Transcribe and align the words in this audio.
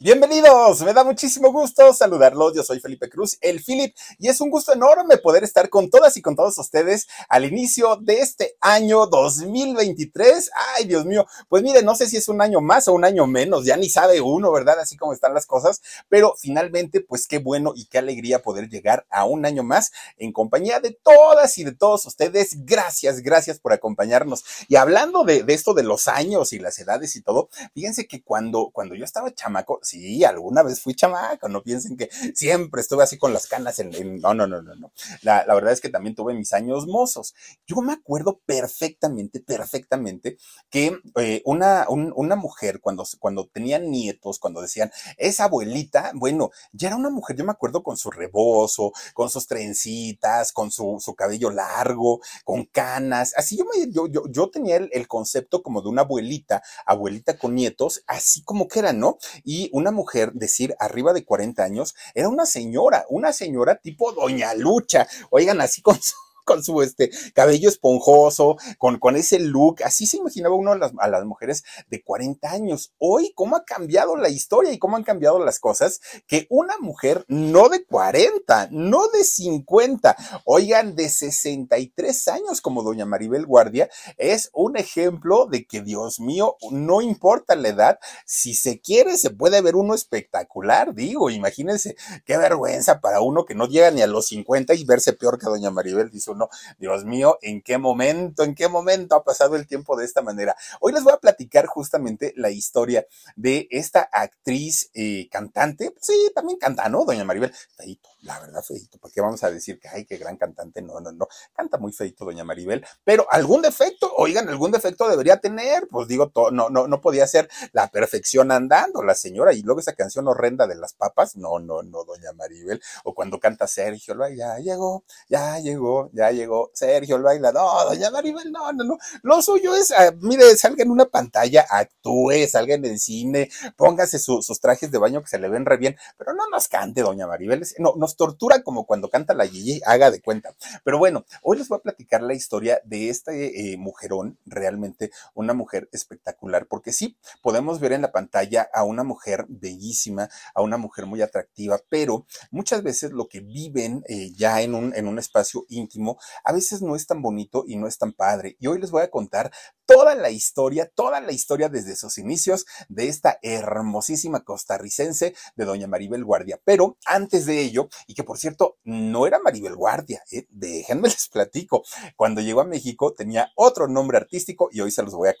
Bienvenidos, 0.00 0.80
me 0.82 0.94
da 0.94 1.02
muchísimo 1.02 1.50
gusto 1.50 1.92
saludarlos. 1.92 2.54
Yo 2.54 2.62
soy 2.62 2.78
Felipe 2.78 3.10
Cruz, 3.10 3.36
el 3.40 3.60
Philip, 3.60 3.96
y 4.20 4.28
es 4.28 4.40
un 4.40 4.48
gusto 4.48 4.72
enorme 4.72 5.16
poder 5.16 5.42
estar 5.42 5.68
con 5.70 5.90
todas 5.90 6.16
y 6.16 6.22
con 6.22 6.36
todos 6.36 6.56
ustedes 6.56 7.08
al 7.28 7.44
inicio 7.44 7.96
de 7.96 8.20
este 8.20 8.56
año 8.60 9.08
2023. 9.08 10.52
Ay, 10.76 10.84
Dios 10.84 11.04
mío, 11.04 11.26
pues 11.48 11.64
mire, 11.64 11.82
no 11.82 11.96
sé 11.96 12.08
si 12.08 12.16
es 12.16 12.28
un 12.28 12.40
año 12.40 12.60
más 12.60 12.86
o 12.86 12.92
un 12.92 13.04
año 13.04 13.26
menos, 13.26 13.64
ya 13.64 13.76
ni 13.76 13.88
sabe 13.88 14.20
uno, 14.20 14.52
¿verdad? 14.52 14.78
Así 14.78 14.96
como 14.96 15.12
están 15.12 15.34
las 15.34 15.46
cosas, 15.46 15.82
pero 16.08 16.36
finalmente, 16.38 17.00
pues 17.00 17.26
qué 17.26 17.38
bueno 17.38 17.72
y 17.74 17.86
qué 17.86 17.98
alegría 17.98 18.40
poder 18.40 18.68
llegar 18.68 19.04
a 19.10 19.24
un 19.24 19.46
año 19.46 19.64
más 19.64 19.90
en 20.16 20.30
compañía 20.30 20.78
de 20.78 20.92
todas 20.92 21.58
y 21.58 21.64
de 21.64 21.72
todos 21.72 22.06
ustedes. 22.06 22.64
Gracias, 22.64 23.20
gracias 23.20 23.58
por 23.58 23.72
acompañarnos. 23.72 24.44
Y 24.68 24.76
hablando 24.76 25.24
de, 25.24 25.42
de 25.42 25.54
esto 25.54 25.74
de 25.74 25.82
los 25.82 26.06
años 26.06 26.52
y 26.52 26.60
las 26.60 26.78
edades 26.78 27.16
y 27.16 27.22
todo, 27.22 27.48
fíjense 27.74 28.06
que 28.06 28.22
cuando, 28.22 28.70
cuando 28.72 28.94
yo 28.94 29.04
estaba 29.04 29.34
chamaco, 29.34 29.80
sí, 29.88 30.24
alguna 30.24 30.62
vez 30.62 30.80
fui 30.80 30.94
chamaco, 30.94 31.48
no 31.48 31.62
piensen 31.62 31.96
que 31.96 32.08
siempre 32.34 32.80
estuve 32.80 33.02
así 33.04 33.18
con 33.18 33.32
las 33.32 33.46
canas 33.46 33.78
no, 33.78 34.34
no, 34.34 34.46
no, 34.46 34.62
no, 34.62 34.74
no. 34.74 34.92
La, 35.22 35.44
la 35.46 35.54
verdad 35.54 35.72
es 35.72 35.80
que 35.80 35.88
también 35.88 36.14
tuve 36.14 36.34
mis 36.34 36.52
años 36.52 36.86
mozos. 36.86 37.34
Yo 37.66 37.76
me 37.82 37.92
acuerdo 37.92 38.40
perfectamente, 38.46 39.40
perfectamente 39.40 40.36
que 40.70 40.98
eh, 41.16 41.42
una, 41.44 41.86
un- 41.88 42.12
una 42.16 42.36
mujer 42.36 42.80
cuando, 42.80 43.04
cuando 43.18 43.46
tenían 43.46 43.90
nietos, 43.90 44.38
cuando 44.38 44.60
decían, 44.60 44.90
esa 45.16 45.44
abuelita, 45.44 46.12
bueno, 46.14 46.50
ya 46.72 46.88
era 46.88 46.96
una 46.96 47.10
mujer, 47.10 47.36
yo 47.36 47.44
me 47.44 47.52
acuerdo 47.52 47.82
con 47.82 47.96
su 47.96 48.10
rebozo, 48.10 48.92
con 49.14 49.30
sus 49.30 49.46
trencitas, 49.46 50.52
con 50.52 50.70
su, 50.70 50.98
su 51.00 51.14
cabello 51.14 51.50
largo, 51.50 52.20
con 52.44 52.64
canas, 52.64 53.34
así 53.36 53.56
yo, 53.56 53.64
me, 53.64 53.90
yo, 53.92 54.06
yo, 54.08 54.22
yo 54.30 54.50
tenía 54.50 54.76
el, 54.76 54.88
el 54.92 55.08
concepto 55.08 55.62
como 55.62 55.82
de 55.82 55.88
una 55.88 56.02
abuelita, 56.02 56.62
abuelita 56.86 57.38
con 57.38 57.54
nietos, 57.54 58.02
así 58.06 58.42
como 58.42 58.68
que 58.68 58.80
era, 58.80 58.92
¿no? 58.92 59.18
Y 59.44 59.70
una 59.78 59.90
mujer, 59.90 60.32
decir 60.34 60.74
arriba 60.78 61.12
de 61.12 61.24
40 61.24 61.62
años, 61.62 61.94
era 62.14 62.28
una 62.28 62.46
señora, 62.46 63.06
una 63.08 63.32
señora 63.32 63.76
tipo 63.76 64.12
Doña 64.12 64.54
Lucha, 64.54 65.08
oigan, 65.30 65.60
así 65.60 65.80
con 65.80 66.00
su 66.00 66.16
con 66.48 66.64
su 66.64 66.80
este 66.80 67.10
cabello 67.34 67.68
esponjoso, 67.68 68.56
con, 68.78 68.98
con 68.98 69.16
ese 69.16 69.38
look, 69.38 69.82
así 69.84 70.06
se 70.06 70.16
imaginaba 70.16 70.54
uno 70.54 70.72
a 70.72 71.08
las, 71.08 71.24
mujeres 71.26 71.62
de 71.88 72.02
40 72.02 72.50
años. 72.50 72.94
Hoy, 72.96 73.32
¿cómo 73.34 73.56
ha 73.56 73.64
cambiado 73.64 74.16
la 74.16 74.30
historia 74.30 74.72
y 74.72 74.78
cómo 74.78 74.96
han 74.96 75.04
cambiado 75.04 75.44
las 75.44 75.60
cosas? 75.60 76.00
Que 76.26 76.46
una 76.48 76.78
mujer 76.78 77.26
no 77.28 77.68
de 77.68 77.84
40, 77.84 78.68
no 78.70 79.08
de 79.08 79.24
50, 79.24 80.16
oigan, 80.46 80.96
de 80.96 81.10
63 81.10 82.28
años 82.28 82.62
como 82.62 82.82
doña 82.82 83.04
Maribel 83.04 83.44
Guardia, 83.44 83.90
es 84.16 84.48
un 84.54 84.78
ejemplo 84.78 85.44
de 85.44 85.66
que, 85.66 85.82
Dios 85.82 86.18
mío, 86.18 86.56
no 86.70 87.02
importa 87.02 87.56
la 87.56 87.68
edad, 87.68 87.98
si 88.24 88.54
se 88.54 88.80
quiere, 88.80 89.18
se 89.18 89.28
puede 89.28 89.60
ver 89.60 89.76
uno 89.76 89.94
espectacular, 89.94 90.94
digo, 90.94 91.28
imagínense, 91.28 91.94
qué 92.24 92.38
vergüenza 92.38 93.02
para 93.02 93.20
uno 93.20 93.44
que 93.44 93.54
no 93.54 93.66
llega 93.66 93.90
ni 93.90 94.00
a 94.00 94.06
los 94.06 94.28
50 94.28 94.74
y 94.74 94.84
verse 94.84 95.12
peor 95.12 95.38
que 95.38 95.46
doña 95.46 95.70
Maribel, 95.70 96.10
dice 96.10 96.30
uno, 96.38 96.48
Dios 96.78 97.04
mío, 97.04 97.38
¿en 97.42 97.62
qué 97.62 97.78
momento, 97.78 98.44
en 98.44 98.54
qué 98.54 98.68
momento 98.68 99.16
ha 99.16 99.24
pasado 99.24 99.56
el 99.56 99.66
tiempo 99.66 99.96
de 99.96 100.04
esta 100.04 100.22
manera? 100.22 100.56
Hoy 100.80 100.92
les 100.92 101.02
voy 101.02 101.12
a 101.12 101.18
platicar 101.18 101.66
justamente 101.66 102.32
la 102.36 102.50
historia 102.50 103.06
de 103.36 103.66
esta 103.70 104.08
actriz 104.12 104.90
eh, 104.94 105.28
cantante, 105.30 105.92
sí, 106.00 106.30
también 106.34 106.58
canta, 106.58 106.88
¿no? 106.88 107.04
Doña 107.04 107.24
Maribel, 107.24 107.52
feito, 107.76 108.08
la 108.20 108.38
verdad, 108.38 108.62
feito, 108.62 108.98
¿por 108.98 109.10
qué 109.10 109.20
vamos 109.20 109.42
a 109.42 109.50
decir 109.50 109.80
que, 109.80 109.88
ay, 109.88 110.04
qué 110.04 110.16
gran 110.16 110.36
cantante? 110.36 110.80
No, 110.80 111.00
no, 111.00 111.10
no, 111.12 111.26
canta 111.52 111.78
muy 111.78 111.92
feito 111.92 112.24
doña 112.24 112.44
Maribel, 112.44 112.84
pero 113.04 113.26
algún 113.30 113.62
defecto, 113.62 114.12
oigan, 114.16 114.48
algún 114.48 114.70
defecto 114.70 115.08
debería 115.08 115.38
tener, 115.38 115.88
pues 115.90 116.06
digo, 116.06 116.30
no, 116.52 116.70
no, 116.70 116.86
no 116.86 117.00
podía 117.00 117.26
ser 117.26 117.48
la 117.72 117.88
perfección 117.88 118.52
andando 118.52 119.02
la 119.02 119.14
señora, 119.14 119.52
y 119.52 119.62
luego 119.62 119.80
esa 119.80 119.94
canción 119.94 120.28
horrenda 120.28 120.66
de 120.66 120.76
las 120.76 120.94
papas, 120.94 121.36
no, 121.36 121.58
no, 121.58 121.82
no, 121.82 122.04
doña 122.04 122.32
Maribel, 122.32 122.80
o 123.04 123.14
cuando 123.14 123.40
canta 123.40 123.66
Sergio, 123.66 124.14
ya 124.36 124.58
llegó, 124.58 125.04
ya 125.28 125.58
llegó, 125.58 126.10
ya 126.12 126.27
llegó, 126.32 126.70
Sergio 126.74 127.16
el 127.16 127.22
baila, 127.22 127.52
no, 127.52 127.84
doña 127.84 128.10
Maribel, 128.10 128.50
no, 128.52 128.72
no, 128.72 128.84
no, 128.84 128.98
lo 129.22 129.42
suyo 129.42 129.74
es, 129.74 129.90
ah, 129.92 130.12
mire, 130.20 130.56
salga 130.56 130.82
en 130.82 130.90
una 130.90 131.06
pantalla, 131.06 131.66
actúe, 131.68 132.46
salga 132.48 132.74
en 132.74 132.84
el 132.84 132.98
cine, 132.98 133.50
póngase 133.76 134.18
su- 134.18 134.42
sus 134.42 134.60
trajes 134.60 134.90
de 134.90 134.98
baño 134.98 135.20
que 135.22 135.28
se 135.28 135.38
le 135.38 135.48
ven 135.48 135.66
re 135.66 135.76
bien, 135.76 135.96
pero 136.16 136.32
no 136.34 136.48
nos 136.50 136.68
cante, 136.68 137.02
doña 137.02 137.26
Maribel, 137.26 137.64
no, 137.78 137.94
nos 137.96 138.16
tortura 138.16 138.62
como 138.62 138.86
cuando 138.86 139.08
canta 139.08 139.34
la 139.34 139.46
Gigi, 139.46 139.80
haga 139.84 140.10
de 140.10 140.20
cuenta. 140.22 140.54
Pero 140.84 140.98
bueno, 140.98 141.24
hoy 141.42 141.58
les 141.58 141.68
voy 141.68 141.78
a 141.78 141.82
platicar 141.82 142.22
la 142.22 142.34
historia 142.34 142.80
de 142.84 143.08
este 143.10 143.72
eh, 143.72 143.76
mujerón, 143.76 144.38
realmente 144.46 145.10
una 145.34 145.54
mujer 145.54 145.88
espectacular, 145.92 146.66
porque 146.66 146.92
sí, 146.92 147.16
podemos 147.42 147.80
ver 147.80 147.92
en 147.92 148.02
la 148.02 148.12
pantalla 148.12 148.68
a 148.72 148.84
una 148.84 149.04
mujer 149.04 149.44
bellísima, 149.48 150.28
a 150.54 150.62
una 150.62 150.76
mujer 150.76 151.06
muy 151.06 151.22
atractiva, 151.22 151.80
pero 151.88 152.26
muchas 152.50 152.82
veces 152.82 153.12
lo 153.12 153.28
que 153.28 153.40
viven 153.40 154.02
eh, 154.08 154.32
ya 154.34 154.62
en 154.62 154.74
un, 154.74 154.94
en 154.94 155.06
un 155.06 155.18
espacio 155.18 155.64
íntimo, 155.68 156.07
a 156.44 156.52
veces 156.52 156.82
no 156.82 156.96
es 156.96 157.06
tan 157.06 157.20
bonito 157.22 157.64
y 157.66 157.76
no 157.76 157.86
es 157.86 157.98
tan 157.98 158.12
padre. 158.12 158.56
Y 158.60 158.66
hoy 158.66 158.80
les 158.80 158.90
voy 158.90 159.02
a 159.02 159.10
contar 159.10 159.50
toda 159.86 160.14
la 160.14 160.30
historia, 160.30 160.90
toda 160.94 161.20
la 161.20 161.32
historia 161.32 161.68
desde 161.68 161.96
sus 161.96 162.18
inicios 162.18 162.66
de 162.88 163.08
esta 163.08 163.38
hermosísima 163.42 164.44
costarricense 164.44 165.34
de 165.56 165.64
doña 165.64 165.86
Maribel 165.86 166.24
Guardia. 166.24 166.60
Pero 166.62 166.98
antes 167.06 167.46
de 167.46 167.60
ello, 167.60 167.88
y 168.06 168.14
que 168.14 168.22
por 168.22 168.38
cierto, 168.38 168.76
no 168.84 169.26
era 169.26 169.38
Maribel 169.38 169.74
Guardia, 169.74 170.22
¿eh? 170.30 170.46
déjenme 170.50 171.08
les 171.08 171.28
platico. 171.28 171.84
Cuando 172.16 172.40
llegó 172.40 172.60
a 172.60 172.64
México 172.64 173.14
tenía 173.14 173.50
otro 173.56 173.88
nombre 173.88 174.18
artístico 174.18 174.68
y 174.70 174.80
hoy 174.80 174.90
se 174.90 175.02
los 175.02 175.14
voy 175.14 175.30
a, 175.30 175.34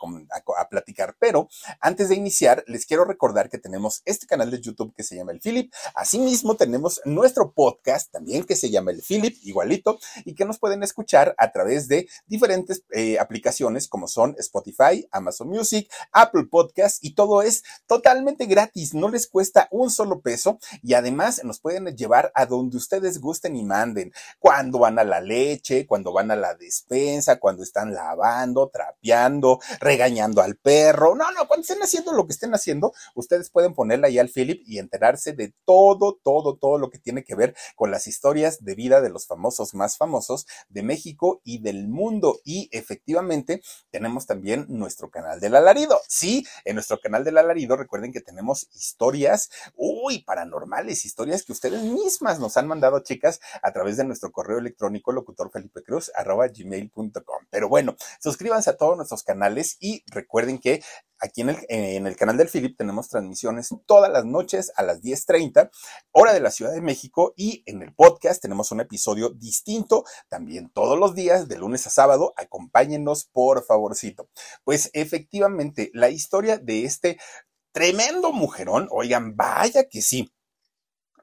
a 0.58 0.68
platicar. 0.68 1.16
Pero 1.18 1.48
antes 1.80 2.08
de 2.08 2.14
iniciar, 2.14 2.64
les 2.66 2.86
quiero 2.86 3.04
recordar 3.04 3.50
que 3.50 3.58
tenemos 3.58 4.02
este 4.06 4.26
canal 4.26 4.50
de 4.50 4.60
YouTube 4.60 4.94
que 4.94 5.02
se 5.02 5.16
llama 5.16 5.32
El 5.32 5.40
Philip. 5.40 5.72
Asimismo, 5.94 6.56
tenemos 6.56 7.00
nuestro 7.04 7.52
podcast 7.52 8.10
también 8.10 8.44
que 8.44 8.56
se 8.56 8.70
llama 8.70 8.90
El 8.90 9.02
Philip, 9.02 9.36
igualito, 9.42 9.98
y 10.24 10.34
que 10.34 10.44
nos 10.44 10.57
pueden 10.58 10.82
escuchar 10.82 11.34
a 11.38 11.52
través 11.52 11.88
de 11.88 12.08
diferentes 12.26 12.82
eh, 12.90 13.18
aplicaciones 13.18 13.88
como 13.88 14.08
son 14.08 14.34
Spotify, 14.38 15.08
Amazon 15.10 15.48
Music, 15.48 15.90
Apple 16.12 16.44
Podcast 16.50 17.02
y 17.04 17.14
todo 17.14 17.42
es 17.42 17.62
totalmente 17.86 18.46
gratis, 18.46 18.94
no 18.94 19.08
les 19.08 19.26
cuesta 19.26 19.68
un 19.70 19.90
solo 19.90 20.20
peso 20.20 20.58
y 20.82 20.94
además 20.94 21.42
nos 21.44 21.60
pueden 21.60 21.86
llevar 21.96 22.32
a 22.34 22.46
donde 22.46 22.76
ustedes 22.76 23.20
gusten 23.20 23.56
y 23.56 23.64
manden, 23.64 24.12
cuando 24.38 24.78
van 24.78 24.98
a 24.98 25.04
la 25.04 25.20
leche, 25.20 25.86
cuando 25.86 26.12
van 26.12 26.30
a 26.30 26.36
la 26.36 26.54
despensa, 26.54 27.38
cuando 27.38 27.62
están 27.62 27.94
lavando, 27.94 28.68
trapeando, 28.68 29.60
regañando 29.80 30.42
al 30.42 30.56
perro, 30.56 31.14
no, 31.14 31.30
no, 31.32 31.46
cuando 31.46 31.62
estén 31.62 31.82
haciendo 31.82 32.12
lo 32.12 32.26
que 32.26 32.32
estén 32.32 32.54
haciendo, 32.54 32.92
ustedes 33.14 33.50
pueden 33.50 33.74
ponerle 33.74 34.08
ahí 34.08 34.18
al 34.18 34.28
Philip 34.28 34.62
y 34.66 34.78
enterarse 34.78 35.32
de 35.32 35.54
todo, 35.64 36.18
todo, 36.22 36.56
todo 36.56 36.78
lo 36.78 36.90
que 36.90 36.98
tiene 36.98 37.24
que 37.24 37.34
ver 37.34 37.54
con 37.76 37.90
las 37.90 38.06
historias 38.06 38.64
de 38.64 38.74
vida 38.74 39.00
de 39.00 39.10
los 39.10 39.26
famosos 39.26 39.74
más 39.74 39.96
famosos 39.96 40.46
de 40.68 40.82
México 40.82 41.40
y 41.44 41.58
del 41.58 41.88
mundo. 41.88 42.40
Y 42.44 42.68
efectivamente 42.72 43.62
tenemos 43.90 44.26
también 44.26 44.66
nuestro 44.68 45.10
canal 45.10 45.40
del 45.40 45.56
alarido. 45.56 46.00
Sí, 46.08 46.46
en 46.64 46.74
nuestro 46.74 47.00
canal 47.00 47.24
del 47.24 47.38
alarido 47.38 47.76
recuerden 47.76 48.12
que 48.12 48.20
tenemos 48.20 48.68
historias, 48.74 49.50
uy, 49.74 50.22
paranormales, 50.22 51.04
historias 51.04 51.44
que 51.44 51.52
ustedes 51.52 51.82
mismas 51.82 52.38
nos 52.38 52.56
han 52.56 52.66
mandado, 52.66 53.00
chicas, 53.00 53.40
a 53.62 53.72
través 53.72 53.96
de 53.96 54.04
nuestro 54.04 54.32
correo 54.32 54.58
electrónico 54.58 55.12
locutorfelipecruz 55.12 56.10
arroba 56.14 56.48
gmail.com. 56.48 57.46
Pero 57.50 57.68
bueno, 57.68 57.96
suscríbanse 58.20 58.70
a 58.70 58.76
todos 58.76 58.96
nuestros 58.96 59.22
canales 59.22 59.76
y 59.80 60.02
recuerden 60.10 60.58
que 60.58 60.82
aquí 61.20 61.42
en 61.42 61.50
el, 61.50 61.58
en 61.68 62.06
el 62.06 62.16
canal 62.16 62.36
del 62.36 62.48
Philip 62.48 62.76
tenemos 62.76 63.08
transmisiones 63.08 63.68
todas 63.86 64.10
las 64.10 64.24
noches 64.24 64.72
a 64.76 64.82
las 64.82 65.02
10.30, 65.02 65.70
hora 66.12 66.32
de 66.32 66.40
la 66.40 66.50
Ciudad 66.50 66.72
de 66.72 66.80
México, 66.80 67.34
y 67.36 67.62
en 67.66 67.82
el 67.82 67.94
podcast 67.94 68.40
tenemos 68.40 68.72
un 68.72 68.80
episodio 68.80 69.30
distinto 69.30 70.04
también 70.28 70.70
todos 70.70 70.98
los 70.98 71.14
días, 71.14 71.48
de 71.48 71.58
lunes 71.58 71.86
a 71.86 71.90
sábado. 71.90 72.34
Acompáñenos, 72.36 73.24
por 73.24 73.64
favorcito. 73.64 74.28
Pues 74.64 74.90
efectivamente, 74.92 75.90
la 75.94 76.10
historia 76.10 76.58
de 76.58 76.84
este 76.84 77.18
tremendo 77.72 78.32
mujerón, 78.32 78.88
oigan, 78.90 79.36
vaya 79.36 79.88
que 79.88 80.02
sí 80.02 80.30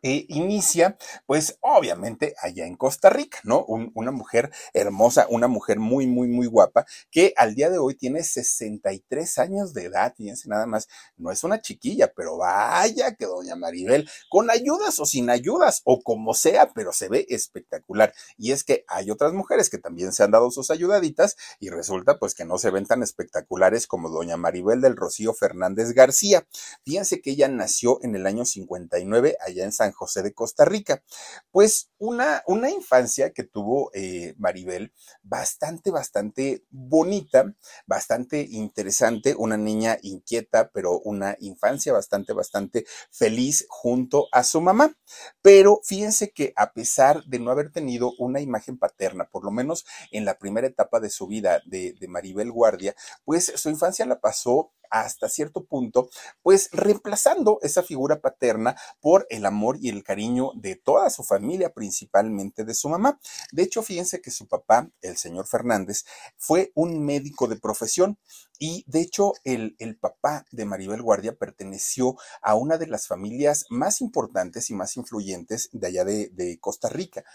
inicia, 0.09 0.97
pues 1.25 1.57
obviamente 1.61 2.35
allá 2.41 2.65
en 2.65 2.75
Costa 2.75 3.09
Rica, 3.09 3.39
¿no? 3.43 3.65
una 3.65 4.11
mujer 4.11 4.51
hermosa, 4.73 5.27
una 5.29 5.47
mujer 5.47 5.79
muy, 5.79 6.07
muy, 6.07 6.27
muy 6.27 6.47
guapa, 6.47 6.85
que 7.11 7.33
al 7.37 7.55
día 7.55 7.69
de 7.69 7.77
hoy 7.77 7.95
tiene 7.95 8.23
63 8.23 9.37
años 9.37 9.73
de 9.73 9.85
edad, 9.85 10.13
fíjense 10.15 10.49
nada 10.49 10.65
más, 10.65 10.87
no 11.17 11.31
es 11.31 11.43
una 11.43 11.61
chiquilla, 11.61 12.11
pero 12.15 12.37
vaya 12.37 13.15
que 13.15 13.25
doña 13.25 13.55
Maribel, 13.55 14.09
con 14.29 14.49
ayudas 14.49 14.99
o 14.99 15.05
sin 15.05 15.29
ayudas, 15.29 15.81
o 15.85 16.01
como 16.01 16.33
sea, 16.33 16.71
pero 16.73 16.93
se 16.93 17.09
ve 17.09 17.25
espectacular. 17.29 18.13
Y 18.37 18.51
es 18.51 18.63
que 18.63 18.85
hay 18.87 19.11
otras 19.11 19.33
mujeres 19.33 19.69
que 19.69 19.77
también 19.77 20.13
se 20.13 20.23
han 20.23 20.31
dado 20.31 20.51
sus 20.51 20.71
ayudaditas 20.71 21.35
y 21.59 21.69
resulta 21.69 22.19
pues 22.19 22.35
que 22.35 22.45
no 22.45 22.57
se 22.57 22.71
ven 22.71 22.85
tan 22.85 23.03
espectaculares 23.03 23.87
como 23.87 24.09
doña 24.09 24.37
Maribel 24.37 24.81
del 24.81 24.95
Rocío 24.95 25.33
Fernández 25.33 25.93
García. 25.93 26.47
Fíjense 26.83 27.21
que 27.21 27.31
ella 27.31 27.47
nació 27.47 27.99
en 28.03 28.15
el 28.15 28.27
año 28.27 28.45
59 28.45 29.37
allá 29.39 29.63
en 29.63 29.71
San 29.71 29.91
José 29.95 30.21
de 30.21 30.33
Costa 30.33 30.65
Rica. 30.65 31.03
Pues 31.51 31.91
una, 31.97 32.43
una 32.47 32.69
infancia 32.69 33.31
que 33.31 33.43
tuvo 33.43 33.89
eh, 33.93 34.35
Maribel 34.37 34.93
bastante, 35.23 35.91
bastante 35.91 36.63
bonita, 36.69 37.53
bastante 37.87 38.45
interesante, 38.49 39.35
una 39.37 39.57
niña 39.57 39.97
inquieta, 40.01 40.69
pero 40.71 40.99
una 40.99 41.35
infancia 41.39 41.93
bastante, 41.93 42.33
bastante 42.33 42.85
feliz 43.11 43.65
junto 43.69 44.27
a 44.31 44.43
su 44.43 44.61
mamá. 44.61 44.95
Pero 45.41 45.81
fíjense 45.83 46.31
que 46.31 46.53
a 46.55 46.73
pesar 46.73 47.23
de 47.25 47.39
no 47.39 47.51
haber 47.51 47.71
tenido 47.71 48.11
una 48.19 48.41
imagen 48.41 48.77
paterna, 48.77 49.25
por 49.29 49.43
lo 49.43 49.51
menos 49.51 49.85
en 50.11 50.25
la 50.25 50.37
primera 50.37 50.67
etapa 50.67 50.99
de 50.99 51.09
su 51.09 51.27
vida 51.27 51.61
de, 51.65 51.93
de 51.99 52.07
Maribel 52.07 52.51
Guardia, 52.51 52.95
pues 53.23 53.51
su 53.55 53.69
infancia 53.69 54.05
la 54.05 54.19
pasó 54.19 54.71
hasta 55.01 55.29
cierto 55.29 55.65
punto, 55.65 56.09
pues 56.41 56.69
reemplazando 56.71 57.59
esa 57.61 57.83
figura 57.83 58.21
paterna 58.21 58.75
por 59.01 59.27
el 59.29 59.45
amor 59.45 59.77
y 59.81 59.89
el 59.89 60.03
cariño 60.03 60.51
de 60.55 60.75
toda 60.75 61.09
su 61.09 61.23
familia, 61.23 61.73
principalmente 61.73 62.63
de 62.63 62.73
su 62.73 62.89
mamá. 62.89 63.19
De 63.51 63.63
hecho, 63.63 63.81
fíjense 63.81 64.21
que 64.21 64.31
su 64.31 64.47
papá, 64.47 64.89
el 65.01 65.17
señor 65.17 65.47
Fernández, 65.47 66.05
fue 66.37 66.71
un 66.75 67.05
médico 67.05 67.47
de 67.47 67.57
profesión. 67.57 68.17
Y 68.57 68.85
de 68.87 69.01
hecho, 69.01 69.33
el, 69.43 69.75
el, 69.79 69.97
papá 69.97 70.45
de 70.51 70.63
Maribel 70.63 71.01
Guardia 71.01 71.35
perteneció 71.35 72.15
a 72.41 72.55
una 72.55 72.77
de 72.77 72.87
las 72.87 73.05
familias 73.05 73.65
más 73.69 73.99
importantes 73.99 74.69
y 74.69 74.73
más 74.73 74.95
influyentes 74.95 75.69
de 75.73 75.87
allá 75.87 76.05
de, 76.05 76.29
de 76.29 76.57
Costa 76.59 76.87
Rica. 76.87 77.25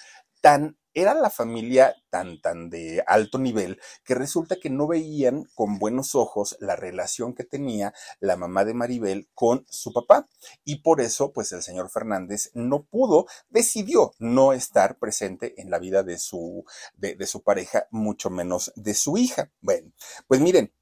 Tan 0.41 0.77
era 0.93 1.15
la 1.15 1.31
familia 1.31 1.95
tan, 2.11 2.41
tan 2.41 2.69
de 2.69 3.03
alto 3.07 3.39
nivel 3.39 3.81
que 4.05 4.15
resulta 4.15 4.57
que 4.57 4.71
no 4.71 4.89
veían 4.89 5.45
con 5.55 5.79
buenos 5.79 6.15
ojos 6.15 6.57
la 6.61 6.75
relación 6.77 7.35
que 7.35 7.45
tenía 7.45 7.95
la 8.19 8.37
mamá 8.37 8.65
de 8.65 8.75
Maribel 8.75 9.29
con 9.35 9.65
su 9.69 9.93
papá. 9.93 10.29
Y 10.65 10.83
por 10.83 11.01
eso, 11.01 11.33
pues 11.33 11.53
el 11.53 11.63
señor 11.63 11.91
Fernández 11.91 12.51
no 12.55 12.85
pudo, 12.85 13.27
decidió 13.49 14.13
no 14.19 14.53
estar 14.53 14.99
presente 14.99 15.61
en 15.61 15.71
la 15.71 15.79
vida 15.79 16.03
de 16.03 16.19
su, 16.19 16.65
de, 16.97 17.15
de 17.15 17.27
su 17.27 17.43
pareja, 17.43 17.87
mucho 17.91 18.31
menos 18.31 18.73
de 18.75 18.95
su 18.95 19.17
hija. 19.17 19.51
Bueno, 19.61 19.93
pues 20.27 20.41
miren, 20.41 20.73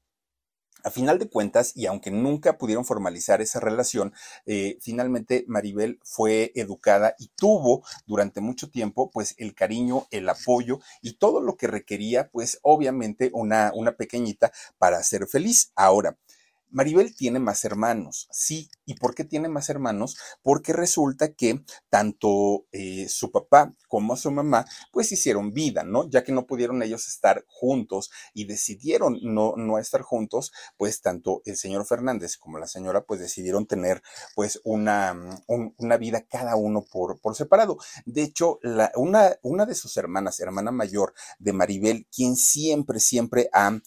a 0.83 0.91
final 0.91 1.19
de 1.19 1.29
cuentas, 1.29 1.73
y 1.75 1.85
aunque 1.85 2.11
nunca 2.11 2.57
pudieron 2.57 2.85
formalizar 2.85 3.41
esa 3.41 3.59
relación, 3.59 4.13
eh, 4.45 4.77
finalmente 4.81 5.45
Maribel 5.47 5.99
fue 6.03 6.51
educada 6.55 7.15
y 7.19 7.29
tuvo 7.35 7.83
durante 8.05 8.41
mucho 8.41 8.69
tiempo, 8.69 9.11
pues, 9.11 9.35
el 9.37 9.53
cariño, 9.55 10.07
el 10.11 10.29
apoyo 10.29 10.79
y 11.01 11.13
todo 11.13 11.41
lo 11.41 11.57
que 11.57 11.67
requería, 11.67 12.29
pues, 12.29 12.59
obviamente, 12.61 13.29
una, 13.33 13.71
una 13.75 13.93
pequeñita 13.93 14.51
para 14.77 15.03
ser 15.03 15.27
feliz. 15.27 15.71
Ahora, 15.75 16.17
Maribel 16.71 17.15
tiene 17.15 17.39
más 17.39 17.65
hermanos, 17.65 18.27
sí. 18.31 18.69
¿Y 18.85 18.95
por 18.95 19.15
qué 19.15 19.23
tiene 19.23 19.49
más 19.49 19.69
hermanos? 19.69 20.17
Porque 20.41 20.73
resulta 20.73 21.33
que 21.33 21.63
tanto 21.89 22.65
eh, 22.71 23.07
su 23.09 23.31
papá 23.31 23.73
como 23.87 24.15
su 24.15 24.31
mamá, 24.31 24.65
pues 24.91 25.11
hicieron 25.11 25.53
vida, 25.53 25.83
¿no? 25.83 26.09
Ya 26.09 26.23
que 26.23 26.31
no 26.31 26.45
pudieron 26.45 26.81
ellos 26.83 27.07
estar 27.07 27.43
juntos 27.47 28.11
y 28.33 28.45
decidieron 28.45 29.19
no, 29.21 29.53
no 29.57 29.77
estar 29.77 30.01
juntos, 30.01 30.51
pues 30.77 31.01
tanto 31.01 31.41
el 31.45 31.57
señor 31.57 31.85
Fernández 31.85 32.37
como 32.37 32.59
la 32.59 32.67
señora, 32.67 33.03
pues 33.03 33.19
decidieron 33.19 33.65
tener 33.65 34.01
pues 34.35 34.59
una, 34.63 35.15
un, 35.47 35.73
una 35.77 35.97
vida 35.97 36.25
cada 36.29 36.55
uno 36.55 36.83
por, 36.83 37.19
por 37.19 37.35
separado. 37.35 37.77
De 38.05 38.23
hecho, 38.23 38.59
una, 38.95 39.35
una 39.41 39.65
de 39.65 39.75
sus 39.75 39.97
hermanas, 39.97 40.39
hermana 40.39 40.71
mayor 40.71 41.13
de 41.39 41.53
Maribel, 41.53 42.07
quien 42.11 42.35
siempre, 42.35 42.99
siempre 42.99 43.49
ha 43.53 43.79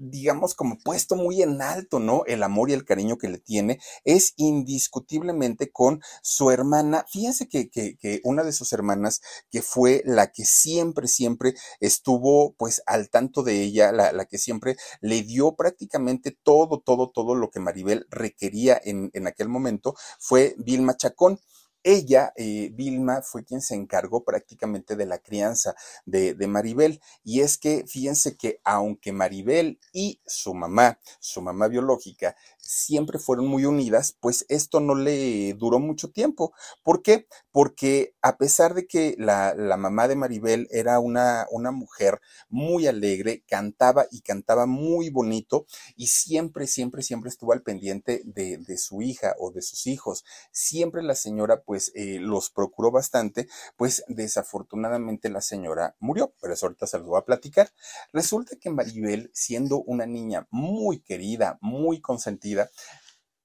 digamos, 0.00 0.54
como 0.54 0.78
puesto 0.78 1.14
muy 1.14 1.42
en 1.42 1.60
alto, 1.60 2.00
¿no? 2.00 2.24
El 2.26 2.42
amor 2.42 2.70
y 2.70 2.72
el 2.72 2.84
cariño 2.84 3.18
que 3.18 3.28
le 3.28 3.38
tiene 3.38 3.78
es 4.04 4.32
indiscutiblemente 4.36 5.70
con 5.70 6.00
su 6.22 6.50
hermana. 6.50 7.04
Fíjense 7.08 7.48
que, 7.48 7.68
que, 7.68 7.96
que, 7.96 8.20
una 8.24 8.42
de 8.42 8.52
sus 8.52 8.72
hermanas, 8.72 9.20
que 9.50 9.62
fue 9.62 10.02
la 10.06 10.32
que 10.32 10.44
siempre, 10.44 11.06
siempre 11.06 11.54
estuvo, 11.80 12.54
pues, 12.54 12.82
al 12.86 13.10
tanto 13.10 13.42
de 13.42 13.62
ella, 13.62 13.92
la, 13.92 14.12
la 14.12 14.24
que 14.24 14.38
siempre 14.38 14.76
le 15.02 15.22
dio 15.22 15.54
prácticamente 15.54 16.36
todo, 16.42 16.80
todo, 16.80 17.10
todo 17.10 17.34
lo 17.34 17.50
que 17.50 17.60
Maribel 17.60 18.06
requería 18.10 18.80
en, 18.82 19.10
en 19.12 19.26
aquel 19.26 19.48
momento, 19.48 19.94
fue 20.18 20.54
Vilma 20.58 20.96
Chacón 20.96 21.38
ella, 21.82 22.32
eh, 22.36 22.70
Vilma, 22.72 23.22
fue 23.22 23.44
quien 23.44 23.60
se 23.60 23.74
encargó 23.74 24.24
prácticamente 24.24 24.96
de 24.96 25.06
la 25.06 25.18
crianza 25.18 25.74
de, 26.04 26.34
de, 26.34 26.46
Maribel. 26.46 27.00
Y 27.24 27.40
es 27.40 27.58
que 27.58 27.84
fíjense 27.86 28.36
que 28.36 28.60
aunque 28.64 29.12
Maribel 29.12 29.78
y 29.92 30.20
su 30.26 30.54
mamá, 30.54 30.98
su 31.18 31.42
mamá 31.42 31.68
biológica, 31.68 32.36
siempre 32.70 33.18
fueron 33.18 33.48
muy 33.48 33.64
unidas, 33.64 34.16
pues 34.20 34.46
esto 34.48 34.78
no 34.78 34.94
le 34.94 35.54
duró 35.54 35.80
mucho 35.80 36.10
tiempo. 36.10 36.52
¿Por 36.84 37.02
qué? 37.02 37.26
Porque 37.50 38.14
a 38.22 38.36
pesar 38.36 38.74
de 38.74 38.86
que 38.86 39.16
la, 39.18 39.54
la 39.54 39.76
mamá 39.76 40.06
de 40.06 40.14
Maribel 40.14 40.68
era 40.70 41.00
una, 41.00 41.46
una 41.50 41.72
mujer 41.72 42.20
muy 42.48 42.86
alegre, 42.86 43.42
cantaba 43.48 44.06
y 44.10 44.20
cantaba 44.20 44.66
muy 44.66 45.10
bonito 45.10 45.66
y 45.96 46.08
siempre, 46.08 46.68
siempre, 46.68 47.02
siempre 47.02 47.30
estuvo 47.30 47.52
al 47.52 47.62
pendiente 47.62 48.22
de, 48.24 48.58
de 48.58 48.78
su 48.78 49.02
hija 49.02 49.34
o 49.38 49.50
de 49.50 49.62
sus 49.62 49.88
hijos. 49.88 50.24
Siempre 50.52 51.02
la 51.02 51.16
señora 51.16 51.62
pues 51.62 51.90
eh, 51.96 52.18
los 52.20 52.50
procuró 52.50 52.92
bastante, 52.92 53.48
pues 53.76 54.04
desafortunadamente 54.06 55.28
la 55.28 55.40
señora 55.40 55.96
murió, 55.98 56.32
pero 56.40 56.54
ahorita 56.60 56.86
se 56.86 56.98
los 56.98 57.08
voy 57.08 57.18
a 57.18 57.24
platicar. 57.24 57.70
Resulta 58.12 58.56
que 58.56 58.70
Maribel, 58.70 59.30
siendo 59.34 59.82
una 59.82 60.06
niña 60.06 60.46
muy 60.50 61.00
querida, 61.00 61.58
muy 61.60 62.00
consentida, 62.00 62.59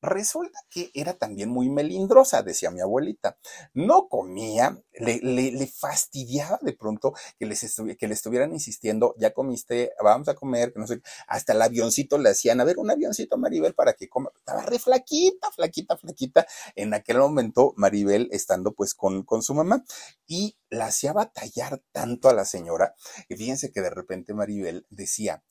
Resulta 0.05 0.60
que 0.69 0.91
era 0.93 1.13
también 1.13 1.50
muy 1.50 1.69
melindrosa, 1.69 2.43
decía 2.43 2.69
mi 2.69 2.79
abuelita. 2.79 3.38
No 3.74 4.07
comía, 4.07 4.79
le, 4.93 5.19
le, 5.19 5.67
fastidiaba 5.67 6.60
de 6.62 6.74
pronto 6.74 7.13
que, 7.39 7.48
les 7.48 7.79
le 8.00 8.13
estuvieran 8.13 8.53
insistiendo, 8.53 9.15
ya 9.17 9.34
comiste, 9.34 9.93
vamos 10.03 10.27
a 10.27 10.36
comer, 10.36 10.74
que 10.74 10.79
no 10.79 10.86
sé, 10.86 11.01
hasta 11.27 11.53
el 11.53 11.62
avioncito 11.62 12.19
le 12.19 12.29
hacían, 12.29 12.62
a 12.62 12.65
ver, 12.65 12.77
un 12.77 12.91
avioncito, 12.91 13.38
Maribel, 13.38 13.74
para 13.74 13.93
que 13.93 14.07
coma. 14.07 14.29
Estaba 14.36 14.62
re 14.62 14.77
flaquita, 14.77 15.51
flaquita, 15.51 15.98
flaquita. 15.98 16.45
En 16.75 16.93
aquel 16.93 17.17
momento, 17.17 17.74
Maribel 17.75 18.29
estando 18.31 18.74
pues 18.74 18.93
con, 18.93 19.24
con 19.24 19.41
su 19.41 19.55
mamá 19.55 19.84
y 20.27 20.55
la 20.69 20.88
hacía 20.88 21.13
batallar 21.13 21.81
tanto 21.91 22.29
a 22.29 22.34
la 22.34 22.45
señora. 22.45 22.93
Y 23.27 23.36
fíjense 23.38 23.72
que 23.72 23.81
de 23.81 23.89
repente 23.89 24.36
Maribel 24.36 24.86
decía, 24.91 25.43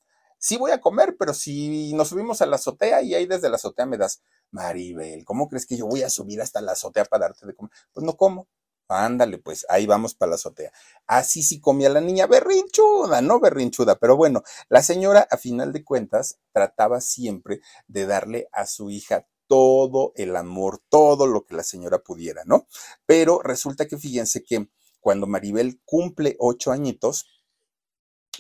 sí 0.44 0.58
voy 0.58 0.72
a 0.72 0.80
comer, 0.80 1.16
pero 1.18 1.32
si 1.32 1.94
nos 1.94 2.08
subimos 2.08 2.42
a 2.42 2.46
la 2.46 2.56
azotea 2.56 3.00
y 3.00 3.14
ahí 3.14 3.24
desde 3.24 3.48
la 3.48 3.56
azotea 3.56 3.86
me 3.86 3.96
das, 3.96 4.20
Maribel, 4.50 5.24
¿cómo 5.24 5.48
crees 5.48 5.64
que 5.64 5.78
yo 5.78 5.86
voy 5.86 6.02
a 6.02 6.10
subir 6.10 6.42
hasta 6.42 6.60
la 6.60 6.72
azotea 6.72 7.06
para 7.06 7.28
darte 7.28 7.46
de 7.46 7.54
comer? 7.54 7.72
Pues 7.94 8.04
no 8.04 8.14
como. 8.14 8.46
Ándale, 8.86 9.38
pues 9.38 9.64
ahí 9.70 9.86
vamos 9.86 10.14
para 10.14 10.30
la 10.30 10.34
azotea. 10.34 10.70
Así 11.06 11.42
sí 11.42 11.60
comía 11.60 11.88
la 11.88 12.02
niña 12.02 12.26
berrinchuda, 12.26 13.22
no 13.22 13.40
berrinchuda, 13.40 13.98
pero 13.98 14.18
bueno, 14.18 14.42
la 14.68 14.82
señora 14.82 15.26
a 15.30 15.38
final 15.38 15.72
de 15.72 15.82
cuentas 15.82 16.36
trataba 16.52 17.00
siempre 17.00 17.62
de 17.88 18.04
darle 18.04 18.46
a 18.52 18.66
su 18.66 18.90
hija 18.90 19.26
todo 19.46 20.12
el 20.14 20.36
amor, 20.36 20.82
todo 20.90 21.26
lo 21.26 21.46
que 21.46 21.54
la 21.54 21.62
señora 21.62 22.00
pudiera, 22.00 22.42
¿no? 22.44 22.66
Pero 23.06 23.40
resulta 23.40 23.88
que 23.88 23.96
fíjense 23.96 24.44
que 24.44 24.68
cuando 25.00 25.26
Maribel 25.26 25.80
cumple 25.86 26.36
ocho 26.38 26.70
añitos, 26.70 27.33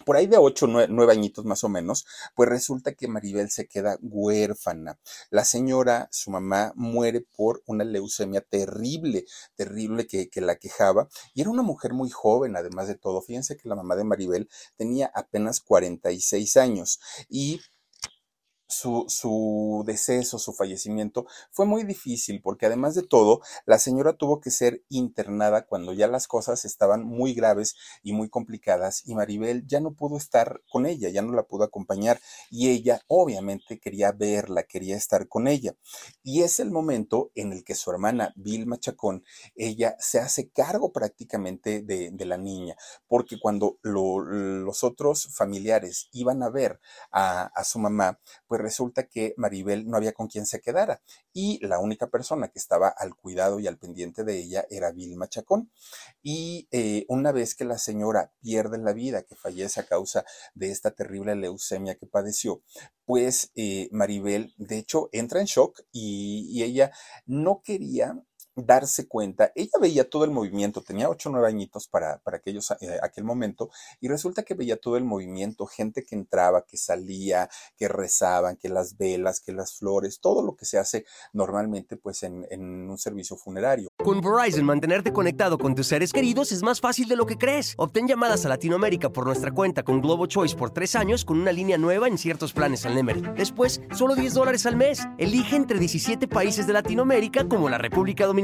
por 0.04 0.16
ahí 0.16 0.26
de 0.26 0.36
ocho, 0.36 0.66
nueve, 0.66 0.88
nueve, 0.90 1.12
añitos 1.12 1.44
más 1.44 1.64
o 1.64 1.68
menos, 1.68 2.06
pues 2.34 2.48
resulta 2.48 2.94
que 2.94 3.08
Maribel 3.08 3.50
se 3.50 3.66
queda 3.66 3.98
huérfana. 4.02 4.98
La 5.30 5.44
señora, 5.44 6.08
su 6.10 6.30
mamá, 6.30 6.72
muere 6.76 7.20
por 7.20 7.62
una 7.66 7.84
leucemia 7.84 8.40
terrible, 8.40 9.24
terrible 9.56 10.06
que, 10.06 10.28
que, 10.28 10.40
la 10.40 10.56
quejaba. 10.56 11.08
Y 11.34 11.40
era 11.42 11.50
una 11.50 11.62
mujer 11.62 11.92
muy 11.92 12.10
joven, 12.10 12.56
además 12.56 12.88
de 12.88 12.96
todo. 12.96 13.22
Fíjense 13.22 13.56
que 13.56 13.68
la 13.68 13.76
mamá 13.76 13.96
de 13.96 14.04
Maribel 14.04 14.48
tenía 14.76 15.10
apenas 15.14 15.60
46 15.60 16.56
años. 16.56 17.00
Y 17.28 17.60
su, 18.74 19.04
su 19.08 19.82
deceso, 19.86 20.38
su 20.38 20.52
fallecimiento, 20.52 21.26
fue 21.50 21.66
muy 21.66 21.84
difícil 21.84 22.40
porque 22.42 22.66
además 22.66 22.94
de 22.94 23.02
todo, 23.02 23.40
la 23.66 23.78
señora 23.78 24.14
tuvo 24.14 24.40
que 24.40 24.50
ser 24.50 24.82
internada 24.88 25.66
cuando 25.66 25.92
ya 25.92 26.08
las 26.08 26.26
cosas 26.28 26.64
estaban 26.64 27.04
muy 27.04 27.34
graves 27.34 27.76
y 28.02 28.12
muy 28.12 28.28
complicadas 28.28 29.02
y 29.06 29.14
Maribel 29.14 29.66
ya 29.66 29.80
no 29.80 29.92
pudo 29.94 30.16
estar 30.16 30.62
con 30.70 30.86
ella, 30.86 31.08
ya 31.08 31.22
no 31.22 31.32
la 31.32 31.44
pudo 31.44 31.64
acompañar 31.64 32.20
y 32.50 32.70
ella 32.70 33.00
obviamente 33.08 33.78
quería 33.78 34.12
verla, 34.12 34.64
quería 34.64 34.96
estar 34.96 35.28
con 35.28 35.48
ella. 35.48 35.74
Y 36.22 36.42
es 36.42 36.60
el 36.60 36.70
momento 36.70 37.30
en 37.34 37.52
el 37.52 37.64
que 37.64 37.74
su 37.74 37.90
hermana 37.90 38.32
Vilma 38.36 38.78
Chacón, 38.78 39.24
ella 39.54 39.96
se 39.98 40.18
hace 40.18 40.48
cargo 40.50 40.92
prácticamente 40.92 41.82
de, 41.82 42.10
de 42.12 42.24
la 42.24 42.36
niña, 42.38 42.76
porque 43.06 43.38
cuando 43.38 43.78
lo, 43.82 44.20
los 44.20 44.84
otros 44.84 45.28
familiares 45.34 46.08
iban 46.12 46.42
a 46.42 46.50
ver 46.50 46.80
a, 47.10 47.44
a 47.54 47.64
su 47.64 47.78
mamá, 47.78 48.18
pues 48.46 48.60
resulta 48.64 49.06
que 49.06 49.34
Maribel 49.36 49.86
no 49.86 49.96
había 49.96 50.12
con 50.12 50.26
quien 50.26 50.46
se 50.46 50.60
quedara 50.60 51.02
y 51.32 51.64
la 51.64 51.78
única 51.78 52.08
persona 52.08 52.48
que 52.48 52.58
estaba 52.58 52.88
al 52.88 53.14
cuidado 53.14 53.60
y 53.60 53.66
al 53.66 53.78
pendiente 53.78 54.24
de 54.24 54.38
ella 54.38 54.66
era 54.70 54.90
Vilma 54.90 55.28
Chacón. 55.28 55.70
Y 56.22 56.66
eh, 56.70 57.04
una 57.08 57.30
vez 57.32 57.54
que 57.54 57.64
la 57.64 57.78
señora 57.78 58.32
pierde 58.40 58.78
la 58.78 58.92
vida, 58.92 59.22
que 59.22 59.36
fallece 59.36 59.80
a 59.80 59.86
causa 59.86 60.24
de 60.54 60.70
esta 60.70 60.90
terrible 60.90 61.36
leucemia 61.36 61.94
que 61.96 62.06
padeció, 62.06 62.62
pues 63.04 63.50
eh, 63.54 63.88
Maribel, 63.92 64.54
de 64.56 64.78
hecho, 64.78 65.10
entra 65.12 65.40
en 65.40 65.46
shock 65.46 65.82
y, 65.92 66.46
y 66.50 66.62
ella 66.62 66.90
no 67.26 67.60
quería 67.62 68.24
darse 68.56 69.08
cuenta. 69.08 69.52
Ella 69.54 69.72
veía 69.80 70.08
todo 70.08 70.24
el 70.24 70.30
movimiento, 70.30 70.80
tenía 70.80 71.08
ocho 71.08 71.28
o 71.28 71.32
nueve 71.32 71.48
añitos 71.48 71.88
para, 71.88 72.18
para 72.18 72.36
aquellos, 72.36 72.70
eh, 72.80 72.98
aquel 73.02 73.24
momento, 73.24 73.70
y 74.00 74.08
resulta 74.08 74.42
que 74.42 74.54
veía 74.54 74.76
todo 74.76 74.96
el 74.96 75.04
movimiento, 75.04 75.66
gente 75.66 76.04
que 76.04 76.14
entraba, 76.14 76.64
que 76.64 76.76
salía, 76.76 77.48
que 77.76 77.88
rezaban, 77.88 78.56
que 78.56 78.68
las 78.68 78.96
velas, 78.96 79.40
que 79.40 79.52
las 79.52 79.74
flores, 79.74 80.20
todo 80.20 80.42
lo 80.42 80.54
que 80.54 80.64
se 80.64 80.78
hace 80.78 81.04
normalmente 81.32 81.96
pues 81.96 82.22
en, 82.22 82.46
en 82.50 82.88
un 82.88 82.98
servicio 82.98 83.36
funerario. 83.36 83.88
Con 84.02 84.20
Verizon, 84.20 84.64
mantenerte 84.64 85.12
conectado 85.12 85.58
con 85.58 85.74
tus 85.74 85.86
seres 85.86 86.12
queridos 86.12 86.52
es 86.52 86.62
más 86.62 86.80
fácil 86.80 87.08
de 87.08 87.16
lo 87.16 87.26
que 87.26 87.38
crees. 87.38 87.74
Obtén 87.76 88.06
llamadas 88.06 88.44
a 88.46 88.48
Latinoamérica 88.48 89.10
por 89.10 89.26
nuestra 89.26 89.50
cuenta 89.50 89.82
con 89.82 90.00
Globo 90.00 90.26
Choice 90.26 90.56
por 90.56 90.70
tres 90.70 90.94
años 90.94 91.24
con 91.24 91.40
una 91.40 91.52
línea 91.52 91.78
nueva 91.78 92.08
en 92.08 92.18
ciertos 92.18 92.52
planes 92.52 92.86
al 92.86 92.94
Nemery. 92.94 93.22
Después, 93.36 93.80
solo 93.94 94.14
10 94.14 94.34
dólares 94.34 94.66
al 94.66 94.76
mes. 94.76 95.02
Elige 95.18 95.56
entre 95.56 95.78
17 95.78 96.28
países 96.28 96.66
de 96.66 96.72
Latinoamérica 96.72 97.48
como 97.48 97.68
la 97.68 97.78
República 97.78 98.26
Dominicana 98.26 98.43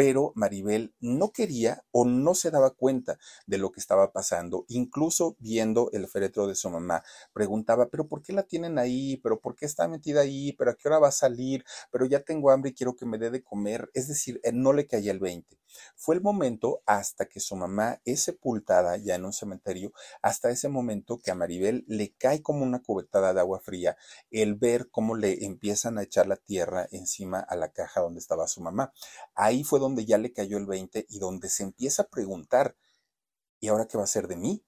pero 0.00 0.32
Maribel 0.34 0.94
no 1.00 1.30
quería 1.30 1.84
o 1.90 2.06
no 2.06 2.34
se 2.34 2.50
daba 2.50 2.70
cuenta 2.70 3.18
de 3.46 3.58
lo 3.58 3.70
que 3.70 3.80
estaba 3.80 4.12
pasando. 4.12 4.64
Incluso 4.68 5.36
viendo 5.40 5.90
el 5.92 6.08
féretro 6.08 6.46
de 6.46 6.54
su 6.54 6.70
mamá, 6.70 7.04
preguntaba, 7.34 7.90
pero 7.90 8.08
¿por 8.08 8.22
qué 8.22 8.32
la 8.32 8.44
tienen 8.44 8.78
ahí? 8.78 9.18
¿Pero 9.18 9.40
por 9.40 9.56
qué 9.56 9.66
está 9.66 9.88
metida 9.88 10.22
ahí? 10.22 10.54
¿Pero 10.54 10.70
a 10.70 10.74
qué 10.74 10.88
hora 10.88 11.00
va 11.00 11.08
a 11.08 11.12
salir? 11.12 11.66
Pero 11.92 12.06
ya 12.06 12.20
tengo 12.20 12.50
hambre 12.50 12.70
y 12.70 12.74
quiero 12.74 12.96
que 12.96 13.04
me 13.04 13.18
dé 13.18 13.28
de 13.28 13.42
comer. 13.42 13.90
Es 13.92 14.08
decir, 14.08 14.40
eh, 14.42 14.52
no 14.52 14.72
le 14.72 14.86
caía 14.86 15.12
el 15.12 15.18
20. 15.18 15.60
Fue 15.94 16.14
el 16.14 16.20
momento 16.20 16.82
hasta 16.86 17.26
que 17.26 17.40
su 17.40 17.56
mamá 17.56 18.00
es 18.04 18.22
sepultada 18.22 18.96
ya 18.96 19.14
en 19.14 19.24
un 19.24 19.32
cementerio, 19.32 19.92
hasta 20.22 20.50
ese 20.50 20.68
momento 20.68 21.18
que 21.18 21.30
a 21.30 21.34
Maribel 21.34 21.84
le 21.86 22.12
cae 22.14 22.42
como 22.42 22.64
una 22.64 22.82
cubetada 22.82 23.32
de 23.34 23.40
agua 23.40 23.60
fría 23.60 23.96
el 24.30 24.54
ver 24.54 24.88
cómo 24.90 25.14
le 25.14 25.44
empiezan 25.44 25.98
a 25.98 26.02
echar 26.02 26.26
la 26.26 26.36
tierra 26.36 26.88
encima 26.90 27.40
a 27.40 27.56
la 27.56 27.72
caja 27.72 28.00
donde 28.00 28.20
estaba 28.20 28.48
su 28.48 28.60
mamá. 28.60 28.92
Ahí 29.34 29.64
fue 29.64 29.78
donde 29.78 29.89
ya 29.98 30.18
le 30.18 30.32
cayó 30.32 30.58
el 30.58 30.66
20 30.66 31.06
y 31.08 31.18
donde 31.18 31.48
se 31.48 31.62
empieza 31.62 32.02
a 32.02 32.08
preguntar, 32.08 32.76
¿y 33.60 33.68
ahora 33.68 33.86
qué 33.86 33.98
va 33.98 34.04
a 34.04 34.08
ser 34.08 34.28
de 34.28 34.36
mí? 34.36 34.64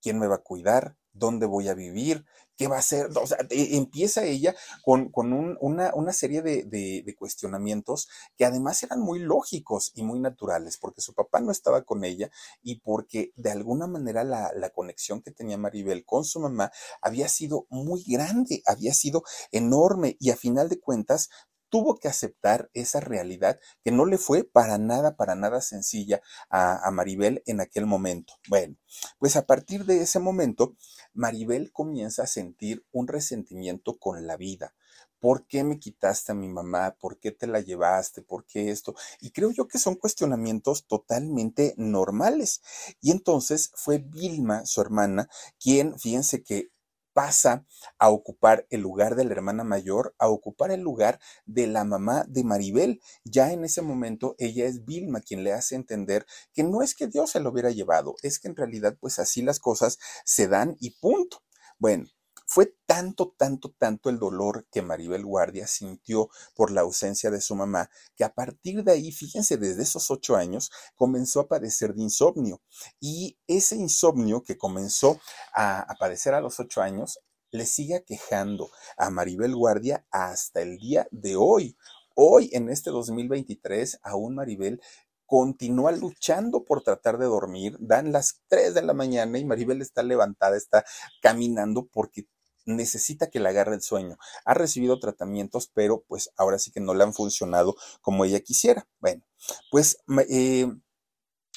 ¿Quién 0.00 0.18
me 0.18 0.26
va 0.26 0.36
a 0.36 0.42
cuidar? 0.42 0.96
¿Dónde 1.12 1.46
voy 1.46 1.68
a 1.68 1.74
vivir? 1.74 2.26
¿Qué 2.56 2.68
va 2.68 2.76
a 2.76 2.80
hacer? 2.80 3.08
O 3.16 3.26
sea, 3.26 3.38
e, 3.50 3.76
empieza 3.76 4.24
ella 4.24 4.54
con, 4.84 5.10
con 5.10 5.32
un, 5.32 5.56
una, 5.60 5.92
una, 5.94 6.12
serie 6.12 6.42
de, 6.42 6.64
de, 6.64 7.02
de, 7.04 7.14
cuestionamientos 7.14 8.08
que 8.36 8.44
además 8.44 8.82
eran 8.82 9.00
muy 9.00 9.18
lógicos 9.18 9.92
y 9.94 10.02
muy 10.02 10.20
naturales, 10.20 10.78
porque 10.78 11.00
su 11.00 11.14
papá 11.14 11.40
no 11.40 11.50
estaba 11.50 11.82
con 11.82 12.04
ella 12.04 12.30
y 12.62 12.80
porque 12.80 13.32
de 13.36 13.50
alguna 13.50 13.86
manera 13.86 14.24
la, 14.24 14.52
la 14.54 14.70
conexión 14.70 15.22
que 15.22 15.30
tenía 15.30 15.58
Maribel 15.58 16.04
con 16.04 16.24
su 16.24 16.40
mamá 16.40 16.70
había 17.00 17.28
sido 17.28 17.66
muy 17.70 18.04
grande, 18.06 18.62
había 18.66 18.94
sido 18.94 19.22
enorme 19.52 20.16
y 20.20 20.30
a 20.30 20.36
final 20.36 20.68
de 20.68 20.80
cuentas 20.80 21.30
tuvo 21.76 21.96
que 21.98 22.08
aceptar 22.08 22.70
esa 22.72 23.00
realidad 23.00 23.60
que 23.84 23.90
no 23.90 24.06
le 24.06 24.16
fue 24.16 24.44
para 24.44 24.78
nada, 24.78 25.14
para 25.14 25.34
nada 25.34 25.60
sencilla 25.60 26.22
a, 26.48 26.90
Maribel 26.90 27.42
en 27.44 27.60
aquel 27.60 27.84
momento. 27.84 28.32
Bueno, 28.48 28.76
pues 29.18 29.36
a 29.36 29.44
partir 29.44 29.84
de 29.84 30.00
ese 30.00 30.18
momento, 30.18 30.74
Maribel 31.12 31.70
comienza 31.72 32.22
a 32.22 32.26
sentir 32.26 32.86
un 32.92 33.08
resentimiento 33.08 33.98
con 33.98 34.26
la 34.26 34.38
vida. 34.38 34.74
¿Por 35.20 35.46
qué 35.46 35.64
me 35.64 35.78
quitaste 35.78 36.32
a 36.32 36.34
mi 36.34 36.48
mamá? 36.48 36.96
¿Por 36.98 37.18
qué 37.18 37.30
te 37.30 37.46
la 37.46 37.60
llevaste? 37.60 38.22
¿Por 38.22 38.46
qué 38.46 38.70
esto? 38.70 38.94
Y 39.20 39.32
creo 39.32 39.50
yo 39.50 39.68
que 39.68 39.78
son 39.78 39.96
cuestionamientos 39.96 40.86
totalmente 40.86 41.74
normales. 41.76 42.62
Y 43.02 43.10
entonces 43.10 43.70
fue 43.74 43.98
Vilma, 43.98 44.64
su 44.64 44.80
hermana, 44.80 45.28
quien, 45.58 45.98
fíjense 45.98 46.42
que 46.42 46.70
pasa 47.16 47.64
a 47.98 48.10
ocupar 48.10 48.66
el 48.68 48.82
lugar 48.82 49.16
de 49.16 49.24
la 49.24 49.32
hermana 49.32 49.64
mayor, 49.64 50.14
a 50.18 50.28
ocupar 50.28 50.70
el 50.70 50.82
lugar 50.82 51.18
de 51.46 51.66
la 51.66 51.82
mamá 51.82 52.26
de 52.28 52.44
Maribel. 52.44 53.00
Ya 53.24 53.52
en 53.52 53.64
ese 53.64 53.80
momento 53.80 54.34
ella 54.38 54.66
es 54.66 54.84
Vilma 54.84 55.22
quien 55.22 55.42
le 55.42 55.54
hace 55.54 55.76
entender 55.76 56.26
que 56.52 56.62
no 56.62 56.82
es 56.82 56.94
que 56.94 57.06
Dios 57.06 57.30
se 57.30 57.40
lo 57.40 57.52
hubiera 57.52 57.70
llevado, 57.70 58.16
es 58.22 58.38
que 58.38 58.48
en 58.48 58.56
realidad 58.56 58.98
pues 59.00 59.18
así 59.18 59.40
las 59.40 59.60
cosas 59.60 59.98
se 60.26 60.46
dan 60.46 60.76
y 60.78 60.90
punto. 61.00 61.42
Bueno, 61.78 62.06
fue 62.46 62.74
tanto, 62.86 63.34
tanto, 63.36 63.74
tanto 63.76 64.08
el 64.08 64.18
dolor 64.18 64.66
que 64.70 64.80
Maribel 64.80 65.24
Guardia 65.24 65.66
sintió 65.66 66.30
por 66.54 66.70
la 66.70 66.82
ausencia 66.82 67.30
de 67.30 67.40
su 67.40 67.56
mamá, 67.56 67.90
que 68.14 68.24
a 68.24 68.32
partir 68.32 68.84
de 68.84 68.92
ahí, 68.92 69.12
fíjense, 69.12 69.56
desde 69.56 69.82
esos 69.82 70.10
ocho 70.10 70.36
años, 70.36 70.70
comenzó 70.94 71.40
a 71.40 71.48
padecer 71.48 71.94
de 71.94 72.02
insomnio. 72.02 72.62
Y 73.00 73.36
ese 73.48 73.76
insomnio 73.76 74.42
que 74.44 74.56
comenzó 74.56 75.20
a, 75.52 75.80
a 75.80 75.94
padecer 75.96 76.34
a 76.34 76.40
los 76.40 76.60
ocho 76.60 76.80
años, 76.80 77.20
le 77.50 77.66
sigue 77.66 78.04
quejando 78.04 78.70
a 78.96 79.10
Maribel 79.10 79.54
Guardia 79.54 80.06
hasta 80.10 80.62
el 80.62 80.78
día 80.78 81.08
de 81.10 81.36
hoy. 81.36 81.76
Hoy, 82.14 82.48
en 82.52 82.70
este 82.70 82.90
2023, 82.90 84.00
aún 84.02 84.36
Maribel 84.36 84.80
continúa 85.26 85.92
luchando 85.92 86.64
por 86.64 86.82
tratar 86.82 87.18
de 87.18 87.26
dormir. 87.26 87.76
Dan 87.80 88.12
las 88.12 88.40
3 88.48 88.74
de 88.74 88.82
la 88.82 88.94
mañana 88.94 89.38
y 89.38 89.44
Maribel 89.44 89.82
está 89.82 90.02
levantada, 90.02 90.56
está 90.56 90.84
caminando 91.20 91.86
porque 91.86 92.26
necesita 92.66 93.30
que 93.30 93.40
le 93.40 93.48
agarre 93.48 93.76
el 93.76 93.82
sueño. 93.82 94.18
Ha 94.44 94.54
recibido 94.54 94.98
tratamientos, 94.98 95.70
pero 95.72 96.04
pues 96.06 96.30
ahora 96.36 96.58
sí 96.58 96.70
que 96.70 96.80
no 96.80 96.94
le 96.94 97.04
han 97.04 97.14
funcionado 97.14 97.76
como 98.02 98.24
ella 98.24 98.40
quisiera. 98.40 98.86
Bueno, 99.00 99.22
pues 99.70 99.98
eh, 100.28 100.66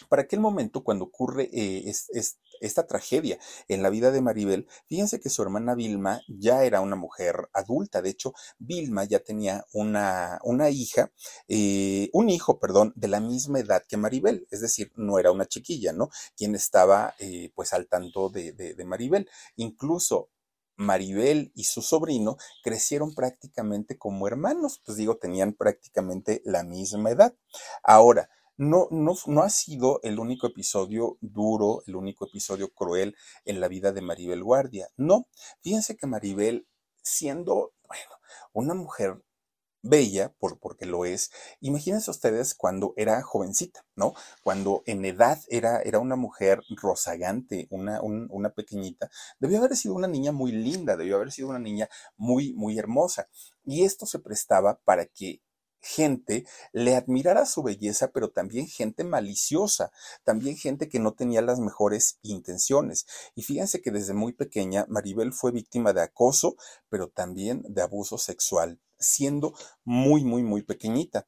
para 0.08 0.22
aquel 0.22 0.40
momento, 0.40 0.84
cuando 0.84 1.06
ocurre 1.06 1.50
eh, 1.52 1.90
es, 1.90 2.10
es, 2.12 2.40
esta 2.62 2.88
tragedia 2.88 3.40
en 3.68 3.82
la 3.82 3.90
vida 3.90 4.12
de 4.12 4.22
Maribel, 4.22 4.68
fíjense 4.88 5.20
que 5.20 5.30
su 5.30 5.42
hermana 5.42 5.76
Vilma 5.76 6.22
ya 6.28 6.64
era 6.64 6.82
una 6.82 6.96
mujer 6.96 7.50
adulta. 7.54 8.02
De 8.02 8.10
hecho, 8.10 8.34
Vilma 8.60 9.04
ya 9.06 9.20
tenía 9.20 9.66
una, 9.74 10.40
una 10.44 10.70
hija, 10.70 11.12
eh, 11.48 12.10
un 12.14 12.30
hijo, 12.30 12.60
perdón, 12.60 12.94
de 12.96 13.08
la 13.08 13.20
misma 13.20 13.60
edad 13.60 13.84
que 13.88 13.98
Maribel. 13.98 14.48
Es 14.52 14.62
decir, 14.62 14.92
no 14.96 15.20
era 15.20 15.32
una 15.32 15.48
chiquilla, 15.48 15.92
¿no? 15.94 16.10
Quien 16.38 16.56
estaba 16.56 17.16
pues 17.56 17.74
al 17.74 17.88
tanto 17.88 18.30
de 18.30 18.84
Maribel. 18.86 19.30
Incluso 19.56 20.30
Maribel 20.80 21.52
y 21.56 21.66
su 21.66 21.82
sobrino 21.82 22.38
crecieron 22.64 23.14
prácticamente 23.14 23.98
como 23.98 24.28
hermanos, 24.28 24.82
pues 24.86 24.98
digo, 24.98 25.18
tenían 25.18 25.54
prácticamente 25.54 26.42
la 26.46 26.64
misma 26.64 27.12
edad. 27.12 27.36
Ahora, 27.84 28.30
no, 28.56 28.88
no, 28.90 29.14
no, 29.28 29.42
ha 29.42 29.50
sido 29.50 30.00
el 30.04 30.20
único 30.20 30.48
episodio 30.48 31.18
duro, 31.20 31.84
el 31.86 31.98
único 31.98 32.26
episodio 32.26 32.74
cruel 32.74 33.16
en 33.46 33.60
la 33.60 33.68
vida 33.68 33.92
de 33.92 34.02
Maribel 34.02 34.44
Guardia. 34.44 34.88
No, 34.96 35.28
fíjense 35.62 35.98
que 35.98 36.08
Maribel, 36.08 36.66
siendo, 37.02 37.74
bueno, 37.88 38.12
una 38.54 38.74
mujer 38.74 39.22
bella, 39.82 40.34
por, 40.40 40.60
porque 40.60 40.86
lo 40.86 41.06
es. 41.06 41.32
Imagínense 41.62 42.12
ustedes 42.12 42.54
cuando 42.56 42.94
era 42.98 43.22
jovencita, 43.22 43.86
¿no? 43.96 44.14
Cuando 44.44 44.84
en 44.86 45.06
edad 45.06 45.40
era, 45.50 45.82
era 45.82 46.00
una 46.00 46.16
mujer 46.16 46.62
rozagante, 46.70 47.68
una, 47.70 48.02
un, 48.02 48.28
una 48.32 48.50
pequeñita. 48.52 49.10
Debió 49.40 49.60
haber 49.60 49.76
sido 49.76 49.96
una 49.96 50.08
niña 50.08 50.32
muy 50.32 50.52
linda, 50.52 50.98
debió 50.98 51.16
haber 51.18 51.32
sido 51.32 51.50
una 51.50 51.60
niña 51.60 51.90
muy, 52.18 52.54
muy 52.54 52.78
hermosa. 52.78 53.30
Y 53.66 53.84
esto 53.84 54.06
se 54.06 54.20
prestaba 54.20 54.80
para 54.84 55.06
que 55.06 55.42
gente 55.82 56.46
le 56.74 56.96
admirara 56.96 57.46
su 57.46 57.64
belleza, 57.64 58.12
pero 58.12 58.30
también 58.30 58.68
gente 58.68 59.04
maliciosa, 59.04 59.92
también 60.24 60.58
gente 60.58 60.90
que 60.90 61.00
no 61.00 61.14
tenía 61.14 61.42
las 61.42 61.60
mejores 61.60 62.20
intenciones. 62.22 63.06
Y 63.36 63.44
fíjense 63.44 63.82
que 63.82 63.92
desde 63.92 64.14
muy 64.14 64.34
pequeña 64.34 64.86
Maribel 64.90 65.34
fue 65.34 65.52
víctima 65.52 65.94
de 65.94 66.02
acoso, 66.02 66.56
pero 66.90 67.10
también 67.10 67.64
de 67.68 67.82
abuso 67.82 68.18
sexual, 68.18 68.80
siendo 68.98 69.54
muy, 69.84 70.24
muy, 70.24 70.44
muy 70.44 70.64
pequeñita 70.64 71.28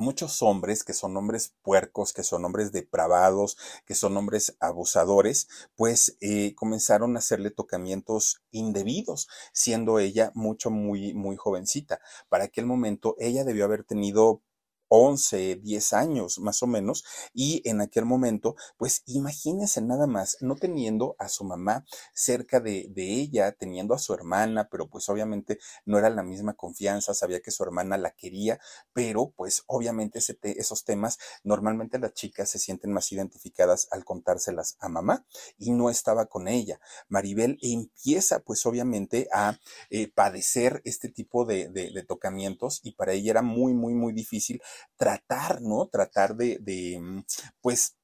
muchos 0.00 0.42
hombres 0.42 0.82
que 0.82 0.94
son 0.94 1.16
hombres 1.16 1.54
puercos, 1.62 2.12
que 2.12 2.24
son 2.24 2.44
hombres 2.44 2.72
depravados, 2.72 3.56
que 3.86 3.94
son 3.94 4.16
hombres 4.16 4.56
abusadores, 4.58 5.48
pues 5.76 6.16
eh, 6.20 6.54
comenzaron 6.56 7.14
a 7.14 7.20
hacerle 7.20 7.50
tocamientos 7.50 8.42
indebidos, 8.50 9.28
siendo 9.52 9.98
ella 9.98 10.32
mucho, 10.34 10.70
muy, 10.70 11.14
muy 11.14 11.36
jovencita. 11.36 12.00
Para 12.28 12.44
aquel 12.44 12.66
momento 12.66 13.14
ella 13.18 13.44
debió 13.44 13.66
haber 13.66 13.84
tenido 13.84 14.42
11, 14.90 15.56
10 15.62 15.92
años 15.92 16.38
más 16.40 16.62
o 16.62 16.66
menos, 16.66 17.04
y 17.32 17.62
en 17.68 17.80
aquel 17.80 18.04
momento, 18.04 18.56
pues 18.76 19.02
imagínense 19.06 19.80
nada 19.80 20.06
más, 20.06 20.36
no 20.40 20.56
teniendo 20.56 21.14
a 21.18 21.28
su 21.28 21.44
mamá 21.44 21.84
cerca 22.12 22.60
de, 22.60 22.86
de, 22.90 23.04
ella, 23.04 23.52
teniendo 23.52 23.94
a 23.94 23.98
su 23.98 24.12
hermana, 24.12 24.68
pero 24.70 24.88
pues 24.88 25.08
obviamente 25.08 25.58
no 25.84 25.96
era 25.98 26.10
la 26.10 26.24
misma 26.24 26.54
confianza, 26.54 27.14
sabía 27.14 27.40
que 27.40 27.52
su 27.52 27.62
hermana 27.62 27.96
la 27.98 28.10
quería, 28.10 28.58
pero 28.92 29.30
pues 29.36 29.62
obviamente 29.66 30.18
ese 30.18 30.38
esos 30.42 30.84
temas, 30.84 31.18
normalmente 31.44 31.98
las 31.98 32.14
chicas 32.14 32.50
se 32.50 32.58
sienten 32.58 32.92
más 32.92 33.12
identificadas 33.12 33.88
al 33.92 34.04
contárselas 34.04 34.76
a 34.80 34.88
mamá 34.88 35.24
y 35.58 35.70
no 35.70 35.90
estaba 35.90 36.26
con 36.26 36.48
ella. 36.48 36.80
Maribel 37.08 37.58
empieza 37.62 38.40
pues 38.40 38.66
obviamente 38.66 39.28
a 39.32 39.58
eh, 39.90 40.08
padecer 40.12 40.80
este 40.84 41.08
tipo 41.08 41.44
de, 41.44 41.68
de, 41.68 41.90
de 41.92 42.02
tocamientos 42.02 42.80
y 42.82 42.92
para 42.92 43.12
ella 43.12 43.30
era 43.30 43.42
muy, 43.42 43.72
muy, 43.72 43.94
muy 43.94 44.12
difícil 44.12 44.60
tratar, 44.96 45.62
¿no? 45.62 45.88
Tratar 45.88 46.36
de, 46.36 46.58
de 46.60 46.98
mm, 47.00 47.24
pues, 47.60 47.96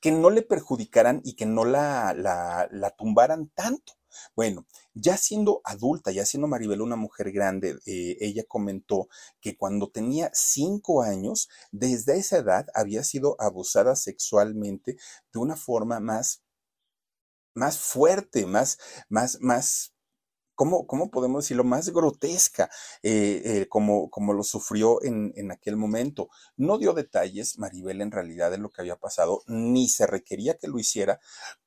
que 0.00 0.12
no 0.12 0.30
le 0.30 0.42
perjudicaran 0.42 1.20
y 1.24 1.34
que 1.34 1.46
no 1.46 1.64
la, 1.64 2.14
la, 2.14 2.68
la 2.70 2.90
tumbaran 2.90 3.48
tanto. 3.54 3.94
Bueno, 4.36 4.66
ya 4.94 5.16
siendo 5.16 5.60
adulta, 5.64 6.12
ya 6.12 6.24
siendo 6.24 6.46
Maribel 6.48 6.82
una 6.82 6.96
mujer 6.96 7.32
grande, 7.32 7.78
eh, 7.86 8.16
ella 8.20 8.44
comentó 8.46 9.08
que 9.40 9.56
cuando 9.56 9.90
tenía 9.90 10.30
cinco 10.32 11.02
años, 11.02 11.48
desde 11.72 12.16
esa 12.18 12.38
edad 12.38 12.66
había 12.74 13.02
sido 13.02 13.36
abusada 13.40 13.96
sexualmente 13.96 14.96
de 15.32 15.38
una 15.38 15.56
forma 15.56 16.00
más, 16.00 16.42
más 17.54 17.78
fuerte, 17.78 18.46
más, 18.46 18.78
más, 19.08 19.38
más 19.40 19.93
¿cómo, 20.54 20.86
cómo 20.86 21.10
podemos 21.10 21.44
decirlo? 21.44 21.64
Más 21.64 21.90
grotesca, 21.90 22.70
eh, 23.02 23.42
eh, 23.44 23.66
como, 23.68 24.10
como 24.10 24.32
lo 24.32 24.42
sufrió 24.42 25.02
en, 25.02 25.32
en 25.36 25.50
aquel 25.50 25.76
momento. 25.76 26.28
No 26.56 26.78
dio 26.78 26.92
detalles, 26.92 27.58
Maribel, 27.58 28.00
en 28.00 28.10
realidad, 28.10 28.50
de 28.50 28.58
lo 28.58 28.70
que 28.70 28.82
había 28.82 28.96
pasado, 28.96 29.42
ni 29.46 29.88
se 29.88 30.06
requería 30.06 30.54
que 30.58 30.68
lo 30.68 30.78
hiciera, 30.78 31.20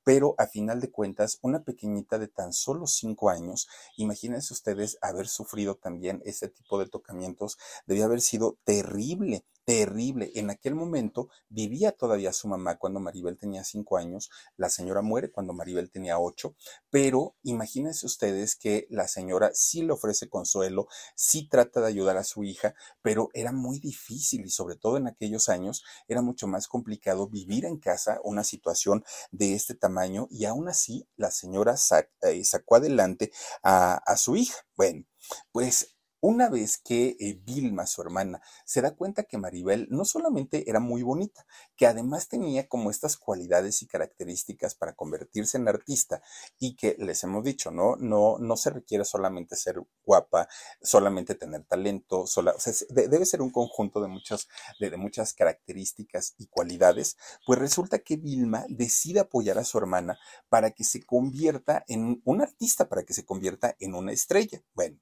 pero 0.04 0.34
a 0.38 0.46
final 0.46 0.80
de 0.80 0.90
cuentas, 0.90 1.38
una 1.42 1.62
pequeñita 1.64 2.18
de 2.18 2.28
tan 2.28 2.52
solo 2.52 2.86
cinco 2.86 3.30
años, 3.30 3.68
imagínense 3.96 4.52
ustedes 4.52 4.98
haber 5.02 5.28
sufrido 5.28 5.76
también 5.76 6.22
ese 6.24 6.48
tipo 6.48 6.78
de 6.78 6.86
tocamientos, 6.86 7.58
debía 7.86 8.06
haber 8.06 8.20
sido 8.20 8.58
terrible 8.64 9.44
terrible. 9.68 10.32
En 10.34 10.48
aquel 10.48 10.74
momento 10.74 11.28
vivía 11.50 11.92
todavía 11.92 12.32
su 12.32 12.48
mamá 12.48 12.78
cuando 12.78 13.00
Maribel 13.00 13.36
tenía 13.36 13.64
cinco 13.64 13.98
años, 13.98 14.30
la 14.56 14.70
señora 14.70 15.02
muere 15.02 15.30
cuando 15.30 15.52
Maribel 15.52 15.90
tenía 15.90 16.18
ocho, 16.18 16.56
pero 16.88 17.36
imagínense 17.42 18.06
ustedes 18.06 18.56
que 18.56 18.86
la 18.88 19.08
señora 19.08 19.50
sí 19.52 19.82
le 19.82 19.92
ofrece 19.92 20.30
consuelo, 20.30 20.88
sí 21.14 21.50
trata 21.50 21.82
de 21.82 21.88
ayudar 21.88 22.16
a 22.16 22.24
su 22.24 22.44
hija, 22.44 22.74
pero 23.02 23.28
era 23.34 23.52
muy 23.52 23.78
difícil 23.78 24.46
y 24.46 24.48
sobre 24.48 24.76
todo 24.76 24.96
en 24.96 25.06
aquellos 25.06 25.50
años 25.50 25.84
era 26.06 26.22
mucho 26.22 26.46
más 26.46 26.66
complicado 26.66 27.28
vivir 27.28 27.66
en 27.66 27.76
casa 27.76 28.22
una 28.24 28.44
situación 28.44 29.04
de 29.32 29.52
este 29.52 29.74
tamaño 29.74 30.28
y 30.30 30.46
aún 30.46 30.70
así 30.70 31.06
la 31.16 31.30
señora 31.30 31.74
eh, 32.22 32.44
sacó 32.44 32.76
adelante 32.76 33.32
a, 33.62 33.96
a 33.96 34.16
su 34.16 34.34
hija. 34.34 34.56
Bueno, 34.78 35.04
pues 35.52 35.97
una 36.20 36.48
vez 36.48 36.78
que 36.78 37.16
eh, 37.20 37.40
Vilma, 37.44 37.86
su 37.86 38.02
hermana, 38.02 38.42
se 38.64 38.80
da 38.80 38.94
cuenta 38.94 39.24
que 39.24 39.38
Maribel 39.38 39.86
no 39.90 40.04
solamente 40.04 40.68
era 40.68 40.80
muy 40.80 41.02
bonita, 41.02 41.46
que 41.76 41.86
además 41.86 42.28
tenía 42.28 42.68
como 42.68 42.90
estas 42.90 43.16
cualidades 43.16 43.82
y 43.82 43.86
características 43.86 44.74
para 44.74 44.94
convertirse 44.94 45.58
en 45.58 45.68
artista 45.68 46.22
y 46.58 46.76
que 46.76 46.96
les 46.98 47.22
hemos 47.24 47.44
dicho, 47.44 47.70
¿no? 47.70 47.96
No, 47.96 48.38
no 48.38 48.56
se 48.56 48.70
requiere 48.70 49.04
solamente 49.04 49.56
ser 49.56 49.80
guapa, 50.04 50.48
solamente 50.82 51.34
tener 51.34 51.64
talento, 51.64 52.26
sola, 52.26 52.54
debe 52.90 53.26
ser 53.26 53.42
un 53.42 53.50
conjunto 53.50 54.00
de 54.00 54.08
muchas, 54.08 54.48
de, 54.80 54.90
de 54.90 54.96
muchas 54.96 55.32
características 55.34 56.34
y 56.38 56.46
cualidades, 56.46 57.16
pues 57.46 57.58
resulta 57.58 58.00
que 58.00 58.16
Vilma 58.16 58.64
decide 58.68 59.20
apoyar 59.20 59.58
a 59.58 59.64
su 59.64 59.78
hermana 59.78 60.18
para 60.48 60.72
que 60.72 60.84
se 60.84 61.04
convierta 61.04 61.84
en 61.86 62.20
un 62.24 62.42
artista, 62.42 62.88
para 62.88 63.04
que 63.04 63.14
se 63.14 63.24
convierta 63.24 63.76
en 63.78 63.94
una 63.94 64.12
estrella. 64.12 64.62
Bueno, 64.74 64.98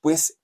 pues 0.00 0.38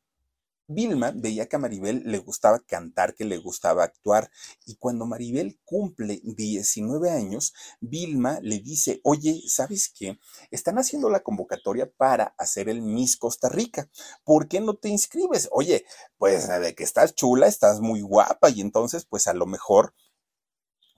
Vilma 0.68 1.12
veía 1.14 1.46
que 1.48 1.56
a 1.56 1.58
Maribel 1.58 2.02
le 2.04 2.18
gustaba 2.18 2.58
cantar, 2.60 3.14
que 3.14 3.24
le 3.24 3.38
gustaba 3.38 3.84
actuar, 3.84 4.30
y 4.64 4.76
cuando 4.76 5.06
Maribel 5.06 5.58
cumple 5.64 6.20
19 6.24 7.10
años, 7.10 7.54
Vilma 7.80 8.40
le 8.42 8.58
dice, 8.58 9.00
oye, 9.04 9.40
¿sabes 9.46 9.92
qué? 9.96 10.18
Están 10.50 10.78
haciendo 10.78 11.08
la 11.08 11.20
convocatoria 11.20 11.90
para 11.96 12.34
hacer 12.36 12.68
el 12.68 12.82
Miss 12.82 13.16
Costa 13.16 13.48
Rica, 13.48 13.88
¿por 14.24 14.48
qué 14.48 14.60
no 14.60 14.74
te 14.74 14.88
inscribes? 14.88 15.48
Oye, 15.52 15.84
pues 16.18 16.48
de 16.48 16.74
que 16.74 16.84
estás 16.84 17.14
chula, 17.14 17.46
estás 17.46 17.80
muy 17.80 18.00
guapa, 18.00 18.50
y 18.50 18.60
entonces, 18.60 19.06
pues 19.06 19.28
a 19.28 19.34
lo 19.34 19.46
mejor 19.46 19.94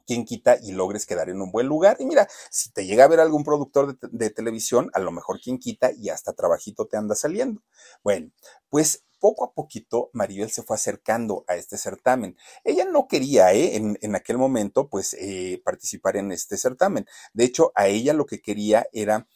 quien 0.06 0.24
quita 0.24 0.56
y 0.62 0.72
logres 0.72 1.04
quedar 1.04 1.28
en 1.28 1.42
un 1.42 1.52
buen 1.52 1.66
lugar. 1.66 1.98
Y 2.00 2.06
mira, 2.06 2.26
si 2.50 2.72
te 2.72 2.86
llega 2.86 3.04
a 3.04 3.08
ver 3.08 3.20
algún 3.20 3.44
productor 3.44 3.98
de, 3.98 4.08
de, 4.10 4.30
televisión, 4.30 4.90
a 4.94 5.00
lo 5.00 5.12
mejor 5.12 5.38
quien 5.38 5.58
quita 5.58 5.92
y 5.92 6.08
hasta 6.08 6.32
trabajito 6.32 6.86
te 6.86 6.96
anda 6.96 7.14
saliendo. 7.14 7.62
Bueno, 8.02 8.30
pues 8.70 9.04
poco 9.18 9.44
a 9.44 9.52
poquito 9.52 10.10
Maribel 10.12 10.50
se 10.50 10.62
fue 10.62 10.76
acercando 10.76 11.44
a 11.48 11.56
este 11.56 11.76
certamen. 11.76 12.36
Ella 12.64 12.84
no 12.84 13.08
quería, 13.08 13.52
¿eh? 13.52 13.76
en, 13.76 13.98
en, 14.02 14.14
aquel 14.14 14.38
momento, 14.38 14.88
pues, 14.88 15.14
eh, 15.14 15.60
participar 15.64 16.16
en 16.16 16.32
este 16.32 16.56
certamen. 16.56 17.06
De 17.32 17.44
hecho, 17.44 17.72
a 17.74 17.86
ella 17.88 18.12
lo 18.12 18.26
que 18.26 18.40
quería 18.40 18.86
era 18.92 19.26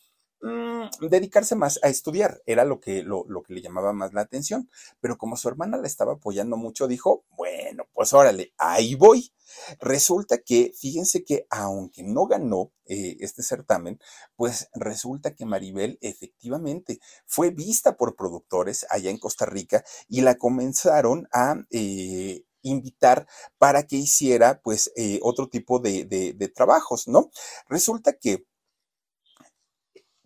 mmm, 0.42 1.09
dedicarse 1.09 1.55
más 1.55 1.81
a 1.83 1.88
estudiar, 1.88 2.42
era 2.46 2.64
lo 2.64 2.81
que, 2.81 3.02
lo, 3.02 3.24
lo, 3.28 3.42
que 3.42 3.55
le 3.55 3.62
llamaba 3.62 3.92
más 3.92 4.12
la 4.12 4.20
atención. 4.20 4.68
Pero 5.00 5.16
como 5.16 5.37
su 5.37 5.48
hermana 5.48 5.78
la 5.78 5.87
estaba 5.87 6.14
apoyando 6.14 6.57
mucho, 6.57 6.88
dijo, 6.88 7.24
bueno, 7.37 7.85
pues 7.94 8.12
órale, 8.12 8.52
ahí 8.59 8.94
voy. 8.94 9.33
Resulta 9.81 10.38
que, 10.38 10.72
fíjense 10.76 11.24
que 11.24 11.46
aunque 11.50 12.02
no 12.02 12.26
ganó 12.26 12.72
eh, 12.87 13.16
este 13.20 13.42
certamen, 13.42 14.00
pues 14.37 14.68
resulta 14.74 15.35
que 15.35 15.46
Maribel 15.46 15.98
efectivamente 16.00 17.00
fue 17.26 17.50
vista 17.50 17.96
por 17.96 18.16
productores 18.16 18.87
allá 18.90 19.11
en 19.11 19.18
Costa 19.18 19.46
Rica 19.46 19.85
y 20.09 20.20
la 20.22 20.37
comenzaron 20.37 21.28
a... 21.33 21.57
Eh, 21.70 22.44
invitar 22.64 23.26
para 23.59 23.88
que 23.88 23.96
hiciera 23.96 24.61
pues 24.62 24.92
eh, 24.94 25.18
otro 25.22 25.48
tipo 25.48 25.81
de, 25.81 26.05
de, 26.05 26.33
de 26.33 26.48
trabajos, 26.48 27.09
¿no? 27.09 27.31
Resulta 27.68 28.12
que 28.12 28.46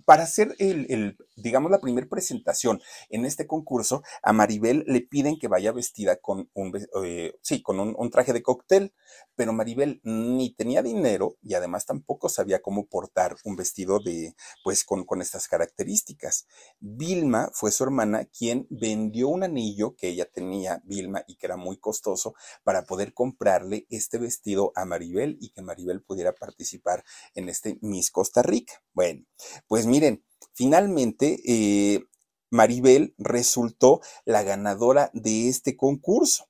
para 0.06 0.22
hacer 0.24 0.56
el, 0.58 0.86
el 0.88 1.18
digamos, 1.36 1.70
la 1.70 1.80
primera 1.80 2.08
presentación 2.08 2.80
en 3.10 3.24
este 3.24 3.46
concurso, 3.46 4.02
a 4.22 4.32
Maribel 4.32 4.84
le 4.86 5.02
piden 5.02 5.38
que 5.38 5.48
vaya 5.48 5.72
vestida 5.72 6.16
con 6.16 6.50
un, 6.54 6.72
eh, 7.04 7.34
sí, 7.42 7.62
con 7.62 7.78
un, 7.78 7.94
un, 7.96 8.10
traje 8.10 8.32
de 8.32 8.42
cóctel, 8.42 8.94
pero 9.34 9.52
Maribel 9.52 10.00
ni 10.02 10.54
tenía 10.54 10.82
dinero 10.82 11.36
y 11.42 11.54
además 11.54 11.84
tampoco 11.84 12.28
sabía 12.28 12.62
cómo 12.62 12.86
portar 12.86 13.36
un 13.44 13.56
vestido 13.56 14.00
de, 14.00 14.34
pues, 14.64 14.84
con, 14.84 15.04
con 15.04 15.20
estas 15.20 15.46
características. 15.48 16.46
Vilma 16.80 17.50
fue 17.52 17.70
su 17.70 17.84
hermana 17.84 18.24
quien 18.24 18.66
vendió 18.70 19.28
un 19.28 19.44
anillo 19.44 19.94
que 19.94 20.08
ella 20.08 20.26
tenía, 20.26 20.80
Vilma, 20.84 21.22
y 21.26 21.36
que 21.36 21.46
era 21.46 21.56
muy 21.56 21.78
costoso, 21.78 22.34
para 22.64 22.84
poder 22.84 23.12
comprarle 23.12 23.86
este 23.90 24.18
vestido 24.18 24.72
a 24.74 24.84
Maribel 24.84 25.36
y 25.40 25.50
que 25.50 25.62
Maribel 25.62 26.02
pudiera 26.02 26.32
participar 26.32 27.04
en 27.34 27.48
este 27.48 27.78
Miss 27.82 28.10
Costa 28.10 28.42
Rica. 28.42 28.82
Bueno, 28.94 29.24
pues 29.68 29.86
miren, 29.86 30.24
Finalmente, 30.54 31.40
eh, 31.44 32.04
Maribel 32.50 33.14
resultó 33.18 34.00
la 34.24 34.42
ganadora 34.42 35.10
de 35.12 35.48
este 35.48 35.76
concurso. 35.76 36.46